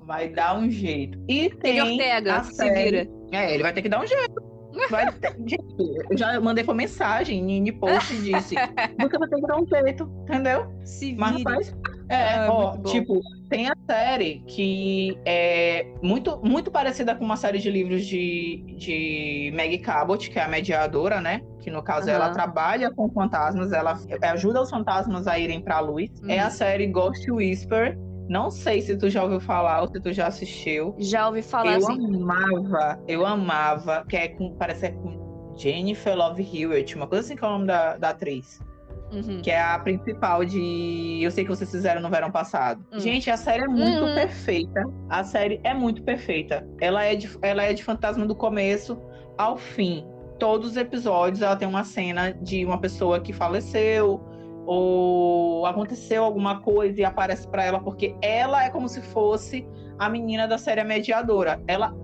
Vai 0.07 0.29
dar 0.29 0.59
um 0.59 0.71
jeito. 0.71 1.19
E 1.29 1.51
tem. 1.51 1.81
Ortega, 1.81 2.43
se 2.45 2.55
série... 2.55 2.91
vira. 2.91 3.11
É, 3.33 3.55
ele 3.55 3.63
vai 3.63 3.73
ter 3.73 3.83
que 3.83 3.89
dar 3.89 4.03
um 4.03 4.07
jeito. 4.07 4.42
Vai. 4.91 5.07
Gente, 5.47 6.19
já 6.19 6.41
mandei 6.41 6.65
por 6.65 6.75
mensagem 6.75 7.59
em 7.59 7.73
post 7.73 8.15
e 8.15 8.33
disse: 8.33 8.55
Você 9.01 9.19
vai 9.19 9.29
ter 9.29 9.37
que 9.37 9.47
dar 9.47 9.61
um 9.61 9.67
jeito, 9.67 10.11
entendeu? 10.23 10.73
Se 10.85 11.15
Mas 11.15 11.39
rapaz, 11.39 11.75
é, 12.09 12.35
ah, 12.35 12.49
ó, 12.51 12.77
tipo, 12.79 13.21
tem 13.49 13.69
a 13.69 13.77
série 13.89 14.43
que 14.47 15.19
é 15.25 15.87
muito, 16.03 16.41
muito 16.45 16.71
parecida 16.71 17.15
com 17.15 17.25
uma 17.25 17.37
série 17.37 17.59
de 17.59 17.71
livros 17.71 18.05
de, 18.05 18.65
de 18.77 19.53
Maggie 19.57 19.79
Cabot, 19.79 20.31
que 20.31 20.39
é 20.39 20.43
a 20.43 20.49
mediadora, 20.49 21.21
né? 21.21 21.41
Que 21.61 21.71
no 21.71 21.83
caso 21.83 22.09
uhum. 22.09 22.15
ela 22.15 22.31
trabalha 22.31 22.91
com 22.91 23.09
fantasmas, 23.11 23.73
ela 23.73 23.99
ajuda 24.33 24.63
os 24.63 24.71
fantasmas 24.71 25.27
a 25.27 25.39
irem 25.39 25.61
pra 25.61 25.81
luz. 25.81 26.11
Uhum. 26.23 26.31
É 26.31 26.41
a 26.41 26.45
uhum. 26.45 26.51
série 26.51 26.87
Ghost 26.87 27.31
Whisper 27.31 27.97
não 28.33 28.51
sei 28.51 28.81
se 28.81 28.97
tu 28.97 29.11
já 29.11 29.23
ouviu 29.23 29.39
falar 29.39 29.83
ou 29.83 29.89
se 29.89 30.01
tu 30.01 30.11
já 30.11 30.27
assistiu. 30.27 30.95
Já 30.99 31.27
ouvi 31.27 31.43
falar, 31.43 31.75
Eu 31.75 31.83
sim. 31.83 32.17
amava, 32.17 32.99
eu 33.07 33.27
amava, 33.27 34.07
que 34.09 34.17
é 34.17 34.29
com, 34.29 34.55
parece 34.55 34.81
que 34.81 34.87
é 34.87 34.91
com 34.91 35.55
Jennifer 35.55 36.17
Love 36.17 36.43
Hewitt, 36.43 36.97
uma 36.97 37.07
coisa 37.07 37.23
assim 37.23 37.37
que 37.37 37.45
é 37.45 37.47
o 37.47 37.51
nome 37.51 37.67
da, 37.67 37.99
da 37.99 38.09
atriz. 38.09 38.59
Uhum. 39.13 39.43
Que 39.43 39.51
é 39.51 39.61
a 39.61 39.79
principal 39.79 40.43
de 40.47 41.21
Eu 41.23 41.31
Sei 41.31 41.45
Que 41.45 41.51
Vocês 41.51 41.71
Fizeram 41.71 42.01
no 42.01 42.09
Verão 42.09 42.31
Passado. 42.31 42.83
Uhum. 42.91 42.99
Gente, 42.99 43.29
a 43.31 43.37
série 43.37 43.65
é 43.65 43.69
muito 43.69 44.03
uhum. 44.03 44.15
perfeita. 44.15 44.83
A 45.11 45.23
série 45.23 45.61
é 45.63 45.75
muito 45.75 46.03
perfeita. 46.03 46.67
Ela 46.81 47.05
é, 47.05 47.15
de, 47.15 47.29
ela 47.43 47.63
é 47.63 47.75
de 47.75 47.85
fantasma 47.85 48.25
do 48.25 48.35
começo 48.35 48.99
ao 49.37 49.59
fim. 49.59 50.07
Todos 50.39 50.71
os 50.71 50.77
episódios 50.79 51.43
ela 51.43 51.55
tem 51.55 51.69
uma 51.69 51.85
cena 51.85 52.33
de 52.33 52.65
uma 52.65 52.81
pessoa 52.81 53.21
que 53.21 53.35
faleceu, 53.35 54.32
ou 54.67 55.67
aconteceu 55.67 56.25
alguma 56.25 56.61
coisa 56.61 57.01
e 57.01 57.05
aparece 57.05 57.47
para 57.49 57.65
ela, 57.65 57.81
porque 57.81 58.15
ela 58.23 58.65
é 58.65 58.71
como 58.71 58.89
se 58.89 59.01
fosse 59.01 59.67
a 59.99 60.09
menina 60.09 60.47
da 60.47 60.59
série 60.59 60.85
mediadora. 60.85 61.63
Ela 61.67 61.95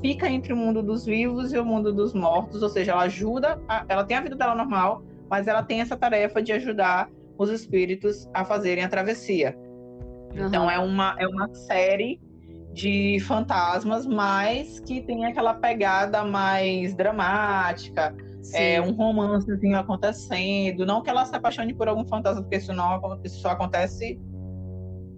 fica 0.00 0.28
entre 0.28 0.52
o 0.52 0.56
mundo 0.56 0.82
dos 0.82 1.04
vivos 1.04 1.52
e 1.52 1.58
o 1.58 1.64
mundo 1.64 1.92
dos 1.92 2.14
mortos, 2.14 2.62
ou 2.62 2.68
seja, 2.68 2.92
ela 2.92 3.02
ajuda, 3.02 3.60
a, 3.68 3.84
ela 3.88 4.04
tem 4.04 4.16
a 4.16 4.20
vida 4.20 4.36
dela 4.36 4.54
normal, 4.54 5.02
mas 5.28 5.46
ela 5.46 5.62
tem 5.62 5.80
essa 5.80 5.96
tarefa 5.96 6.42
de 6.42 6.52
ajudar 6.52 7.10
os 7.38 7.50
espíritos 7.50 8.28
a 8.32 8.44
fazerem 8.44 8.84
a 8.84 8.88
travessia. 8.88 9.56
Uhum. 10.34 10.46
Então 10.46 10.70
é 10.70 10.78
uma, 10.78 11.14
é 11.18 11.26
uma 11.26 11.52
série 11.54 12.20
de 12.72 13.18
fantasmas, 13.20 14.06
mas 14.06 14.80
que 14.80 15.00
tem 15.00 15.24
aquela 15.24 15.54
pegada 15.54 16.22
mais 16.24 16.94
dramática, 16.94 18.14
é, 18.52 18.80
um 18.80 18.92
romancezinho 18.92 19.78
acontecendo. 19.78 20.86
Não 20.86 21.02
que 21.02 21.10
ela 21.10 21.24
se 21.24 21.34
apaixone 21.34 21.74
por 21.74 21.88
algum 21.88 22.06
fantasma, 22.06 22.42
porque 22.42 22.56
isso, 22.56 22.72
não, 22.72 23.20
isso 23.24 23.40
só 23.40 23.50
acontece 23.50 24.20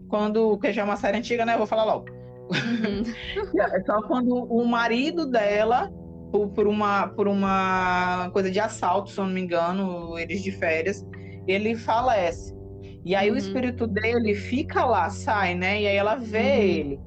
quando. 0.09 0.51
Porque 0.51 0.73
já 0.73 0.83
é 0.83 0.85
uma 0.85 0.97
série 0.97 1.19
antiga, 1.19 1.45
né? 1.45 1.55
Eu 1.55 1.59
vou 1.59 1.67
falar 1.67 1.85
logo. 1.85 2.07
Uhum. 2.51 3.03
é 3.61 3.83
só 3.85 4.03
quando 4.03 4.35
o 4.35 4.65
marido 4.67 5.27
dela, 5.27 5.93
por, 6.33 6.49
por, 6.49 6.67
uma, 6.67 7.09
por 7.09 7.29
uma 7.29 8.31
coisa 8.33 8.51
de 8.51 8.59
assalto, 8.59 9.11
se 9.11 9.19
eu 9.19 9.27
não 9.27 9.33
me 9.33 9.41
engano, 9.41 10.19
eles 10.19 10.43
de 10.43 10.51
férias, 10.51 11.07
ele 11.47 11.77
falece. 11.77 12.57
E 13.05 13.15
aí 13.15 13.29
uhum. 13.29 13.37
o 13.37 13.39
espírito 13.39 13.87
dele 13.87 14.35
fica 14.35 14.85
lá, 14.85 15.09
sai, 15.11 15.55
né? 15.55 15.83
E 15.83 15.87
aí 15.87 15.97
ela 15.97 16.17
vê 16.17 16.39
uhum. 16.39 16.63
ele. 16.63 17.01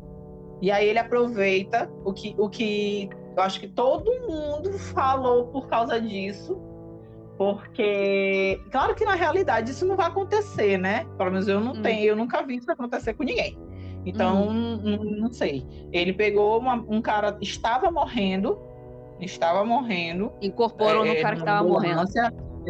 E 0.62 0.72
aí 0.72 0.88
ele 0.88 1.00
aproveita 1.00 1.92
o 2.06 2.14
que, 2.14 2.36
o 2.38 2.48
que 2.48 3.10
eu 3.36 3.44
acho 3.44 3.60
que 3.60 3.68
todo 3.68 4.12
mundo 4.28 4.74
falou 4.78 5.48
por 5.48 5.68
causa 5.68 6.00
disso. 6.00 6.60
Porque, 7.38 8.62
claro 8.72 8.94
que 8.94 9.04
na 9.04 9.16
realidade 9.16 9.72
isso 9.72 9.86
não 9.86 9.96
vai 9.96 10.08
acontecer, 10.08 10.78
né? 10.78 11.06
Pelo 11.18 11.32
menos 11.32 11.48
eu 11.48 11.60
não 11.60 11.72
hum. 11.72 11.82
tenho, 11.82 12.06
eu 12.06 12.16
nunca 12.16 12.44
vi 12.44 12.58
isso 12.58 12.72
acontecer 12.72 13.14
com 13.14 13.24
ninguém. 13.24 13.58
Então, 14.06 14.48
hum. 14.48 14.80
não, 14.84 15.04
não, 15.04 15.34
sei. 15.34 15.66
Ele 15.92 16.14
pegou 16.14 16.60
uma, 16.60 16.76
um 16.76 17.02
cara, 17.02 17.38
estava 17.42 17.90
morrendo, 17.90 18.60
estava 19.20 19.64
morrendo. 19.64 20.32
Incorporou 20.42 21.06
é, 21.06 21.16
no 21.16 21.22
cara 21.22 21.36
que 21.36 21.42
estava 21.42 21.68
morrendo. 21.68 22.04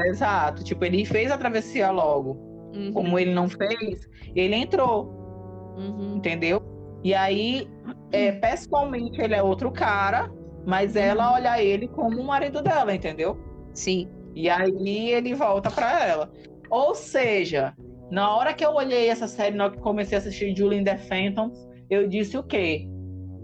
Exato. 0.05 0.63
Tipo, 0.63 0.85
ele 0.85 1.05
fez 1.05 1.31
a 1.31 1.37
travessia 1.37 1.91
logo. 1.91 2.37
Uhum. 2.73 2.93
Como 2.93 3.19
ele 3.19 3.33
não 3.33 3.49
fez, 3.49 4.07
ele 4.33 4.55
entrou. 4.55 5.75
Uhum. 5.77 6.15
Entendeu? 6.15 6.61
E 7.03 7.13
aí, 7.13 7.67
é, 8.11 8.31
pessoalmente, 8.31 9.19
ele 9.19 9.33
é 9.33 9.41
outro 9.41 9.71
cara, 9.71 10.31
mas 10.65 10.95
ela 10.95 11.27
uhum. 11.27 11.33
olha 11.35 11.63
ele 11.63 11.87
como 11.87 12.21
o 12.21 12.25
marido 12.25 12.61
dela, 12.61 12.93
entendeu? 12.93 13.37
Sim. 13.73 14.09
E 14.35 14.49
aí 14.49 15.11
ele 15.11 15.33
volta 15.33 15.69
para 15.69 16.07
ela. 16.07 16.31
Ou 16.69 16.95
seja, 16.95 17.73
na 18.09 18.35
hora 18.35 18.53
que 18.53 18.65
eu 18.65 18.71
olhei 18.71 19.09
essa 19.09 19.27
série, 19.27 19.55
na 19.55 19.65
hora 19.65 19.73
que 19.73 19.81
comecei 19.81 20.17
a 20.17 20.21
assistir 20.21 20.55
Julie 20.55 20.79
in 20.79 20.83
the 20.83 20.97
Phantoms, 20.97 21.57
eu 21.89 22.07
disse 22.07 22.37
o 22.37 22.43
quê? 22.43 22.87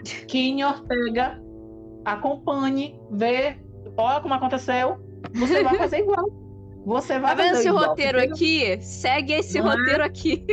Kenny 0.28 0.63
Ortega, 0.63 1.41
acompanhe, 2.05 2.99
vê, 3.11 3.57
olha 3.97 4.22
como 4.22 4.34
aconteceu, 4.34 4.97
você 5.36 5.63
vai 5.63 5.78
fazer 5.78 5.99
igual. 5.99 6.26
Você 6.86 7.20
vai 7.20 7.36
tá 7.36 7.43
vendo 7.43 7.55
esse 7.55 7.68
igual. 7.68 7.89
roteiro 7.89 8.22
aqui? 8.22 8.82
Segue 8.82 9.34
esse 9.34 9.59
Não 9.59 9.72
é? 9.72 9.76
roteiro 9.76 10.03
é? 10.03 10.05
aqui. 10.05 10.45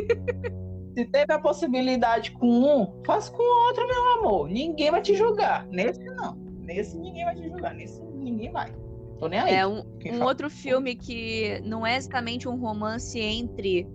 Se 0.97 1.05
teve 1.07 1.33
a 1.33 1.39
possibilidade 1.39 2.33
com 2.33 2.47
um, 2.47 3.03
faz 3.05 3.29
com 3.29 3.43
o 3.43 3.67
outro, 3.69 3.87
meu 3.87 4.19
amor. 4.19 4.49
Ninguém 4.49 4.91
vai 4.91 5.01
te 5.01 5.15
julgar. 5.15 5.67
Nesse 5.69 6.05
não. 6.05 6.44
Nesse 6.65 6.97
ninguém 6.97 7.25
vai 7.25 7.35
te 7.35 7.49
julgar, 7.49 7.75
nesse 7.75 8.03
ninguém 8.03 8.51
vai. 8.51 8.73
Tô 9.19 9.29
nem 9.29 9.39
aí. 9.39 9.55
É 9.55 9.67
um, 9.67 9.85
um 10.13 10.23
outro 10.23 10.51
filme 10.51 10.95
que 10.95 11.61
não 11.65 11.87
é 11.87 11.97
exatamente 11.97 12.49
um 12.49 12.57
romance 12.57 13.19
entre 13.19 13.87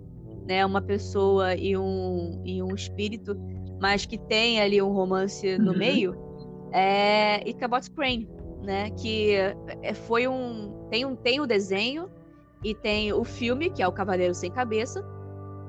né, 0.46 0.64
uma 0.64 0.80
pessoa 0.80 1.54
e 1.54 1.76
um, 1.76 2.42
e 2.44 2.62
um 2.62 2.74
espírito, 2.74 3.36
mas 3.80 4.06
que 4.06 4.18
tem 4.18 4.60
ali 4.60 4.80
um 4.80 4.92
romance 4.92 5.58
no 5.58 5.72
uhum. 5.72 5.78
meio, 5.78 6.16
é 6.72 7.48
Ichabod's 7.48 7.88
Crane, 7.88 8.28
né? 8.62 8.90
Que 8.90 9.34
é, 9.82 9.94
foi 9.94 10.26
um 10.26 10.88
tem 10.90 11.04
um 11.04 11.14
tem 11.14 11.40
o 11.40 11.46
desenho 11.46 12.10
e 12.64 12.74
tem 12.74 13.12
o 13.12 13.24
filme 13.24 13.70
que 13.70 13.82
é 13.82 13.88
o 13.88 13.92
Cavaleiro 13.92 14.34
sem 14.34 14.50
Cabeça, 14.50 15.04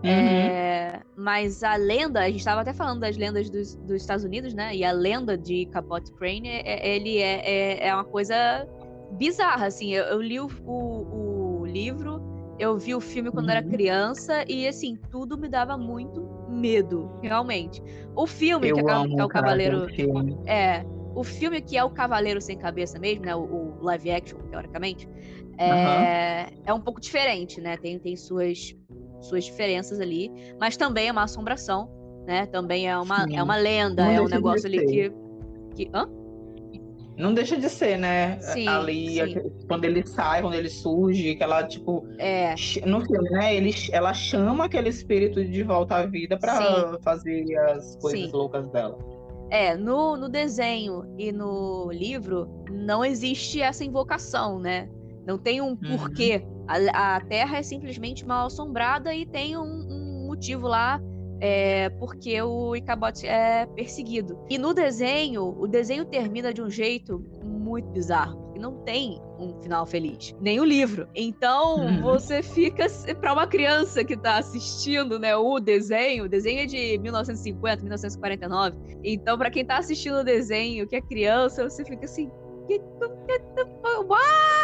Uhum. 0.04 0.10
É, 0.10 1.02
mas 1.16 1.64
a 1.64 1.76
lenda, 1.76 2.22
a 2.22 2.28
gente 2.28 2.40
estava 2.40 2.62
até 2.62 2.74
falando 2.74 3.02
das 3.02 3.16
lendas 3.16 3.50
dos, 3.50 3.76
dos, 3.76 4.02
Estados 4.02 4.24
Unidos, 4.24 4.54
né? 4.54 4.76
E 4.76 4.84
a 4.84 4.92
lenda 4.92 5.38
de 5.38 5.68
Cabot 5.68 6.12
Crane, 6.14 6.50
é, 6.50 6.62
é, 6.66 6.96
ele 6.96 7.18
é, 7.20 7.42
é, 7.44 7.88
é, 7.88 7.94
uma 7.94 8.04
coisa 8.04 8.68
bizarra, 9.12 9.68
assim. 9.68 9.94
Eu, 9.94 10.06
eu 10.06 10.22
li 10.22 10.40
o, 10.40 10.50
o, 10.66 11.60
o, 11.62 11.66
livro, 11.66 12.20
eu 12.58 12.78
vi 12.78 12.96
o 12.96 13.00
filme 13.00 13.30
quando 13.30 13.46
uhum. 13.46 13.52
era 13.52 13.64
criança 13.64 14.44
e, 14.48 14.68
assim, 14.68 14.98
tudo 15.12 15.38
me 15.38 15.48
dava 15.48 15.78
muito 15.78 16.28
medo, 16.50 17.12
realmente. 17.22 17.82
O 18.16 18.26
filme, 18.26 18.70
eu 18.70 18.76
que, 18.76 18.82
é, 18.82 19.08
que 19.08 19.20
é 19.20 19.24
o 19.24 19.28
Cavaleiro... 19.28 19.88
É, 20.48 20.84
o 21.14 21.24
filme 21.24 21.62
que 21.62 21.78
é 21.78 21.84
o 21.84 21.90
Cavaleiro 21.90 22.40
Sem 22.40 22.58
Cabeça 22.58 22.98
mesmo, 22.98 23.26
né? 23.26 23.36
O, 23.36 23.42
o 23.42 23.84
live 23.84 24.12
action, 24.12 24.40
teoricamente, 24.50 25.08
é, 25.58 26.48
uhum. 26.50 26.62
é 26.66 26.74
um 26.74 26.82
pouco 26.82 27.00
diferente, 27.00 27.62
né? 27.62 27.78
Tem, 27.78 28.00
tem 28.00 28.16
suas 28.16 28.74
suas 29.22 29.46
diferenças 29.46 30.00
ali, 30.00 30.32
mas 30.60 30.76
também 30.76 31.08
é 31.08 31.12
uma 31.12 31.24
assombração, 31.24 31.90
né? 32.26 32.46
Também 32.48 32.90
é 32.90 32.98
uma, 32.98 33.26
é 33.32 33.42
uma 33.42 33.56
lenda, 33.56 34.06
Não 34.06 34.12
é 34.12 34.22
um 34.22 34.28
negócio 34.28 34.68
ali 34.68 34.86
que, 34.86 35.14
que. 35.76 35.90
Hã? 35.94 36.10
Não 37.18 37.34
deixa 37.34 37.56
de 37.56 37.70
ser, 37.70 37.98
né? 37.98 38.40
Sim, 38.40 38.68
ali, 38.68 39.16
sim. 39.16 39.52
quando 39.68 39.86
ele 39.86 40.06
sai, 40.08 40.42
quando 40.42 40.56
ele 40.56 40.70
surge, 40.70 41.36
que 41.36 41.44
ela, 41.44 41.64
tipo. 41.64 42.04
É. 42.18 42.56
No 42.86 43.06
filme, 43.06 43.30
né? 43.30 43.56
Ele, 43.56 43.72
ela 43.92 44.14
chama 44.14 44.66
aquele 44.66 44.90
espírito 44.90 45.44
de 45.44 45.62
volta 45.62 45.98
à 45.98 46.06
vida 46.06 46.38
para 46.38 46.98
fazer 47.04 47.56
as 47.58 47.96
coisas 47.98 48.22
sim. 48.22 48.32
loucas 48.32 48.68
dela. 48.70 48.98
É, 49.52 49.76
no, 49.76 50.16
no 50.16 50.30
desenho 50.30 51.14
e 51.18 51.32
no 51.32 51.92
livro 51.92 52.50
não 52.72 53.04
existe 53.04 53.62
essa 53.62 53.84
invocação, 53.84 54.58
né? 54.58 54.90
Não 55.26 55.38
tem 55.38 55.62
um 55.62 55.70
uhum. 55.70 55.98
porquê. 55.98 56.44
A, 56.68 57.16
a, 57.16 57.22
Terra 57.22 57.58
é 57.58 57.64
simplesmente 57.64 58.26
mal 58.26 58.48
assombrada 58.48 59.14
e 59.14 59.26
tem 59.26 59.58
um, 59.58 59.64
um 59.64 60.28
motivo 60.28 60.68
lá 60.68 61.02
é, 61.42 61.90
porque 61.90 62.40
o 62.42 62.76
Icabod 62.76 63.26
é 63.26 63.66
perseguido. 63.66 64.38
E 64.48 64.60
no 64.60 64.74
desenho, 64.74 65.56
o 65.60 65.68
desenho 65.68 66.06
termina 66.06 66.54
de 66.54 66.62
um 66.62 66.70
jeito 66.70 67.26
muito 67.44 67.90
bizarro, 67.90 68.38
porque 68.44 68.60
não 68.60 68.84
tem 68.84 69.20
um 69.40 69.60
final 69.64 69.88
feliz, 69.88 70.36
nem 70.40 70.60
o 70.60 70.64
livro. 70.64 71.08
Então, 71.16 71.78
uhum. 71.78 72.02
você 72.04 72.44
fica 72.44 72.86
para 73.20 73.34
uma 73.34 73.48
criança 73.48 74.04
que 74.04 74.16
tá 74.16 74.38
assistindo, 74.38 75.18
né, 75.18 75.36
o 75.36 75.60
desenho, 75.60 76.26
o 76.26 76.30
desenho 76.30 76.60
é 76.60 76.66
de 76.68 77.00
1950, 77.00 77.82
1949. 77.82 78.78
Então, 79.04 79.36
para 79.36 79.50
quem 79.50 79.66
tá 79.66 79.80
assistindo 79.80 80.18
o 80.20 80.24
desenho, 80.24 80.88
que 80.88 80.96
é 80.96 81.02
criança, 81.02 81.68
você 81.68 81.84
fica 81.84 82.06
assim, 82.06 82.30
What? 84.08 84.61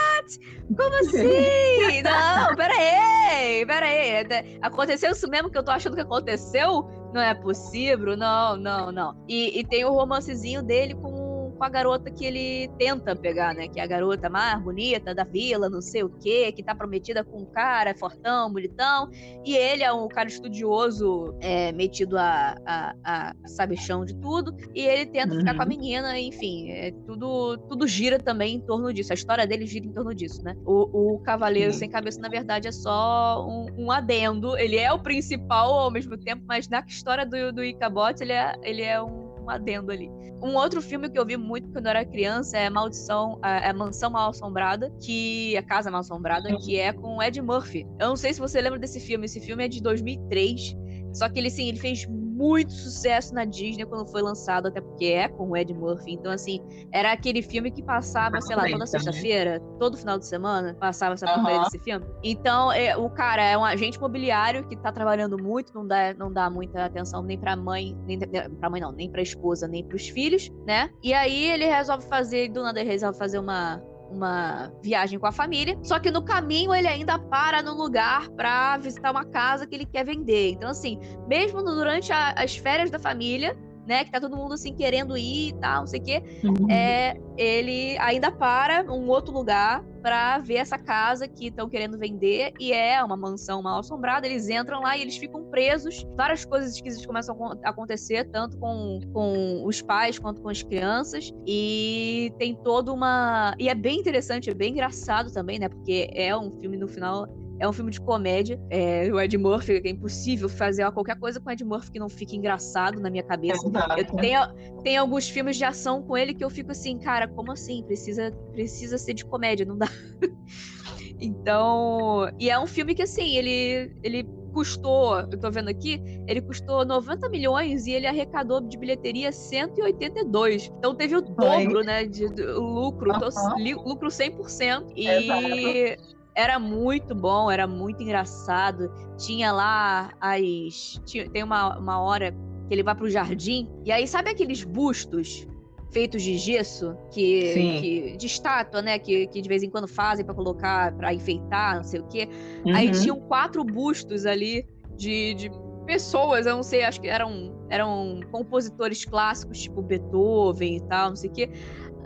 Como 0.76 0.96
assim? 0.96 2.02
Não, 2.04 2.56
pera 2.56 2.74
aí, 2.74 3.66
pera 3.66 3.86
aí. 3.86 4.60
Aconteceu 4.62 5.12
isso 5.12 5.28
mesmo 5.30 5.50
que 5.50 5.58
eu 5.58 5.64
tô 5.64 5.72
achando 5.72 5.96
que 5.96 6.02
aconteceu? 6.02 6.84
Não 7.14 7.22
é 7.22 7.34
possível? 7.34 8.18
Não, 8.18 8.58
não, 8.58 8.92
não. 8.92 9.24
E, 9.28 9.60
e 9.60 9.66
tem 9.66 9.86
o 9.86 9.92
romancezinho 9.92 10.62
dele 10.62 10.94
com 10.96 11.17
com 11.58 11.64
a 11.64 11.70
garota 11.70 12.12
que 12.12 12.26
ele 12.26 12.70
tenta 12.78 13.16
pegar, 13.16 13.54
né? 13.54 13.68
Que 13.68 13.80
é 13.80 13.84
a 13.84 13.88
garota 13.88 14.30
mais 14.30 14.62
bonita 14.62 15.14
da 15.14 15.24
vila, 15.24 15.70
não 15.70 15.82
sei 15.82 16.04
o 16.04 16.10
quê, 16.10 16.52
que 16.52 16.64
tá 16.64 16.76
prometida 16.76 17.24
com 17.24 17.40
um 17.40 17.46
cara 17.46 17.96
fortão, 17.96 18.52
bonitão. 18.52 19.10
E 19.44 19.56
ele 19.56 19.84
é 19.84 19.92
um 19.92 20.08
cara 20.08 20.28
estudioso, 20.28 21.36
é, 21.42 21.72
metido 21.72 22.18
a, 22.18 22.56
a, 22.66 22.96
a 23.04 23.48
sabichão 23.48 24.06
de 24.06 24.16
tudo. 24.16 24.56
E 24.74 24.82
ele 24.82 25.06
tenta 25.08 25.34
uhum. 25.34 25.40
ficar 25.40 25.56
com 25.56 25.62
a 25.62 25.64
uhum. 25.64 25.70
menina, 25.70 26.20
enfim. 26.20 26.72
É, 26.72 26.92
tudo, 27.06 27.58
tudo 27.68 27.88
gira 27.88 28.20
também 28.20 28.56
em 28.56 28.62
torno 28.62 28.94
disso. 28.94 29.12
A 29.12 29.16
história 29.16 29.48
dele 29.48 29.66
gira 29.66 29.86
em 29.86 29.92
torno 29.92 30.14
disso, 30.14 30.44
né? 30.44 30.56
O, 30.66 31.16
o 31.16 31.20
Cavaleiro 31.20 31.74
Sem 31.74 31.90
Cabeça, 31.90 32.20
na 32.22 32.30
verdade, 32.30 32.68
é 32.68 32.72
só 32.72 33.46
um, 33.48 33.86
um, 33.86 33.92
adendo. 33.92 34.58
Ele 34.58 34.78
é 34.78 34.92
o 34.92 35.00
principal 35.00 35.74
ao 35.74 35.92
mesmo 35.92 36.18
tempo, 36.18 36.44
mas 36.48 36.68
na 36.68 36.84
história 36.88 37.26
do, 37.26 37.52
do 37.52 37.64
Icabot, 37.64 38.22
ele 38.22 38.34
é, 38.34 38.54
ele 38.64 38.82
é 38.82 39.02
um 39.02 39.27
um 39.48 39.50
adendo 39.50 39.92
ali. 39.92 40.10
Um 40.42 40.56
outro 40.56 40.82
filme 40.82 41.10
que 41.10 41.18
eu 41.18 41.26
vi 41.26 41.38
muito 41.38 41.72
quando 41.72 41.86
eu 41.86 41.92
era 41.92 42.06
criança 42.06 42.58
é 42.58 42.70
Maldição, 42.70 43.40
é 43.44 43.72
Mansão 43.74 44.12
Mal 44.12 44.30
Assombrada, 44.30 44.92
que 45.02 45.58
a 45.58 45.64
Casa 45.64 45.90
Mal 45.90 46.02
Assombrada, 46.02 46.56
que 46.58 46.78
é 46.80 46.94
com 46.94 47.22
Ed 47.24 47.42
Murphy. 47.42 47.88
Eu 48.00 48.10
não 48.10 48.16
sei 48.16 48.34
se 48.34 48.40
você 48.40 48.62
lembra 48.62 48.78
desse 48.78 49.00
filme. 49.00 49.26
Esse 49.26 49.40
filme 49.40 49.66
é 49.66 49.68
de 49.68 49.82
2003. 49.82 50.76
Só 51.14 51.28
que 51.30 51.40
ele, 51.40 51.50
sim, 51.50 51.68
ele 51.70 51.80
fez 51.80 52.06
muito 52.38 52.72
sucesso 52.72 53.34
na 53.34 53.44
Disney 53.46 53.84
quando 53.84 54.08
foi 54.12 54.22
lançado, 54.22 54.68
até 54.68 54.80
porque 54.80 55.06
é 55.06 55.28
com 55.28 55.50
o 55.50 55.58
Ed 55.58 55.74
Murphy. 55.74 56.14
Então, 56.14 56.32
assim, 56.32 56.62
era 56.92 57.12
aquele 57.12 57.42
filme 57.42 57.72
que 57.72 57.82
passava, 57.82 58.40
sei 58.42 58.56
lá, 58.56 58.70
toda 58.70 58.86
sexta-feira, 58.86 59.60
todo 59.80 59.98
final 59.98 60.20
de 60.20 60.28
semana, 60.28 60.76
passava 60.76 61.16
essa 61.16 61.26
uhum. 61.36 61.64
desse 61.64 61.80
filme. 61.80 62.06
Então, 62.24 62.72
é, 62.72 62.96
o 62.96 63.10
cara 63.10 63.44
é 63.44 63.58
um 63.58 63.66
agente 63.66 63.98
imobiliário 63.98 64.68
que 64.68 64.76
tá 64.78 64.92
trabalhando 64.92 65.42
muito, 65.42 65.74
não 65.74 65.88
dá, 65.88 66.14
não 66.14 66.32
dá 66.32 66.48
muita 66.48 66.86
atenção 66.86 67.24
nem 67.24 67.40
pra 67.40 67.56
mãe, 67.56 67.98
nem 68.06 68.20
pra 68.20 68.70
mãe 68.70 68.80
não, 68.80 68.92
nem 68.92 69.10
pra 69.10 69.22
esposa, 69.22 69.68
nem 69.68 69.84
pros 69.84 70.08
filhos, 70.08 70.52
né? 70.66 70.92
E 71.02 71.14
aí 71.14 71.52
ele 71.52 71.66
resolve 71.66 72.06
fazer, 72.08 72.50
do 72.50 72.62
nada 72.62 72.80
ele 72.80 72.90
resolve 72.90 73.18
fazer 73.18 73.40
uma 73.40 73.82
uma 74.10 74.72
viagem 74.82 75.20
com 75.20 75.28
a 75.28 75.32
família. 75.32 75.78
Só 75.84 76.00
que 76.00 76.12
no 76.12 76.24
caminho 76.24 76.74
ele 76.74 76.88
ainda 76.88 77.20
para 77.20 77.62
no 77.62 77.74
lugar 77.74 78.30
para 78.30 78.78
visitar 78.78 79.12
uma 79.12 79.26
casa 79.26 79.66
que 79.68 79.76
ele 79.76 79.86
quer 79.86 80.06
vender. 80.06 80.52
Então, 80.52 80.70
assim, 80.70 81.00
mesmo 81.28 81.64
durante 81.64 82.12
a, 82.12 82.32
as 82.32 82.56
férias 82.56 82.90
da 82.90 83.00
família, 83.00 83.58
né? 83.88 84.04
Que 84.04 84.12
tá 84.12 84.20
todo 84.20 84.36
mundo 84.36 84.54
assim 84.54 84.76
querendo 84.76 85.18
ir 85.18 85.50
e 85.50 85.54
tal, 85.54 85.80
não 85.82 85.88
sei 85.88 86.00
o 86.00 86.04
quê. 86.04 86.24
Uhum. 86.44 86.70
É, 86.70 87.18
ele 87.38 87.98
ainda 88.00 88.30
para 88.32 88.84
um 88.92 89.08
outro 89.08 89.34
lugar 89.34 89.84
para 90.08 90.38
ver 90.38 90.56
essa 90.56 90.78
casa 90.78 91.28
que 91.28 91.48
estão 91.48 91.68
querendo 91.68 91.98
vender 91.98 92.54
e 92.58 92.72
é 92.72 93.04
uma 93.04 93.18
mansão 93.18 93.62
mal 93.62 93.80
assombrada. 93.80 94.26
Eles 94.26 94.48
entram 94.48 94.80
lá 94.80 94.96
e 94.96 95.02
eles 95.02 95.18
ficam 95.18 95.44
presos. 95.50 96.08
Várias 96.16 96.46
coisas 96.46 96.76
esquisitas 96.76 97.06
começam 97.06 97.36
a 97.62 97.70
acontecer, 97.70 98.24
tanto 98.32 98.58
com, 98.58 99.02
com 99.12 99.66
os 99.66 99.82
pais 99.82 100.18
quanto 100.18 100.42
com 100.42 100.48
as 100.48 100.64
crianças. 100.64 101.34
E 101.46 102.34
tem 102.40 102.56
toda 102.56 102.94
uma. 102.94 103.54
E 103.60 103.68
é 103.68 103.76
bem 103.76 104.00
interessante, 104.00 104.50
é 104.50 104.54
bem 104.54 104.72
engraçado 104.72 105.30
também, 105.34 105.60
né? 105.60 105.68
Porque 105.68 106.10
é 106.14 106.34
um 106.38 106.58
filme 106.62 106.78
no 106.78 106.88
final 106.88 107.28
é 107.60 107.68
um 107.68 107.74
filme 107.74 107.92
de 107.92 108.00
comédia. 108.00 108.60
É, 108.70 109.10
o 109.12 109.20
Ed 109.20 109.38
Murphy, 109.38 109.82
é 109.84 109.90
impossível 109.90 110.48
fazer 110.48 110.90
qualquer 110.92 111.18
coisa 111.18 111.40
com 111.40 111.50
o 111.50 111.52
Ed 111.52 111.64
Murphy 111.64 111.92
que 111.92 112.00
não 112.00 112.10
fique 112.10 112.36
engraçado 112.36 113.00
na 113.00 113.10
minha 113.10 113.24
cabeça. 113.24 113.66
Eu 113.98 114.06
tenho, 114.18 114.42
tem 114.84 114.98
alguns 114.98 115.28
filmes 115.30 115.58
de 115.58 115.66
ação 115.66 116.04
com 116.04 116.18
ele 116.18 116.34
que 116.34 116.44
eu 116.44 116.50
fico 116.50 116.72
assim, 116.72 116.98
cara, 116.98 117.28
como 117.28 117.52
assim? 117.52 117.84
Precisa, 117.84 118.32
precisa 118.52 118.98
ser 118.98 119.14
de 119.14 119.26
comédia, 119.26 119.66
não 119.66 119.78
dá. 119.78 119.88
então. 121.20 122.30
E 122.40 122.50
é 122.50 122.60
um 122.60 122.68
filme 122.68 122.94
que, 122.94 123.02
assim, 123.02 123.36
ele, 123.38 123.92
ele 124.04 124.24
custou, 124.54 125.20
eu 125.20 125.40
tô 125.40 125.52
vendo 125.52 125.70
aqui, 125.70 126.02
ele 126.28 126.42
custou 126.42 126.84
90 126.84 127.30
milhões 127.30 127.86
e 127.86 127.92
ele 127.92 128.08
arrecadou 128.08 128.60
de 128.60 128.78
bilheteria 128.78 129.32
182. 129.32 130.72
Então 130.78 130.96
teve 130.96 131.16
o 131.16 131.22
dobro, 131.22 131.80
Oi. 131.80 131.86
né, 131.86 132.06
de, 132.06 132.28
de 132.34 132.44
lucro, 132.44 133.12
uhum. 133.12 133.18
então, 133.18 133.84
lucro 133.86 134.08
100%. 134.08 134.94
E 134.96 135.08
Exato 135.08 136.17
era 136.38 136.60
muito 136.60 137.16
bom, 137.16 137.50
era 137.50 137.66
muito 137.66 138.04
engraçado. 138.04 138.92
Tinha 139.18 139.52
lá 139.52 140.12
as. 140.22 141.02
Tinha, 141.04 141.28
tem 141.28 141.44
uma, 141.44 141.78
uma 141.80 142.00
hora 142.00 142.32
que 142.32 142.74
ele 142.74 142.84
vai 142.84 142.94
pro 142.94 143.10
jardim, 143.10 143.68
e 143.84 143.92
aí, 143.92 144.08
sabe 144.08 144.30
aqueles 144.30 144.64
bustos 144.64 145.48
feitos 145.92 146.22
de 146.22 146.38
gesso, 146.38 146.96
que, 147.12 147.54
que, 147.80 148.18
de 148.18 148.26
estátua, 148.28 148.82
né? 148.82 149.00
Que, 149.00 149.26
que 149.28 149.42
de 149.42 149.50
vez 149.50 149.64
em 149.64 149.70
quando 149.70 149.88
fazem 149.88 150.24
para 150.24 150.36
colocar, 150.36 150.94
para 150.96 151.14
enfeitar, 151.14 151.78
não 151.78 151.84
sei 151.84 152.02
o 152.02 152.08
quê. 152.08 152.30
Uhum. 152.66 152.76
Aí 152.76 152.92
tinham 152.92 153.20
quatro 153.22 153.64
bustos 153.64 154.26
ali 154.26 154.68
de, 154.96 155.34
de 155.34 155.52
pessoas, 155.86 156.46
eu 156.46 156.58
não 156.58 156.64
sei, 156.64 156.84
acho 156.84 157.00
que 157.00 157.08
eram, 157.08 157.66
eram 157.70 158.20
compositores 158.32 159.06
clássicos, 159.06 159.62
tipo 159.62 159.82
Beethoven 159.82 160.76
e 160.76 160.82
tal, 160.82 161.10
não 161.10 161.16
sei 161.16 161.30
o 161.30 161.34
quê. 161.34 161.50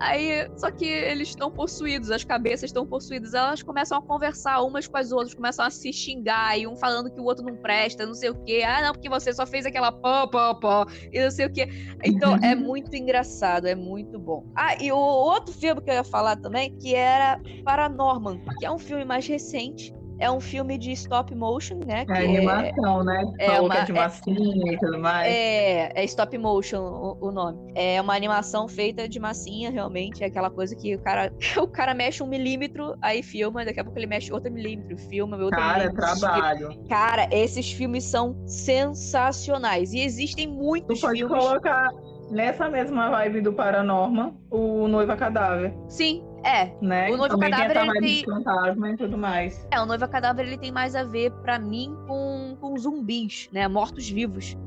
Aí, 0.02 0.50
só 0.58 0.72
que 0.72 0.86
eles 0.86 1.30
estão 1.30 1.52
possuídos, 1.52 2.10
as 2.10 2.24
cabeças 2.24 2.70
estão 2.70 2.88
possuídas. 2.88 3.36
Elas 3.36 3.62
começam 3.62 4.00
a 4.00 4.02
conversar 4.02 4.62
umas 4.64 4.88
com 4.88 4.98
as 4.98 5.12
outras, 5.12 5.36
começam 5.36 5.64
a 5.64 5.70
se 5.70 5.94
xingar, 5.94 6.58
e 6.58 6.66
um 6.66 6.76
falando 6.76 7.12
que 7.12 7.22
o 7.22 7.24
outro 7.24 7.46
não 7.46 7.56
presta, 7.56 8.06
não 8.06 8.16
sei 8.16 8.32
o 8.32 8.44
quê. 8.44 8.64
Ah, 8.66 8.82
não, 8.82 8.94
porque 8.94 9.08
você 9.08 9.32
só 9.32 9.46
fez 9.46 9.64
aquela 9.64 9.92
pó, 9.92 10.26
pó, 10.26 10.56
pó, 10.56 10.86
e 11.14 11.24
não 11.24 11.30
sei 11.30 11.46
o 11.46 11.54
quê. 11.54 11.70
Então, 12.04 12.36
é 12.38 12.56
muito 12.56 12.96
engraçado, 12.96 13.68
é 13.68 13.76
muito 13.76 14.20
bom. 14.20 14.44
Ah, 14.56 14.76
e 14.82 14.92
o 14.92 14.98
outro 14.98 15.54
filme 15.54 15.80
que 15.82 15.92
eu 15.92 15.96
ia 15.96 16.04
falar 16.04 16.36
também, 16.38 16.76
que 16.78 16.96
era 16.96 17.40
Paranorman, 17.64 18.42
que 18.58 18.66
é 18.66 18.72
um 18.72 18.80
filme 18.80 19.06
mais 19.06 19.28
recente, 19.28 19.94
é 20.22 20.30
um 20.30 20.40
filme 20.40 20.78
de 20.78 20.92
stop 20.92 21.34
motion, 21.34 21.80
né? 21.86 22.06
É 22.08 22.24
animação, 22.24 23.02
é, 23.02 23.04
né? 23.04 23.34
É 23.40 23.60
uma, 23.60 23.76
é 23.76 23.84
de 23.84 23.92
massinha 23.92 24.72
é, 24.72 24.74
e 24.76 24.80
tudo 24.80 25.00
mais. 25.00 25.34
É, 25.34 25.92
é 26.00 26.04
stop 26.06 26.38
motion 26.38 26.80
o, 26.80 27.18
o, 27.28 27.32
nome. 27.32 27.74
É 27.74 28.00
uma 28.00 28.16
animação 28.16 28.68
feita 28.68 29.10
de 29.10 29.20
massinha, 29.20 29.72
realmente. 29.72 30.24
É 30.24 30.28
aquela 30.28 30.52
coisa 30.52 30.76
que 30.76 30.96
o 30.96 31.00
cara, 31.00 31.34
o 31.58 31.68
cara 31.68 31.96
mexe 31.96 32.22
um 32.22 32.28
milímetro, 32.28 32.96
aí 33.02 33.24
filma, 33.24 33.66
daqui 33.66 33.80
a 33.80 33.84
pouco 33.84 33.98
ele 33.98 34.06
mexe 34.06 34.32
outro 34.32 34.52
milímetro, 34.52 34.96
filma, 34.96 35.36
outro 35.38 35.60
cara, 35.60 35.86
milímetro. 35.86 36.02
Cara, 36.02 36.20
trabalho. 36.20 36.82
Cara, 36.88 37.28
esses 37.32 37.72
filmes 37.72 38.04
são 38.04 38.36
sensacionais. 38.46 39.92
E 39.92 40.02
existem 40.02 40.48
muitos 40.48 41.00
tu 41.00 41.08
pode 41.08 41.18
filmes... 41.18 41.36
colocar 41.36 41.90
nessa 42.30 42.70
mesma 42.70 43.10
vibe 43.10 43.42
do 43.42 43.54
Paranorma, 43.54 44.36
o 44.52 44.88
Noiva 44.88 45.18
Cadáver. 45.18 45.74
Sim, 45.90 46.24
é. 46.44 46.72
Né? 46.82 47.12
O 47.12 47.18
Noiva 47.18 47.38
Cadáver 47.38 47.78
ele 47.78 48.00
tem 48.00 48.26
fantasma 48.26 48.90
e 48.90 48.98
tudo 48.98 49.18
mais. 49.18 49.68
É, 49.72 49.80
o 49.80 49.86
Noiva 49.86 50.08
Cadáver 50.08 50.46
ele 50.46 50.58
tem 50.58 50.72
mais 50.72 50.96
a 50.96 51.04
ver 51.04 51.32
para 51.42 51.60
mim 51.60 51.96
com, 52.08 52.58
com 52.60 52.78
zumbis, 52.78 53.50
né, 53.52 53.68
mortos 53.68 54.10
vivos. 54.10 54.58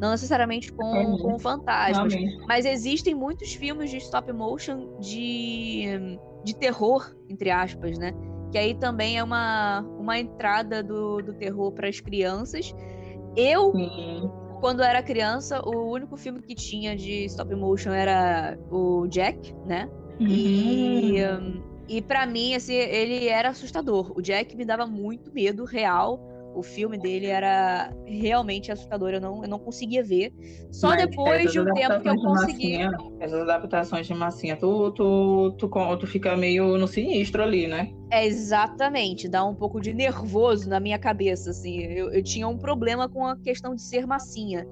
Não 0.00 0.10
necessariamente 0.10 0.70
com, 0.72 1.16
com 1.18 1.38
fantasmas. 1.38 2.14
Mas 2.46 2.66
existem 2.66 3.14
muitos 3.14 3.54
filmes 3.54 3.90
de 3.90 3.96
stop 3.96 4.30
motion 4.30 4.98
de, 5.00 6.18
de 6.44 6.54
terror, 6.54 7.16
entre 7.30 7.50
aspas, 7.50 7.98
né? 7.98 8.12
Que 8.52 8.58
aí 8.58 8.74
também 8.74 9.16
é 9.16 9.24
uma, 9.24 9.80
uma 9.98 10.18
entrada 10.18 10.82
do, 10.82 11.22
do 11.22 11.32
terror 11.32 11.72
para 11.72 11.88
as 11.88 11.98
crianças. 11.98 12.74
Eu, 13.34 13.72
Sim 13.72 14.30
quando 14.60 14.82
era 14.82 15.02
criança, 15.02 15.60
o 15.64 15.90
único 15.90 16.16
filme 16.16 16.40
que 16.40 16.54
tinha 16.54 16.96
de 16.96 17.24
stop 17.26 17.54
motion 17.54 17.90
era 17.90 18.58
o 18.70 19.06
Jack, 19.06 19.54
né? 19.64 19.88
Uhum. 20.20 20.28
E, 20.28 21.24
um, 21.24 21.62
e 21.88 22.02
para 22.02 22.26
mim, 22.26 22.54
assim, 22.54 22.74
ele 22.74 23.28
era 23.28 23.50
assustador. 23.50 24.12
O 24.16 24.22
Jack 24.22 24.56
me 24.56 24.64
dava 24.64 24.86
muito 24.86 25.32
medo 25.32 25.64
real 25.64 26.20
o 26.56 26.62
filme 26.62 26.96
dele 26.96 27.26
era 27.26 27.92
realmente 28.06 28.72
assustador, 28.72 29.10
eu 29.10 29.20
não, 29.20 29.42
eu 29.42 29.48
não 29.48 29.58
conseguia 29.58 30.02
ver. 30.02 30.32
Só 30.72 30.88
Mas 30.88 31.06
depois 31.06 31.52
de 31.52 31.60
um 31.60 31.74
tempo 31.74 32.00
que 32.00 32.08
eu 32.08 32.16
consegui. 32.16 32.78
Massinha, 32.78 32.90
essas 33.20 33.40
adaptações 33.42 34.06
de 34.06 34.14
massinha, 34.14 34.56
tu, 34.56 34.90
tu, 34.92 35.54
tu, 35.58 35.68
tu, 35.68 35.96
tu 35.98 36.06
fica 36.06 36.34
meio 36.34 36.78
no 36.78 36.88
sinistro 36.88 37.42
ali, 37.42 37.66
né? 37.66 37.92
É, 38.10 38.24
exatamente, 38.24 39.28
dá 39.28 39.44
um 39.44 39.54
pouco 39.54 39.80
de 39.80 39.92
nervoso 39.92 40.68
na 40.68 40.80
minha 40.80 40.98
cabeça, 40.98 41.50
assim. 41.50 41.82
Eu, 41.82 42.10
eu 42.10 42.22
tinha 42.22 42.48
um 42.48 42.56
problema 42.56 43.08
com 43.08 43.26
a 43.26 43.36
questão 43.36 43.74
de 43.74 43.82
ser 43.82 44.06
massinha. 44.06 44.66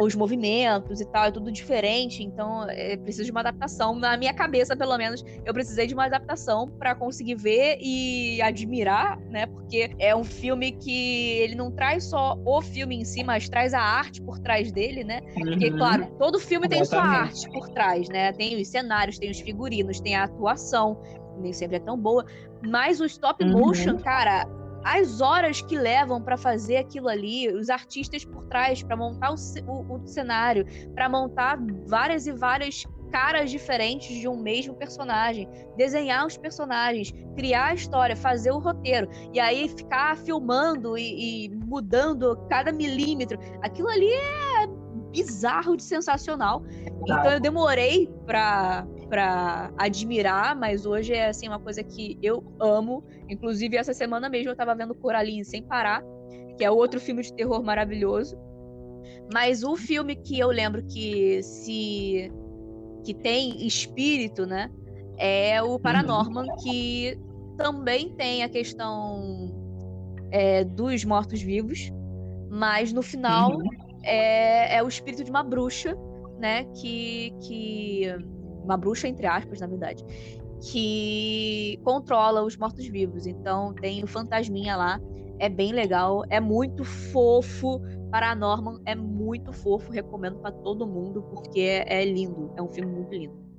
Os 0.00 0.14
movimentos 0.14 1.00
e 1.00 1.04
tal, 1.06 1.26
é 1.26 1.30
tudo 1.30 1.50
diferente, 1.50 2.22
então 2.22 2.68
é 2.68 2.96
preciso 2.96 3.24
de 3.24 3.30
uma 3.30 3.40
adaptação. 3.40 3.94
Na 3.94 4.16
minha 4.16 4.32
cabeça, 4.32 4.76
pelo 4.76 4.96
menos, 4.96 5.24
eu 5.44 5.52
precisei 5.52 5.86
de 5.86 5.94
uma 5.94 6.06
adaptação 6.06 6.68
para 6.78 6.94
conseguir 6.94 7.34
ver 7.34 7.78
e 7.80 8.40
admirar, 8.42 9.18
né? 9.28 9.46
Porque 9.46 9.90
é 9.98 10.14
um 10.14 10.24
filme 10.24 10.72
que 10.72 11.38
ele 11.38 11.54
não 11.54 11.70
traz 11.70 12.04
só 12.04 12.38
o 12.44 12.60
filme 12.60 12.96
em 12.96 13.04
si, 13.04 13.22
mas 13.22 13.48
traz 13.48 13.74
a 13.74 13.80
arte 13.80 14.20
por 14.22 14.38
trás 14.38 14.70
dele, 14.72 15.04
né? 15.04 15.20
Uhum. 15.36 15.44
Porque, 15.44 15.70
claro, 15.70 16.06
todo 16.18 16.38
filme 16.38 16.68
tem 16.68 16.84
sua 16.84 17.02
arte 17.02 17.48
por 17.50 17.68
trás, 17.68 18.08
né? 18.08 18.32
Tem 18.32 18.60
os 18.60 18.68
cenários, 18.68 19.18
tem 19.18 19.30
os 19.30 19.40
figurinos, 19.40 20.00
tem 20.00 20.14
a 20.14 20.24
atuação, 20.24 21.00
nem 21.38 21.52
sempre 21.52 21.76
é 21.76 21.80
tão 21.80 21.96
boa, 21.96 22.24
mas 22.66 23.00
o 23.00 23.04
stop 23.06 23.42
uhum. 23.44 23.52
motion, 23.52 23.92
uhum. 23.92 23.98
cara, 23.98 24.46
as 24.84 25.20
horas 25.20 25.60
que 25.60 25.76
levam 25.76 26.22
para 26.22 26.36
fazer 26.36 26.78
aquilo 26.78 27.08
ali, 27.08 27.48
os 27.48 27.68
artistas 27.70 28.24
por 28.24 28.46
trás, 28.46 28.82
para 28.82 28.96
montar 28.96 29.32
o, 29.32 29.36
o, 29.66 29.94
o 29.96 30.06
cenário, 30.06 30.66
para 30.94 31.08
montar 31.08 31.58
várias 31.86 32.26
e 32.26 32.32
várias 32.32 32.84
caras 33.10 33.50
diferentes 33.50 34.16
de 34.16 34.28
um 34.28 34.40
mesmo 34.40 34.74
personagem, 34.74 35.48
desenhar 35.76 36.26
os 36.26 36.36
personagens, 36.36 37.12
criar 37.36 37.66
a 37.66 37.74
história, 37.74 38.16
fazer 38.16 38.52
o 38.52 38.58
roteiro, 38.58 39.08
e 39.32 39.40
aí 39.40 39.68
ficar 39.68 40.16
filmando 40.16 40.96
e, 40.96 41.46
e 41.46 41.48
mudando 41.48 42.36
cada 42.48 42.72
milímetro. 42.72 43.38
Aquilo 43.62 43.88
ali 43.88 44.10
é 44.10 44.66
bizarro 45.10 45.76
de 45.76 45.82
sensacional. 45.82 46.62
Então 47.02 47.32
eu 47.32 47.40
demorei 47.40 48.08
pra, 48.24 48.86
pra 49.10 49.72
admirar, 49.76 50.56
mas 50.56 50.86
hoje 50.86 51.12
é 51.12 51.26
assim 51.26 51.48
uma 51.48 51.58
coisa 51.58 51.82
que 51.82 52.16
eu 52.22 52.42
amo. 52.60 53.04
Inclusive, 53.28 53.76
essa 53.76 53.92
semana 53.92 54.28
mesmo 54.28 54.50
eu 54.50 54.56
tava 54.56 54.74
vendo 54.74 54.94
Coraline 54.94 55.44
sem 55.44 55.62
parar, 55.62 56.02
que 56.56 56.64
é 56.64 56.70
outro 56.70 57.00
filme 57.00 57.20
de 57.20 57.34
terror 57.34 57.62
maravilhoso. 57.62 58.38
Mas 59.32 59.64
o 59.64 59.76
filme 59.76 60.14
que 60.14 60.38
eu 60.38 60.48
lembro 60.48 60.82
que 60.86 61.42
se 61.42 62.32
que 63.04 63.14
tem 63.14 63.66
espírito, 63.66 64.46
né? 64.46 64.70
É 65.18 65.62
o 65.62 65.78
Paranorman, 65.78 66.48
uhum. 66.48 66.56
que 66.56 67.18
também 67.56 68.14
tem 68.14 68.42
a 68.42 68.48
questão 68.48 69.52
é, 70.30 70.64
dos 70.64 71.04
mortos-vivos, 71.04 71.90
mas 72.48 72.92
no 72.92 73.02
final 73.02 73.56
uhum. 73.56 73.68
é, 74.02 74.76
é 74.76 74.82
o 74.82 74.88
espírito 74.88 75.24
de 75.24 75.30
uma 75.30 75.42
bruxa, 75.42 75.96
né? 76.38 76.64
Que, 76.80 77.32
que. 77.42 78.14
Uma 78.64 78.76
bruxa, 78.76 79.08
entre 79.08 79.26
aspas, 79.26 79.60
na 79.60 79.66
verdade. 79.66 80.04
Que 80.70 81.78
controla 81.84 82.42
os 82.42 82.56
mortos-vivos. 82.56 83.26
Então 83.26 83.74
tem 83.74 84.02
o 84.02 84.06
fantasminha 84.06 84.76
lá. 84.76 85.00
É 85.38 85.48
bem 85.48 85.72
legal, 85.72 86.22
é 86.28 86.38
muito 86.38 86.84
fofo. 86.84 87.80
Paranorman 88.10 88.80
é 88.84 88.94
muito 88.94 89.52
fofo, 89.52 89.90
recomendo 89.90 90.38
para 90.38 90.50
todo 90.50 90.86
mundo, 90.86 91.22
porque 91.22 91.60
é, 91.60 92.02
é, 92.02 92.04
lindo. 92.04 92.52
É 92.56 92.62
um 92.62 92.68
filme 92.68 92.92
muito 92.92 93.14
lindo. 93.14 93.50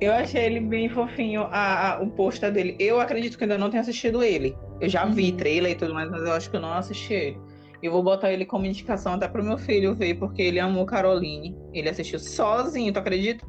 Eu 0.00 0.12
achei 0.12 0.44
ele 0.44 0.60
bem 0.60 0.88
fofinho, 0.90 1.42
a, 1.50 1.94
a, 1.94 2.02
o 2.02 2.10
pôster 2.10 2.52
dele. 2.52 2.76
Eu 2.78 3.00
acredito 3.00 3.38
que 3.38 3.44
ainda 3.44 3.56
não 3.56 3.70
tenho 3.70 3.80
assistido 3.80 4.22
ele. 4.22 4.54
Eu 4.78 4.88
já 4.88 5.06
vi 5.06 5.30
uhum. 5.30 5.36
trailer 5.38 5.72
e 5.72 5.74
tudo 5.74 5.94
mais, 5.94 6.10
mas 6.10 6.22
eu 6.22 6.32
acho 6.32 6.50
que 6.50 6.56
eu 6.56 6.60
não 6.60 6.74
assisti 6.74 7.14
ele. 7.14 7.38
Eu 7.82 7.92
vou 7.92 8.02
botar 8.02 8.32
ele 8.32 8.44
como 8.44 8.66
indicação 8.66 9.14
até 9.14 9.26
pro 9.26 9.42
meu 9.42 9.56
filho 9.56 9.94
ver, 9.94 10.14
porque 10.14 10.42
ele 10.42 10.60
amou 10.60 10.84
Caroline. 10.84 11.56
Ele 11.72 11.88
assistiu 11.88 12.18
sozinho, 12.18 12.92
tu 12.92 12.98
acredita? 12.98 13.46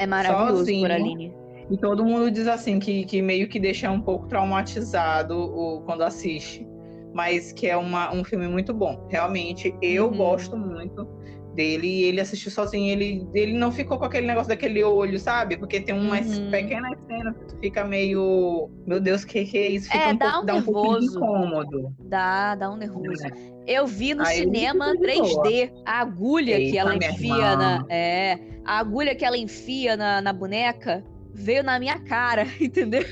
É 0.00 0.06
maravilhoso, 0.06 0.58
sozinho. 0.58 0.88
Caroline. 0.88 1.34
E 1.70 1.78
todo 1.78 2.04
mundo 2.04 2.30
diz 2.30 2.48
assim 2.48 2.80
que, 2.80 3.04
que 3.04 3.22
meio 3.22 3.48
que 3.48 3.60
deixa 3.60 3.88
um 3.90 4.00
pouco 4.00 4.26
traumatizado 4.26 5.38
o, 5.38 5.82
quando 5.82 6.02
assiste 6.02 6.66
mas 7.12 7.52
que 7.52 7.66
é 7.66 7.76
uma, 7.76 8.12
um 8.12 8.24
filme 8.24 8.48
muito 8.48 8.72
bom. 8.72 9.06
Realmente, 9.08 9.74
eu 9.82 10.06
uhum. 10.06 10.16
gosto 10.16 10.56
muito 10.56 11.06
dele 11.54 11.86
e 11.86 12.04
ele 12.04 12.20
assistiu 12.20 12.50
sozinho. 12.50 12.90
Ele, 12.90 13.28
ele 13.34 13.52
não 13.52 13.72
ficou 13.72 13.98
com 13.98 14.04
aquele 14.04 14.26
negócio 14.26 14.48
daquele 14.48 14.82
olho, 14.82 15.18
sabe? 15.18 15.56
Porque 15.56 15.80
tem 15.80 15.94
umas 15.94 16.38
uhum. 16.38 16.50
pequenas 16.50 16.98
cenas 17.06 17.36
que 17.36 17.60
fica 17.60 17.84
meio. 17.84 18.70
Meu 18.86 19.00
Deus, 19.00 19.24
que 19.24 19.44
que 19.44 19.58
é 19.58 19.70
isso? 19.70 19.90
Fica 19.90 20.04
é, 20.04 20.12
um 20.12 20.16
dá 20.16 20.30
pouco, 20.30 20.42
um 20.42 20.46
dá. 20.46 20.54
Um 20.54 21.02
incômodo. 21.02 21.94
Dá, 22.00 22.54
dá 22.54 22.70
um 22.70 22.76
nervoso. 22.76 23.26
É. 23.26 23.59
Eu 23.70 23.86
vi 23.86 24.14
no 24.14 24.24
Aí 24.24 24.38
cinema 24.38 24.96
3D 24.96 25.72
a 25.86 26.00
agulha 26.00 26.58
Eita, 26.58 26.72
que 26.72 26.78
ela 26.78 26.96
enfia 26.96 27.56
na. 27.56 27.86
É, 27.88 28.36
a 28.64 28.80
agulha 28.80 29.14
que 29.14 29.24
ela 29.24 29.38
enfia 29.38 29.96
na, 29.96 30.20
na 30.20 30.32
boneca 30.32 31.04
veio 31.32 31.62
na 31.62 31.78
minha 31.78 31.96
cara, 32.00 32.46
entendeu? 32.60 33.04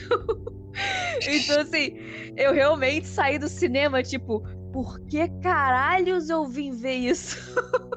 então, 1.28 1.60
assim, 1.60 1.96
eu 2.36 2.52
realmente 2.52 3.06
saí 3.06 3.38
do 3.38 3.48
cinema, 3.48 4.02
tipo, 4.02 4.42
por 4.72 4.98
que 5.06 5.28
caralhos 5.40 6.28
eu 6.28 6.44
vim 6.44 6.72
ver 6.72 6.94
isso? 6.94 7.38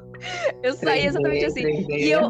eu 0.62 0.74
saí 0.74 1.06
exatamente 1.06 1.46
assim. 1.46 1.66
E 1.90 2.12
eu, 2.12 2.28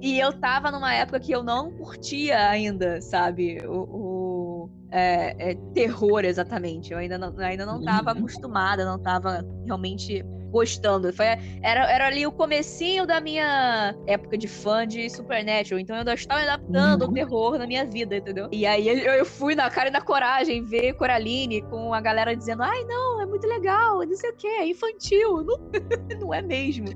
e 0.00 0.20
eu 0.20 0.32
tava 0.32 0.70
numa 0.70 0.94
época 0.94 1.18
que 1.18 1.32
eu 1.32 1.42
não 1.42 1.72
curtia 1.72 2.48
ainda, 2.48 3.00
sabe? 3.00 3.58
O, 3.66 4.68
o 4.68 4.79
é, 4.90 5.50
é, 5.50 5.54
terror 5.74 6.24
exatamente. 6.24 6.92
Eu 6.92 6.98
ainda 6.98 7.18
não, 7.18 7.34
ainda 7.38 7.66
não 7.66 7.82
tava 7.82 8.12
uhum. 8.12 8.18
acostumada, 8.18 8.84
não 8.84 8.98
tava 8.98 9.44
realmente 9.64 10.24
gostando. 10.50 11.12
Foi, 11.12 11.26
era, 11.62 11.90
era 11.90 12.06
ali 12.06 12.26
o 12.26 12.32
comecinho 12.32 13.06
da 13.06 13.20
minha 13.20 13.94
época 14.06 14.36
de 14.36 14.48
fã 14.48 14.86
de 14.86 15.08
Supernatural. 15.08 15.80
Então 15.80 15.96
eu 15.96 16.00
ainda 16.00 16.14
estava 16.14 16.40
adaptando 16.40 17.02
uhum. 17.02 17.10
o 17.10 17.14
terror 17.14 17.58
na 17.58 17.66
minha 17.66 17.86
vida, 17.86 18.16
entendeu? 18.16 18.48
E 18.52 18.66
aí 18.66 18.88
eu, 18.88 19.14
eu, 19.14 19.24
fui 19.24 19.54
na 19.54 19.70
cara 19.70 19.88
e 19.88 19.92
na 19.92 20.00
coragem 20.00 20.64
ver 20.64 20.94
Coraline 20.94 21.62
com 21.62 21.94
a 21.94 22.00
galera 22.00 22.36
dizendo: 22.36 22.62
ai, 22.62 22.84
não, 22.84 23.22
é 23.22 23.26
muito 23.26 23.46
legal, 23.46 24.04
não 24.04 24.16
sei 24.16 24.30
o 24.30 24.36
que, 24.36 24.46
é 24.46 24.66
infantil. 24.66 25.44
Não, 25.44 25.58
não 26.20 26.34
é 26.34 26.42
mesmo. 26.42 26.88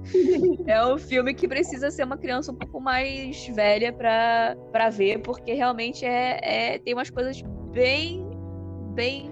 é 0.66 0.84
um 0.86 0.98
filme 0.98 1.32
que 1.34 1.46
precisa 1.48 1.90
ser 1.90 2.04
uma 2.04 2.16
criança 2.16 2.52
um 2.52 2.56
pouco 2.56 2.80
mais 2.80 3.46
velha 3.48 3.92
pra, 3.92 4.56
pra 4.72 4.90
ver, 4.90 5.20
porque 5.20 5.52
realmente 5.52 6.04
é, 6.04 6.74
é 6.74 6.78
tem 6.78 6.92
umas 6.92 7.10
coisas 7.10 7.42
bem, 7.74 8.24
bem 8.94 9.30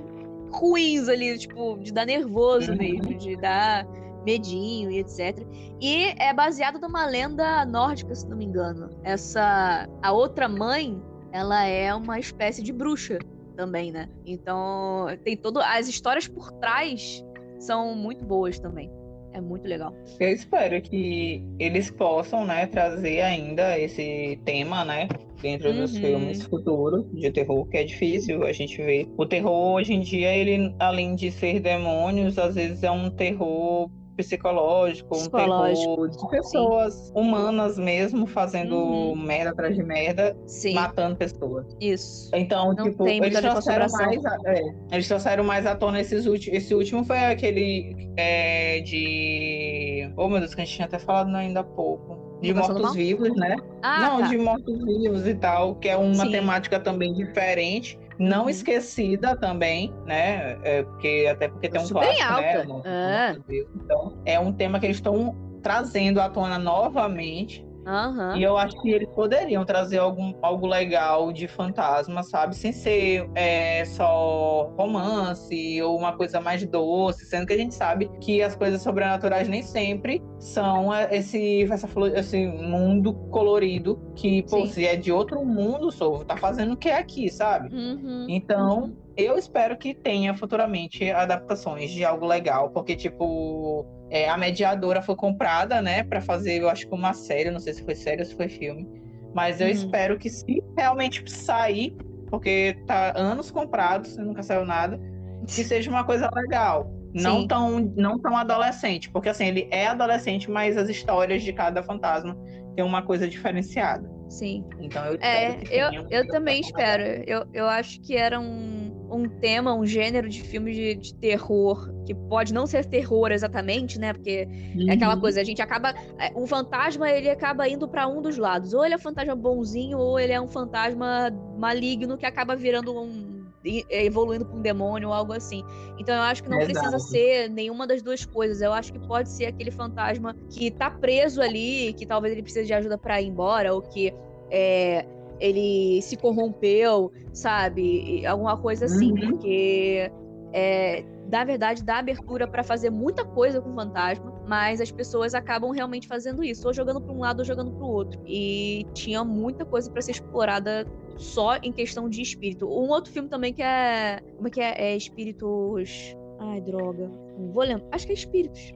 ruins 0.51 1.09
ali, 1.09 1.39
tipo, 1.39 1.79
de 1.79 1.93
dar 1.93 2.05
nervoso 2.05 2.73
uhum. 2.73 2.79
mesmo, 2.79 3.15
de 3.15 3.37
dar 3.37 3.87
medinho 4.25 4.91
e 4.91 4.99
etc. 4.99 5.47
E 5.81 6.15
é 6.19 6.33
baseado 6.35 6.79
numa 6.79 7.07
lenda 7.07 7.65
nórdica, 7.65 8.15
se 8.15 8.29
não 8.29 8.37
me 8.37 8.45
engano. 8.45 8.91
Essa 9.03 9.89
a 10.03 10.13
outra 10.13 10.49
mãe, 10.49 11.01
ela 11.33 11.65
é 11.65 11.95
uma 11.95 12.19
espécie 12.19 12.63
de 12.63 12.73
bruxa 12.73 13.19
também, 13.57 13.91
né? 13.91 14.09
Então, 14.27 15.07
tem 15.25 15.37
todo 15.37 15.61
as 15.61 15.89
histórias 15.89 16.29
por 16.29 16.53
trás 16.53 17.25
são 17.59 17.95
muito 17.95 18.25
boas 18.25 18.59
também. 18.59 18.91
É 19.33 19.41
muito 19.41 19.67
legal. 19.67 19.95
Eu 20.21 20.29
espero 20.29 20.81
que 20.83 21.43
eles 21.59 21.91
possam, 21.91 22.45
né, 22.45 22.67
trazer 22.67 23.21
ainda 23.23 23.79
esse 23.79 24.39
tema, 24.45 24.85
né, 24.85 25.09
dentro 25.41 25.71
uhum. 25.71 25.77
dos 25.77 25.97
filmes 25.97 26.45
futuros 26.45 27.05
de 27.13 27.31
terror, 27.31 27.67
que 27.67 27.79
é 27.79 27.85
difícil 27.85 28.45
a 28.45 28.53
gente 28.53 28.77
ver. 28.83 29.09
O 29.17 29.27
terror 29.27 29.75
hoje 29.75 29.93
em 29.93 30.01
dia, 30.01 30.35
ele 30.35 30.75
além 30.79 31.15
de 31.15 31.31
ser 31.31 31.61
demônios, 31.61 32.39
às 32.39 32.55
vezes 32.55 32.83
é 32.83 32.91
um 32.91 33.11
terror 33.11 33.91
psicológico, 34.17 35.17
um 35.17 35.29
terror 35.29 36.09
de 36.09 36.29
pessoas 36.29 36.95
sim. 36.95 37.13
humanas 37.15 37.79
mesmo 37.79 38.27
fazendo 38.27 38.77
uhum. 38.77 39.17
merda 39.17 39.51
atrás 39.51 39.75
de 39.75 39.83
merda, 39.83 40.37
sim. 40.47 40.75
matando 40.75 41.17
pessoas. 41.17 41.67
Isso. 41.81 42.31
Então, 42.35 42.75
Não 42.75 42.85
tipo, 42.85 43.07
eles 43.07 43.41
trouxeram 43.41 43.87
mais, 43.91 44.25
é, 44.47 44.63
eles 44.93 45.09
trouxeram 45.09 45.45
mais 45.45 45.67
à 45.67 45.75
tona 45.75 46.01
esses 46.01 46.27
últimos. 46.27 46.59
Esse 46.59 46.75
último 46.75 47.05
foi 47.05 47.19
aquele 47.19 48.11
é, 48.17 48.81
de. 48.81 50.13
Oh 50.17 50.29
meu 50.29 50.41
Deus, 50.41 50.55
que 50.55 50.61
a 50.61 50.65
gente 50.65 50.75
tinha 50.75 50.87
até 50.87 50.99
falado 50.99 51.35
ainda 51.35 51.61
há 51.61 51.65
pouco. 51.65 52.33
De 52.43 52.53
mortos-vivos, 52.53 53.37
né? 53.37 53.57
Ah, 53.83 54.01
Não, 54.01 54.21
tá. 54.21 54.27
de 54.27 54.37
mortos-vivos 54.37 55.29
e 55.29 55.35
tal, 55.37 55.77
que 55.77 55.89
é 55.89 55.97
uma 55.97 56.25
Sim. 56.25 56.33
temática 56.33 56.81
também 56.81 57.15
diferente 57.15 57.97
não 58.23 58.45
uhum. 58.45 58.49
esquecida 58.49 59.37
também, 59.37 59.93
né? 60.07 60.59
É, 60.63 60.83
porque, 60.85 61.29
até 61.31 61.49
porque 61.49 61.69
tem 61.69 61.81
um 61.81 61.89
clássico, 61.89 62.33
né? 62.41 62.57
alta. 62.57 62.89
né? 62.89 63.39
Então, 63.75 64.17
é 64.25 64.39
um 64.39 64.53
tema 64.53 64.79
que 64.79 64.87
eles 64.87 64.99
estão 64.99 65.37
trazendo 65.61 66.21
à 66.21 66.29
tona 66.29 66.59
novamente 66.59 67.67
Uhum. 67.87 68.37
E 68.37 68.43
eu 68.43 68.57
acho 68.57 68.81
que 68.81 68.91
eles 68.91 69.09
poderiam 69.09 69.65
trazer 69.65 69.99
algum, 69.99 70.35
algo 70.41 70.67
legal 70.67 71.33
de 71.33 71.49
fantasma, 71.49 72.23
sabe? 72.23 72.55
Sem 72.55 72.73
ser 72.73 73.29
é, 73.35 73.85
só 73.85 74.73
romance 74.77 75.83
ou 75.83 75.99
uma 75.99 76.17
coisa 76.17 76.41
mais 76.41 76.65
doce, 76.65 77.25
sendo 77.27 77.47
que 77.47 77.53
a 77.53 77.57
gente 77.57 77.75
sabe 77.75 78.11
que 78.21 78.43
as 78.43 78.55
coisas 78.55 78.83
sobrenaturais 78.83 79.49
nem 79.49 79.63
sempre 79.63 80.23
são 80.39 80.95
é, 80.95 81.17
esse, 81.17 81.65
essa, 81.65 81.89
esse 82.15 82.47
mundo 82.47 83.15
colorido 83.31 84.01
que, 84.15 84.43
pô, 84.45 84.63
Sim. 84.63 84.67
se 84.67 84.87
é 84.87 84.97
de 84.97 85.11
outro 85.11 85.45
mundo, 85.45 85.91
sou, 85.91 86.25
tá 86.25 86.37
fazendo 86.37 86.75
o 86.75 86.77
que 86.77 86.89
é 86.89 86.99
aqui, 86.99 87.29
sabe? 87.31 87.75
Uhum. 87.75 88.27
Então, 88.29 88.83
uhum. 88.83 88.97
eu 89.17 89.37
espero 89.37 89.77
que 89.77 89.95
tenha 89.95 90.35
futuramente 90.35 91.11
adaptações 91.11 91.91
de 91.91 92.05
algo 92.05 92.27
legal, 92.27 92.71
porque, 92.71 92.95
tipo 92.95 94.02
é, 94.13 94.29
a 94.29 94.37
mediadora 94.37 95.01
foi 95.01 95.17
comprada, 95.17 95.81
né, 95.81 96.03
para 96.05 96.21
fazer, 96.21 96.61
eu 96.61 96.69
acho 96.69 96.87
que 96.87 96.95
uma 96.95 97.15
série, 97.15 97.51
não 97.51 97.59
sei 97.59 97.73
se 97.73 97.83
foi 97.83 97.95
série 97.95 98.21
ou 98.21 98.27
se 98.27 98.37
foi 98.37 98.47
filme. 98.47 98.87
Mas 99.35 99.59
eu 99.59 99.67
uhum. 99.67 99.73
espero 99.73 100.19
que 100.19 100.29
se 100.29 100.63
realmente 100.77 101.25
sair, 101.31 101.97
porque 102.29 102.77
tá 102.87 103.15
anos 103.17 103.51
comprados 103.51 104.15
e 104.15 104.21
nunca 104.21 104.43
saiu 104.43 104.67
nada, 104.67 105.01
que 105.47 105.65
seja 105.65 105.91
uma 105.91 106.05
coisa 106.05 106.29
legal. 106.35 106.93
Não 107.15 107.47
tão, 107.47 107.81
não 107.97 108.19
tão 108.19 108.37
adolescente, 108.37 109.11
porque 109.11 109.31
assim, 109.31 109.47
ele 109.47 109.69
é 109.71 109.87
adolescente, 109.87 110.51
mas 110.51 110.77
as 110.77 110.91
histórias 110.91 111.43
de 111.43 111.53
cada 111.53 111.83
fantasma 111.83 112.37
tem 112.75 112.85
uma 112.85 113.03
coisa 113.03 113.27
diferenciada. 113.27 114.11
Sim. 114.29 114.65
Então 114.81 115.05
eu 115.07 115.19
É, 115.21 115.59
eu, 115.71 116.07
eu 116.11 116.27
também 116.27 116.61
espero. 116.61 117.03
Eu, 117.27 117.47
eu 117.53 117.67
acho 117.67 118.01
que 118.01 118.17
era 118.17 118.41
um, 118.41 118.82
um 119.13 119.29
tema, 119.29 119.75
um 119.75 119.85
gênero 119.85 120.29
de 120.29 120.41
filme 120.43 120.73
de, 120.73 120.95
de 120.95 121.15
terror, 121.15 121.93
que 122.07 122.15
pode 122.15 122.53
não 122.55 122.67
ser 122.67 122.85
terror 122.87 123.31
exatamente, 123.31 123.99
né? 123.99 124.13
Porque 124.13 124.49
Uhum. 124.75 124.89
é 124.89 124.95
aquela 124.95 125.17
coisa, 125.17 125.41
a 125.41 125.45
gente 125.45 125.61
acaba. 125.61 125.91
é, 126.19 126.33
Um 126.37 126.47
fantasma, 126.47 127.11
ele 127.11 127.29
acaba 127.29 127.69
indo 127.69 127.87
pra 127.89 128.09
um 128.09 128.23
dos 128.23 128.37
lados. 128.39 128.73
Ou 128.75 128.85
ele 128.85 128.95
é 128.95 128.97
um 128.97 129.01
fantasma 129.01 129.37
bonzinho, 129.37 129.99
ou 129.99 130.19
ele 130.19 130.33
é 130.33 130.41
um 130.41 130.49
fantasma 130.49 131.31
maligno 131.59 132.17
que 132.17 132.27
acaba 132.27 132.57
virando 132.57 132.99
um. 132.99 133.43
e- 133.65 133.85
evoluindo 133.91 134.45
pra 134.45 134.57
um 134.57 134.61
demônio 134.63 135.09
ou 135.09 135.15
algo 135.15 135.33
assim. 135.33 135.63
Então 135.99 136.15
eu 136.17 136.23
acho 136.23 136.43
que 136.43 136.49
não 136.49 136.59
precisa 136.59 136.99
ser 136.99 137.49
nenhuma 137.49 137.87
das 137.87 138.03
duas 138.03 138.25
coisas. 138.25 138.61
Eu 138.61 138.73
acho 138.73 138.93
que 138.93 138.99
pode 138.99 139.31
ser 139.31 139.47
aquele 139.47 139.71
fantasma 139.71 140.35
que 140.51 140.71
tá 140.71 140.91
preso 140.91 141.41
ali, 141.41 141.93
que 141.93 142.05
talvez 142.05 142.33
ele 142.33 142.43
precise 142.43 142.67
de 142.67 142.75
ajuda 142.75 142.99
pra 142.99 143.21
ir 143.23 143.29
embora, 143.29 143.73
ou 143.73 143.81
que 143.81 144.13
é, 144.51 145.05
ele 145.43 146.01
se 146.03 146.17
corrompeu, 146.17 147.11
sabe? 147.33 148.25
Alguma 148.27 148.57
coisa 148.57 148.85
assim, 148.87 149.11
Uhum. 149.13 149.31
porque 149.31 150.11
é, 150.55 151.05
na 151.31 151.45
verdade 151.45 151.83
dá 151.83 151.99
abertura 151.99 152.47
pra 152.47 152.63
fazer 152.63 152.91
muita 152.91 153.25
coisa 153.25 153.61
com 153.61 153.71
o 153.71 153.75
fantasma, 153.75 154.33
mas 154.47 154.81
as 154.81 154.91
pessoas 154.91 155.35
acabam 155.35 155.71
realmente 155.71 156.07
fazendo 156.07 156.45
isso, 156.45 156.67
ou 156.67 156.73
jogando 156.75 157.01
pra 157.01 157.13
um 157.13 157.21
lado 157.21 157.41
ou 157.41 157.45
jogando 157.45 157.73
pro 157.73 157.87
outro. 157.87 158.21
E 158.27 158.87
tinha 158.95 159.25
muita 159.25 159.65
coisa 159.65 159.91
pra 159.91 160.01
ser 160.03 160.13
explorada 160.13 160.87
só 161.17 161.57
em 161.57 161.73
questão 161.73 162.09
de 162.09 162.21
espírito. 162.23 162.67
Um 162.67 162.89
outro 162.91 163.13
filme 163.13 163.29
também 163.29 163.53
que 163.53 163.63
é. 163.63 164.21
Como 164.37 164.49
é 164.49 164.51
que 164.51 164.61
é? 164.61 164.75
É 164.93 164.97
Espíritos. 164.97 166.15
Ai, 166.39 166.61
droga. 166.61 167.11
Não 167.39 167.51
vou 167.53 167.63
lembrar. 167.65 167.87
Acho 167.93 168.07
que 168.07 168.13
é 168.13 168.15
Espíritos. 168.15 168.73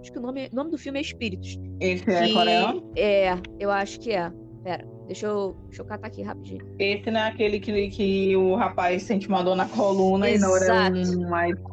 Acho 0.00 0.12
que 0.12 0.18
o 0.18 0.22
nome, 0.22 0.48
o 0.52 0.54
nome 0.54 0.70
do 0.70 0.78
filme 0.78 0.98
é 0.98 1.02
Espíritos. 1.02 1.58
Esse 1.80 2.08
é 2.10 2.26
que- 2.26 2.32
coreano? 2.34 2.90
É, 2.96 3.34
eu 3.58 3.70
acho 3.70 4.00
que 4.00 4.12
é. 4.12 4.32
Pera, 4.62 4.86
deixa 5.08 5.26
eu, 5.26 5.56
deixa 5.66 5.82
eu 5.82 5.86
catar 5.86 6.06
aqui 6.06 6.22
rapidinho. 6.22 6.64
Esse 6.78 7.10
não 7.10 7.20
é 7.20 7.28
aquele 7.28 7.58
que, 7.58 7.88
que 7.88 8.36
o 8.36 8.54
rapaz 8.54 9.02
sente 9.02 9.26
uma 9.26 9.42
dor 9.42 9.56
na 9.56 9.66
coluna 9.66 10.30
e 10.30 10.38
na 10.38 10.48
hora 10.50 10.64
é 10.64 11.00
Exato. 11.00 11.18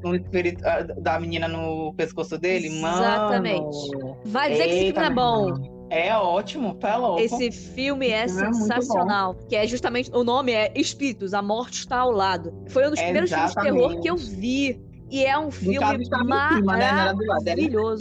um, 0.03 0.09
um 0.09 0.15
espírito 0.15 0.65
ah, 0.65 0.81
da 0.81 1.19
menina 1.19 1.47
no 1.47 1.93
pescoço 1.93 2.37
dele? 2.37 2.67
Exatamente. 2.67 3.91
Mano. 3.97 4.17
Vai 4.25 4.51
dizer 4.51 4.63
que 4.63 4.69
esse 4.69 4.77
filme 4.77 4.87
Eita, 4.87 5.05
é 5.05 5.09
bom. 5.09 5.75
É 5.89 6.17
ótimo, 6.17 6.77
é 6.81 6.95
louco. 6.95 7.21
Esse 7.21 7.51
filme 7.51 8.07
é 8.07 8.25
Esse 8.25 8.39
filme 8.39 8.49
é 8.49 8.53
sensacional. 8.53 9.35
que 9.47 9.55
é 9.55 9.67
justamente. 9.67 10.09
O 10.13 10.23
nome 10.23 10.51
é 10.51 10.71
Espíritos, 10.73 11.33
A 11.33 11.41
Morte 11.41 11.79
Está 11.79 11.97
ao 11.97 12.11
Lado. 12.11 12.53
Foi 12.69 12.87
um 12.87 12.89
dos 12.89 12.99
primeiros 12.99 13.29
filmes 13.29 13.53
de 13.53 13.61
terror 13.61 14.01
que 14.01 14.09
eu 14.09 14.17
vi. 14.17 14.81
E 15.11 15.23
é 15.23 15.37
um 15.37 15.51
filme 15.51 15.77
caso, 15.79 16.03
cima, 16.03 16.23
né? 16.23 16.61
Não 16.61 16.73
era 16.73 17.01
era 17.09 17.13
maravilhoso. 17.13 17.97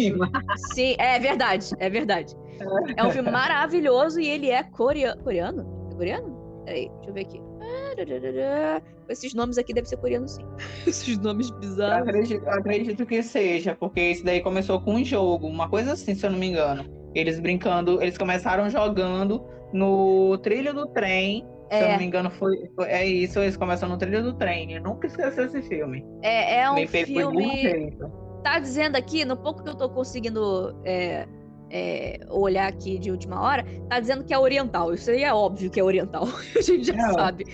Sim, 0.75 0.97
é 0.99 1.19
verdade, 1.19 1.71
é 1.79 1.91
verdade. 1.91 2.35
É 2.97 3.05
um 3.05 3.11
filme 3.11 3.31
maravilhoso 3.31 4.21
e 4.21 4.29
ele 4.29 4.51
é 4.51 4.63
coreano. 4.63 5.23
Coreano? 5.23 5.89
É 5.93 5.95
coreano? 5.97 6.63
Peraí, 6.65 6.89
deixa 6.97 7.11
eu 7.11 7.15
ver 7.15 7.21
aqui. 7.23 7.43
Esses 9.09 9.35
nomes 9.35 9.59
aqui 9.59 9.73
devem 9.75 9.89
ser 9.89 9.97
coreanos, 9.99 10.33
sim. 10.33 10.45
Esses 10.87 11.19
nomes 11.19 11.51
Eu 11.51 11.57
bizarros. 11.59 12.09
acredito, 12.09 12.45
eu 12.45 12.53
acredito 12.53 13.07
que 13.07 13.23
seja, 13.23 13.77
porque 13.79 14.01
isso 14.01 14.25
daí 14.25 14.41
começou 14.41 14.81
com 14.81 14.95
um 14.95 15.05
jogo, 15.05 15.47
uma 15.47 15.69
coisa 15.69 15.93
assim, 15.93 16.15
se 16.15 16.25
eu 16.27 16.31
não 16.31 16.39
me 16.39 16.47
engano. 16.49 16.85
Eles 17.15 17.39
brincando, 17.39 18.03
eles 18.03 18.19
começaram 18.19 18.69
jogando 18.71 19.45
no 19.73 20.37
trilho 20.39 20.75
do 20.75 20.87
trem. 20.89 21.47
Se 21.71 21.79
eu 21.83 21.89
não 21.89 21.97
me 21.99 22.05
É, 22.05 22.07
engano, 22.07 22.31
foi, 22.31 22.71
foi- 22.77 22.87
é 22.89 23.07
isso, 23.07 23.39
eles 23.41 23.57
começam 23.57 23.89
no 23.89 23.97
trilho 23.97 24.23
do 24.23 24.35
trem. 24.35 24.73
Eu 24.73 24.83
nunca 24.83 25.07
esqueci 25.07 25.41
esse 25.41 25.63
filme. 25.63 26.05
é, 26.23 26.61
é 26.61 26.71
um 26.71 26.87
filme. 26.89 27.97
Tá 28.43 28.59
dizendo 28.59 28.97
aqui, 28.97 29.25
no 29.25 29.37
pouco 29.37 29.63
que 29.63 29.69
eu 29.71 29.75
tô 29.77 29.89
conseguindo 29.89 30.75
é, 30.85 31.27
é, 31.71 32.21
olhar 32.31 32.69
aqui 32.69 32.99
de 32.99 33.11
última 33.11 33.41
hora, 33.41 33.65
tá 33.89 33.99
dizendo 34.01 34.25
que 34.25 34.33
é 34.33 34.39
oriental. 34.39 34.93
Isso 34.95 35.11
aí 35.11 35.23
é 35.23 35.33
óbvio 35.35 35.71
que 35.71 35.81
é 35.81 35.85
oriental. 35.85 36.25
A 36.57 36.61
gente 36.61 36.85
já 36.85 36.95
É. 36.95 37.13
sabe. 37.13 37.45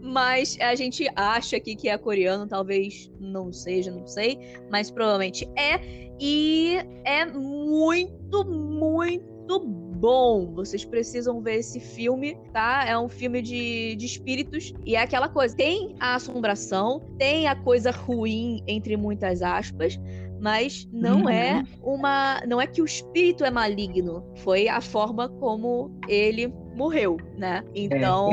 Mas 0.00 0.56
a 0.60 0.74
gente 0.74 1.06
acha 1.16 1.56
aqui 1.56 1.74
que 1.74 1.88
é 1.88 1.98
coreano, 1.98 2.46
talvez 2.46 3.10
não 3.18 3.52
seja, 3.52 3.90
não 3.90 4.06
sei. 4.06 4.38
Mas 4.70 4.90
provavelmente 4.90 5.48
é. 5.56 5.80
E 6.20 6.76
é 7.04 7.26
muito, 7.26 8.44
muito 8.44 9.58
bom. 9.60 10.52
Vocês 10.54 10.84
precisam 10.84 11.40
ver 11.42 11.56
esse 11.56 11.80
filme, 11.80 12.36
tá? 12.52 12.84
É 12.86 12.96
um 12.98 13.08
filme 13.08 13.42
de, 13.42 13.96
de 13.96 14.06
espíritos. 14.06 14.72
E 14.84 14.94
é 14.94 15.00
aquela 15.02 15.28
coisa: 15.28 15.56
tem 15.56 15.94
a 15.98 16.14
assombração, 16.14 17.00
tem 17.18 17.48
a 17.48 17.56
coisa 17.56 17.90
ruim, 17.90 18.62
entre 18.66 18.96
muitas 18.96 19.42
aspas. 19.42 19.98
Mas 20.40 20.88
não 20.92 21.22
Uhum. 21.22 21.28
é 21.30 21.64
uma. 21.82 22.40
Não 22.46 22.60
é 22.60 22.66
que 22.66 22.82
o 22.82 22.84
espírito 22.84 23.44
é 23.44 23.50
maligno. 23.50 24.22
Foi 24.36 24.68
a 24.68 24.80
forma 24.80 25.28
como 25.28 25.90
ele 26.08 26.52
morreu, 26.74 27.16
né? 27.38 27.64
Então, 27.74 28.30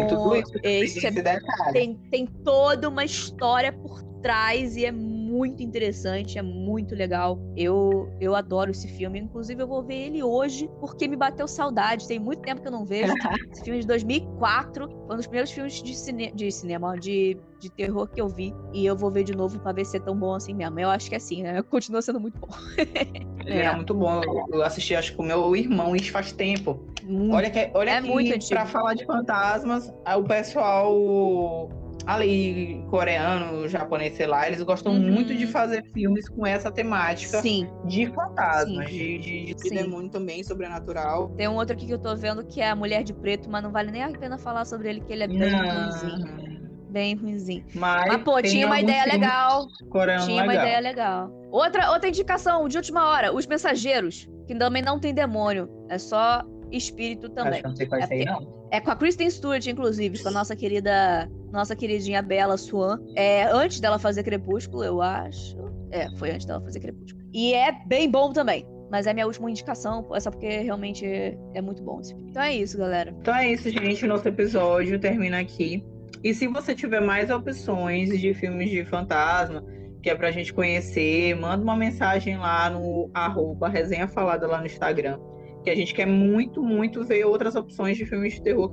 É, 0.63 0.81
e 0.81 0.83
esse 0.83 1.05
é 1.05 1.09
esse 1.09 1.11
detalhe. 1.11 1.41
tem, 1.71 1.95
tem 2.11 2.25
toda 2.43 2.89
uma 2.89 3.05
história 3.05 3.71
por 3.71 4.03
trás 4.21 4.75
e 4.75 4.85
é 4.85 4.91
muito 4.91 5.22
interessante, 5.63 6.37
é 6.37 6.41
muito 6.41 6.95
legal. 6.95 7.39
Eu, 7.55 8.11
eu 8.19 8.35
adoro 8.35 8.71
esse 8.71 8.87
filme. 8.87 9.19
Inclusive, 9.19 9.61
eu 9.61 9.67
vou 9.67 9.83
ver 9.83 9.95
ele 9.95 10.23
hoje 10.23 10.69
porque 10.79 11.07
me 11.07 11.15
bateu 11.15 11.47
saudade. 11.47 12.07
Tem 12.07 12.19
muito 12.19 12.41
tempo 12.41 12.61
que 12.61 12.67
eu 12.67 12.71
não 12.71 12.85
vejo. 12.85 13.13
esse 13.51 13.63
filme 13.63 13.79
é 13.79 13.81
de 13.81 13.87
2004 13.87 14.89
foi 14.89 15.13
um 15.13 15.17
dos 15.17 15.27
primeiros 15.27 15.51
filmes 15.51 15.81
de, 15.81 15.95
cine 15.95 16.31
de 16.33 16.51
cinema, 16.51 16.97
de, 16.97 17.37
de 17.59 17.69
terror 17.69 18.07
que 18.07 18.21
eu 18.21 18.27
vi. 18.27 18.53
E 18.73 18.85
eu 18.85 18.95
vou 18.95 19.11
ver 19.11 19.23
de 19.23 19.33
novo 19.33 19.59
pra 19.59 19.71
ver 19.71 19.85
se 19.85 19.97
é 19.97 19.99
tão 19.99 20.15
bom 20.15 20.33
assim 20.33 20.53
mesmo. 20.53 20.79
Eu 20.79 20.89
acho 20.89 21.09
que 21.09 21.15
é 21.15 21.17
assim, 21.17 21.43
né? 21.43 21.61
Continua 21.69 22.01
sendo 22.01 22.19
muito 22.19 22.39
bom. 22.39 22.47
Ele 23.45 23.59
é. 23.59 23.75
muito 23.75 23.93
bom. 23.93 24.21
Eu- 24.51 24.63
assisti, 24.63 24.95
acho 24.95 25.11
que 25.11 25.17
com 25.17 25.23
o 25.23 25.25
meu 25.25 25.55
irmão, 25.55 25.95
isso 25.95 26.11
faz 26.11 26.31
tempo. 26.31 26.87
Muito. 27.03 27.35
Olha 27.35 27.49
que, 27.49 27.71
olha 27.73 27.91
É 27.91 28.01
que 28.01 28.07
muito 28.07 28.47
pra 28.47 28.65
falar 28.65 28.93
de 28.93 29.05
fantasmas, 29.05 29.93
ah, 30.05 30.15
o 30.15 30.23
pessoal 30.23 31.69
ali, 32.05 32.83
coreano, 32.89 33.67
japonês, 33.67 34.15
sei 34.15 34.27
lá, 34.27 34.47
eles 34.47 34.61
gostam 34.61 34.93
Uhum. 34.93 35.11
muito 35.13 35.33
de 35.35 35.47
fazer 35.47 35.83
filmes 35.93 36.27
com 36.29 36.45
essa 36.45 36.71
temática 36.71 37.41
Sim. 37.41 37.67
de 37.85 38.07
fantasmas, 38.07 38.89
Sim. 38.89 38.95
de, 38.95 39.17
de, 39.19 39.53
de, 39.55 39.69
demônio 39.69 40.09
também, 40.09 40.43
sobrenatural. 40.43 41.29
Tem 41.37 41.47
um 41.47 41.55
outro 41.55 41.75
aqui 41.75 41.85
que 41.85 41.93
eu 41.93 41.99
tô 41.99 42.15
vendo 42.15 42.45
que 42.45 42.61
é 42.61 42.69
a 42.69 42.75
Mulher 42.75 43.03
de 43.03 43.13
Preto, 43.13 43.49
mas 43.49 43.63
não 43.63 43.71
vale 43.71 43.91
nem 43.91 44.03
a 44.03 44.11
pena 44.11 44.37
falar 44.37 44.65
sobre 44.65 44.89
ele, 44.89 45.01
que 45.01 45.11
ele 45.13 45.23
é 45.23 45.27
bem 45.27 45.51
ruimzinho. 45.53 46.63
Bem 46.89 47.15
ruimzinho. 47.15 47.65
mas, 47.73 48.05
Mas, 48.07 48.23
pô, 48.23 48.39
tinha 48.41 48.67
uma 48.67 48.79
ideia 48.79 49.05
legal. 49.05 49.67
coreanos 49.89 50.25
Tinha 50.25 50.43
uma 50.43 50.51
legal. 50.51 50.65
ideia 50.67 50.79
legal. 50.79 51.31
Outra, 51.51 51.91
outra 51.91 52.07
indicação 52.09 52.67
de 52.67 52.77
última 52.77 53.07
hora: 53.09 53.33
Os 53.33 53.47
Mensageiros, 53.47 54.29
que 54.45 54.53
também 54.53 54.83
não 54.83 54.99
tem 54.99 55.11
demônio, 55.13 55.67
é 55.89 55.97
só 55.97 56.43
espírito 56.71 57.27
Acho 57.27 57.35
também. 57.35 57.61
que 57.61 57.65
eu 57.65 57.69
não 57.69 57.75
sei 57.75 57.87
qual 57.87 58.01
é 58.01 58.03
esse 58.03 58.13
aí, 58.13 58.25
não. 58.25 58.67
É 58.71 58.79
com 58.79 58.91
a 58.91 58.95
Kristen 58.95 59.29
Stewart, 59.29 59.65
inclusive, 59.67 60.21
com 60.21 60.29
a 60.29 60.31
nossa 60.31 60.55
querida, 60.55 61.27
nossa 61.53 61.75
queridinha 61.75 62.21
Bella 62.21 62.57
Swan. 62.57 62.99
É 63.15 63.43
antes 63.43 63.79
dela 63.79 63.99
fazer 63.99 64.23
Crepúsculo, 64.23 64.83
eu 64.83 65.01
acho. 65.01 65.55
É, 65.91 66.09
foi 66.17 66.31
antes 66.31 66.45
dela 66.45 66.59
fazer 66.59 66.79
Crepúsculo. 66.79 67.23
E 67.31 67.53
é 67.53 67.71
bem 67.85 68.09
bom 68.09 68.33
também. 68.33 68.67
Mas 68.91 69.07
é 69.07 69.13
minha 69.13 69.25
última 69.25 69.49
indicação, 69.49 70.07
é 70.13 70.19
só 70.19 70.29
porque 70.29 70.47
realmente 70.59 71.05
é, 71.05 71.61
muito 71.61 71.81
bom 71.81 71.99
esse 71.99 72.13
filme. 72.13 72.29
Então 72.29 72.43
é 72.43 72.53
isso, 72.53 72.77
galera. 72.77 73.15
Então 73.19 73.35
é 73.35 73.51
isso, 73.51 73.69
gente. 73.69 74.05
Nosso 74.05 74.27
episódio 74.27 74.99
termina 74.99 75.39
aqui. 75.39 75.83
E 76.23 76.33
se 76.33 76.47
você 76.47 76.75
tiver 76.75 77.01
mais 77.01 77.29
opções 77.29 78.09
de 78.19 78.33
filmes 78.33 78.69
de 78.69 78.85
fantasma, 78.85 79.63
que 80.01 80.09
é 80.09 80.15
pra 80.15 80.31
gente 80.31 80.53
conhecer, 80.53 81.35
manda 81.35 81.63
uma 81.63 81.75
mensagem 81.75 82.37
lá 82.37 82.69
no 82.69 83.09
arroba 83.13 83.67
resenha 83.67 84.07
falada 84.07 84.45
lá 84.45 84.59
no 84.59 84.67
Instagram. 84.67 85.19
Que 85.63 85.69
a 85.69 85.75
gente 85.75 85.93
quer 85.93 86.05
muito, 86.05 86.61
muito 86.61 87.03
ver 87.03 87.25
outras 87.25 87.55
opções 87.55 87.97
de 87.97 88.05
filmes 88.05 88.33
de 88.33 88.43
terror 88.43 88.69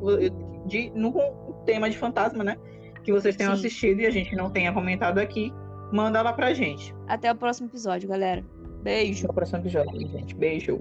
de, 0.66 0.90
no 0.90 1.12
tema 1.64 1.88
de 1.88 1.96
fantasma, 1.96 2.44
né? 2.44 2.56
Que 3.02 3.12
vocês 3.12 3.36
tenham 3.36 3.54
Sim. 3.54 3.60
assistido 3.60 4.00
e 4.00 4.06
a 4.06 4.10
gente 4.10 4.34
não 4.36 4.50
tenha 4.50 4.72
comentado 4.72 5.18
aqui. 5.18 5.52
Manda 5.92 6.22
lá 6.22 6.32
pra 6.32 6.52
gente. 6.54 6.94
Até 7.08 7.32
o 7.32 7.34
próximo 7.34 7.68
episódio, 7.68 8.08
galera. 8.08 8.44
Beijo. 8.82 9.24
Até 9.24 9.32
o 9.32 9.34
próximo 9.34 9.58
episódio, 9.58 10.08
gente. 10.08 10.34
Beijo. 10.34 10.80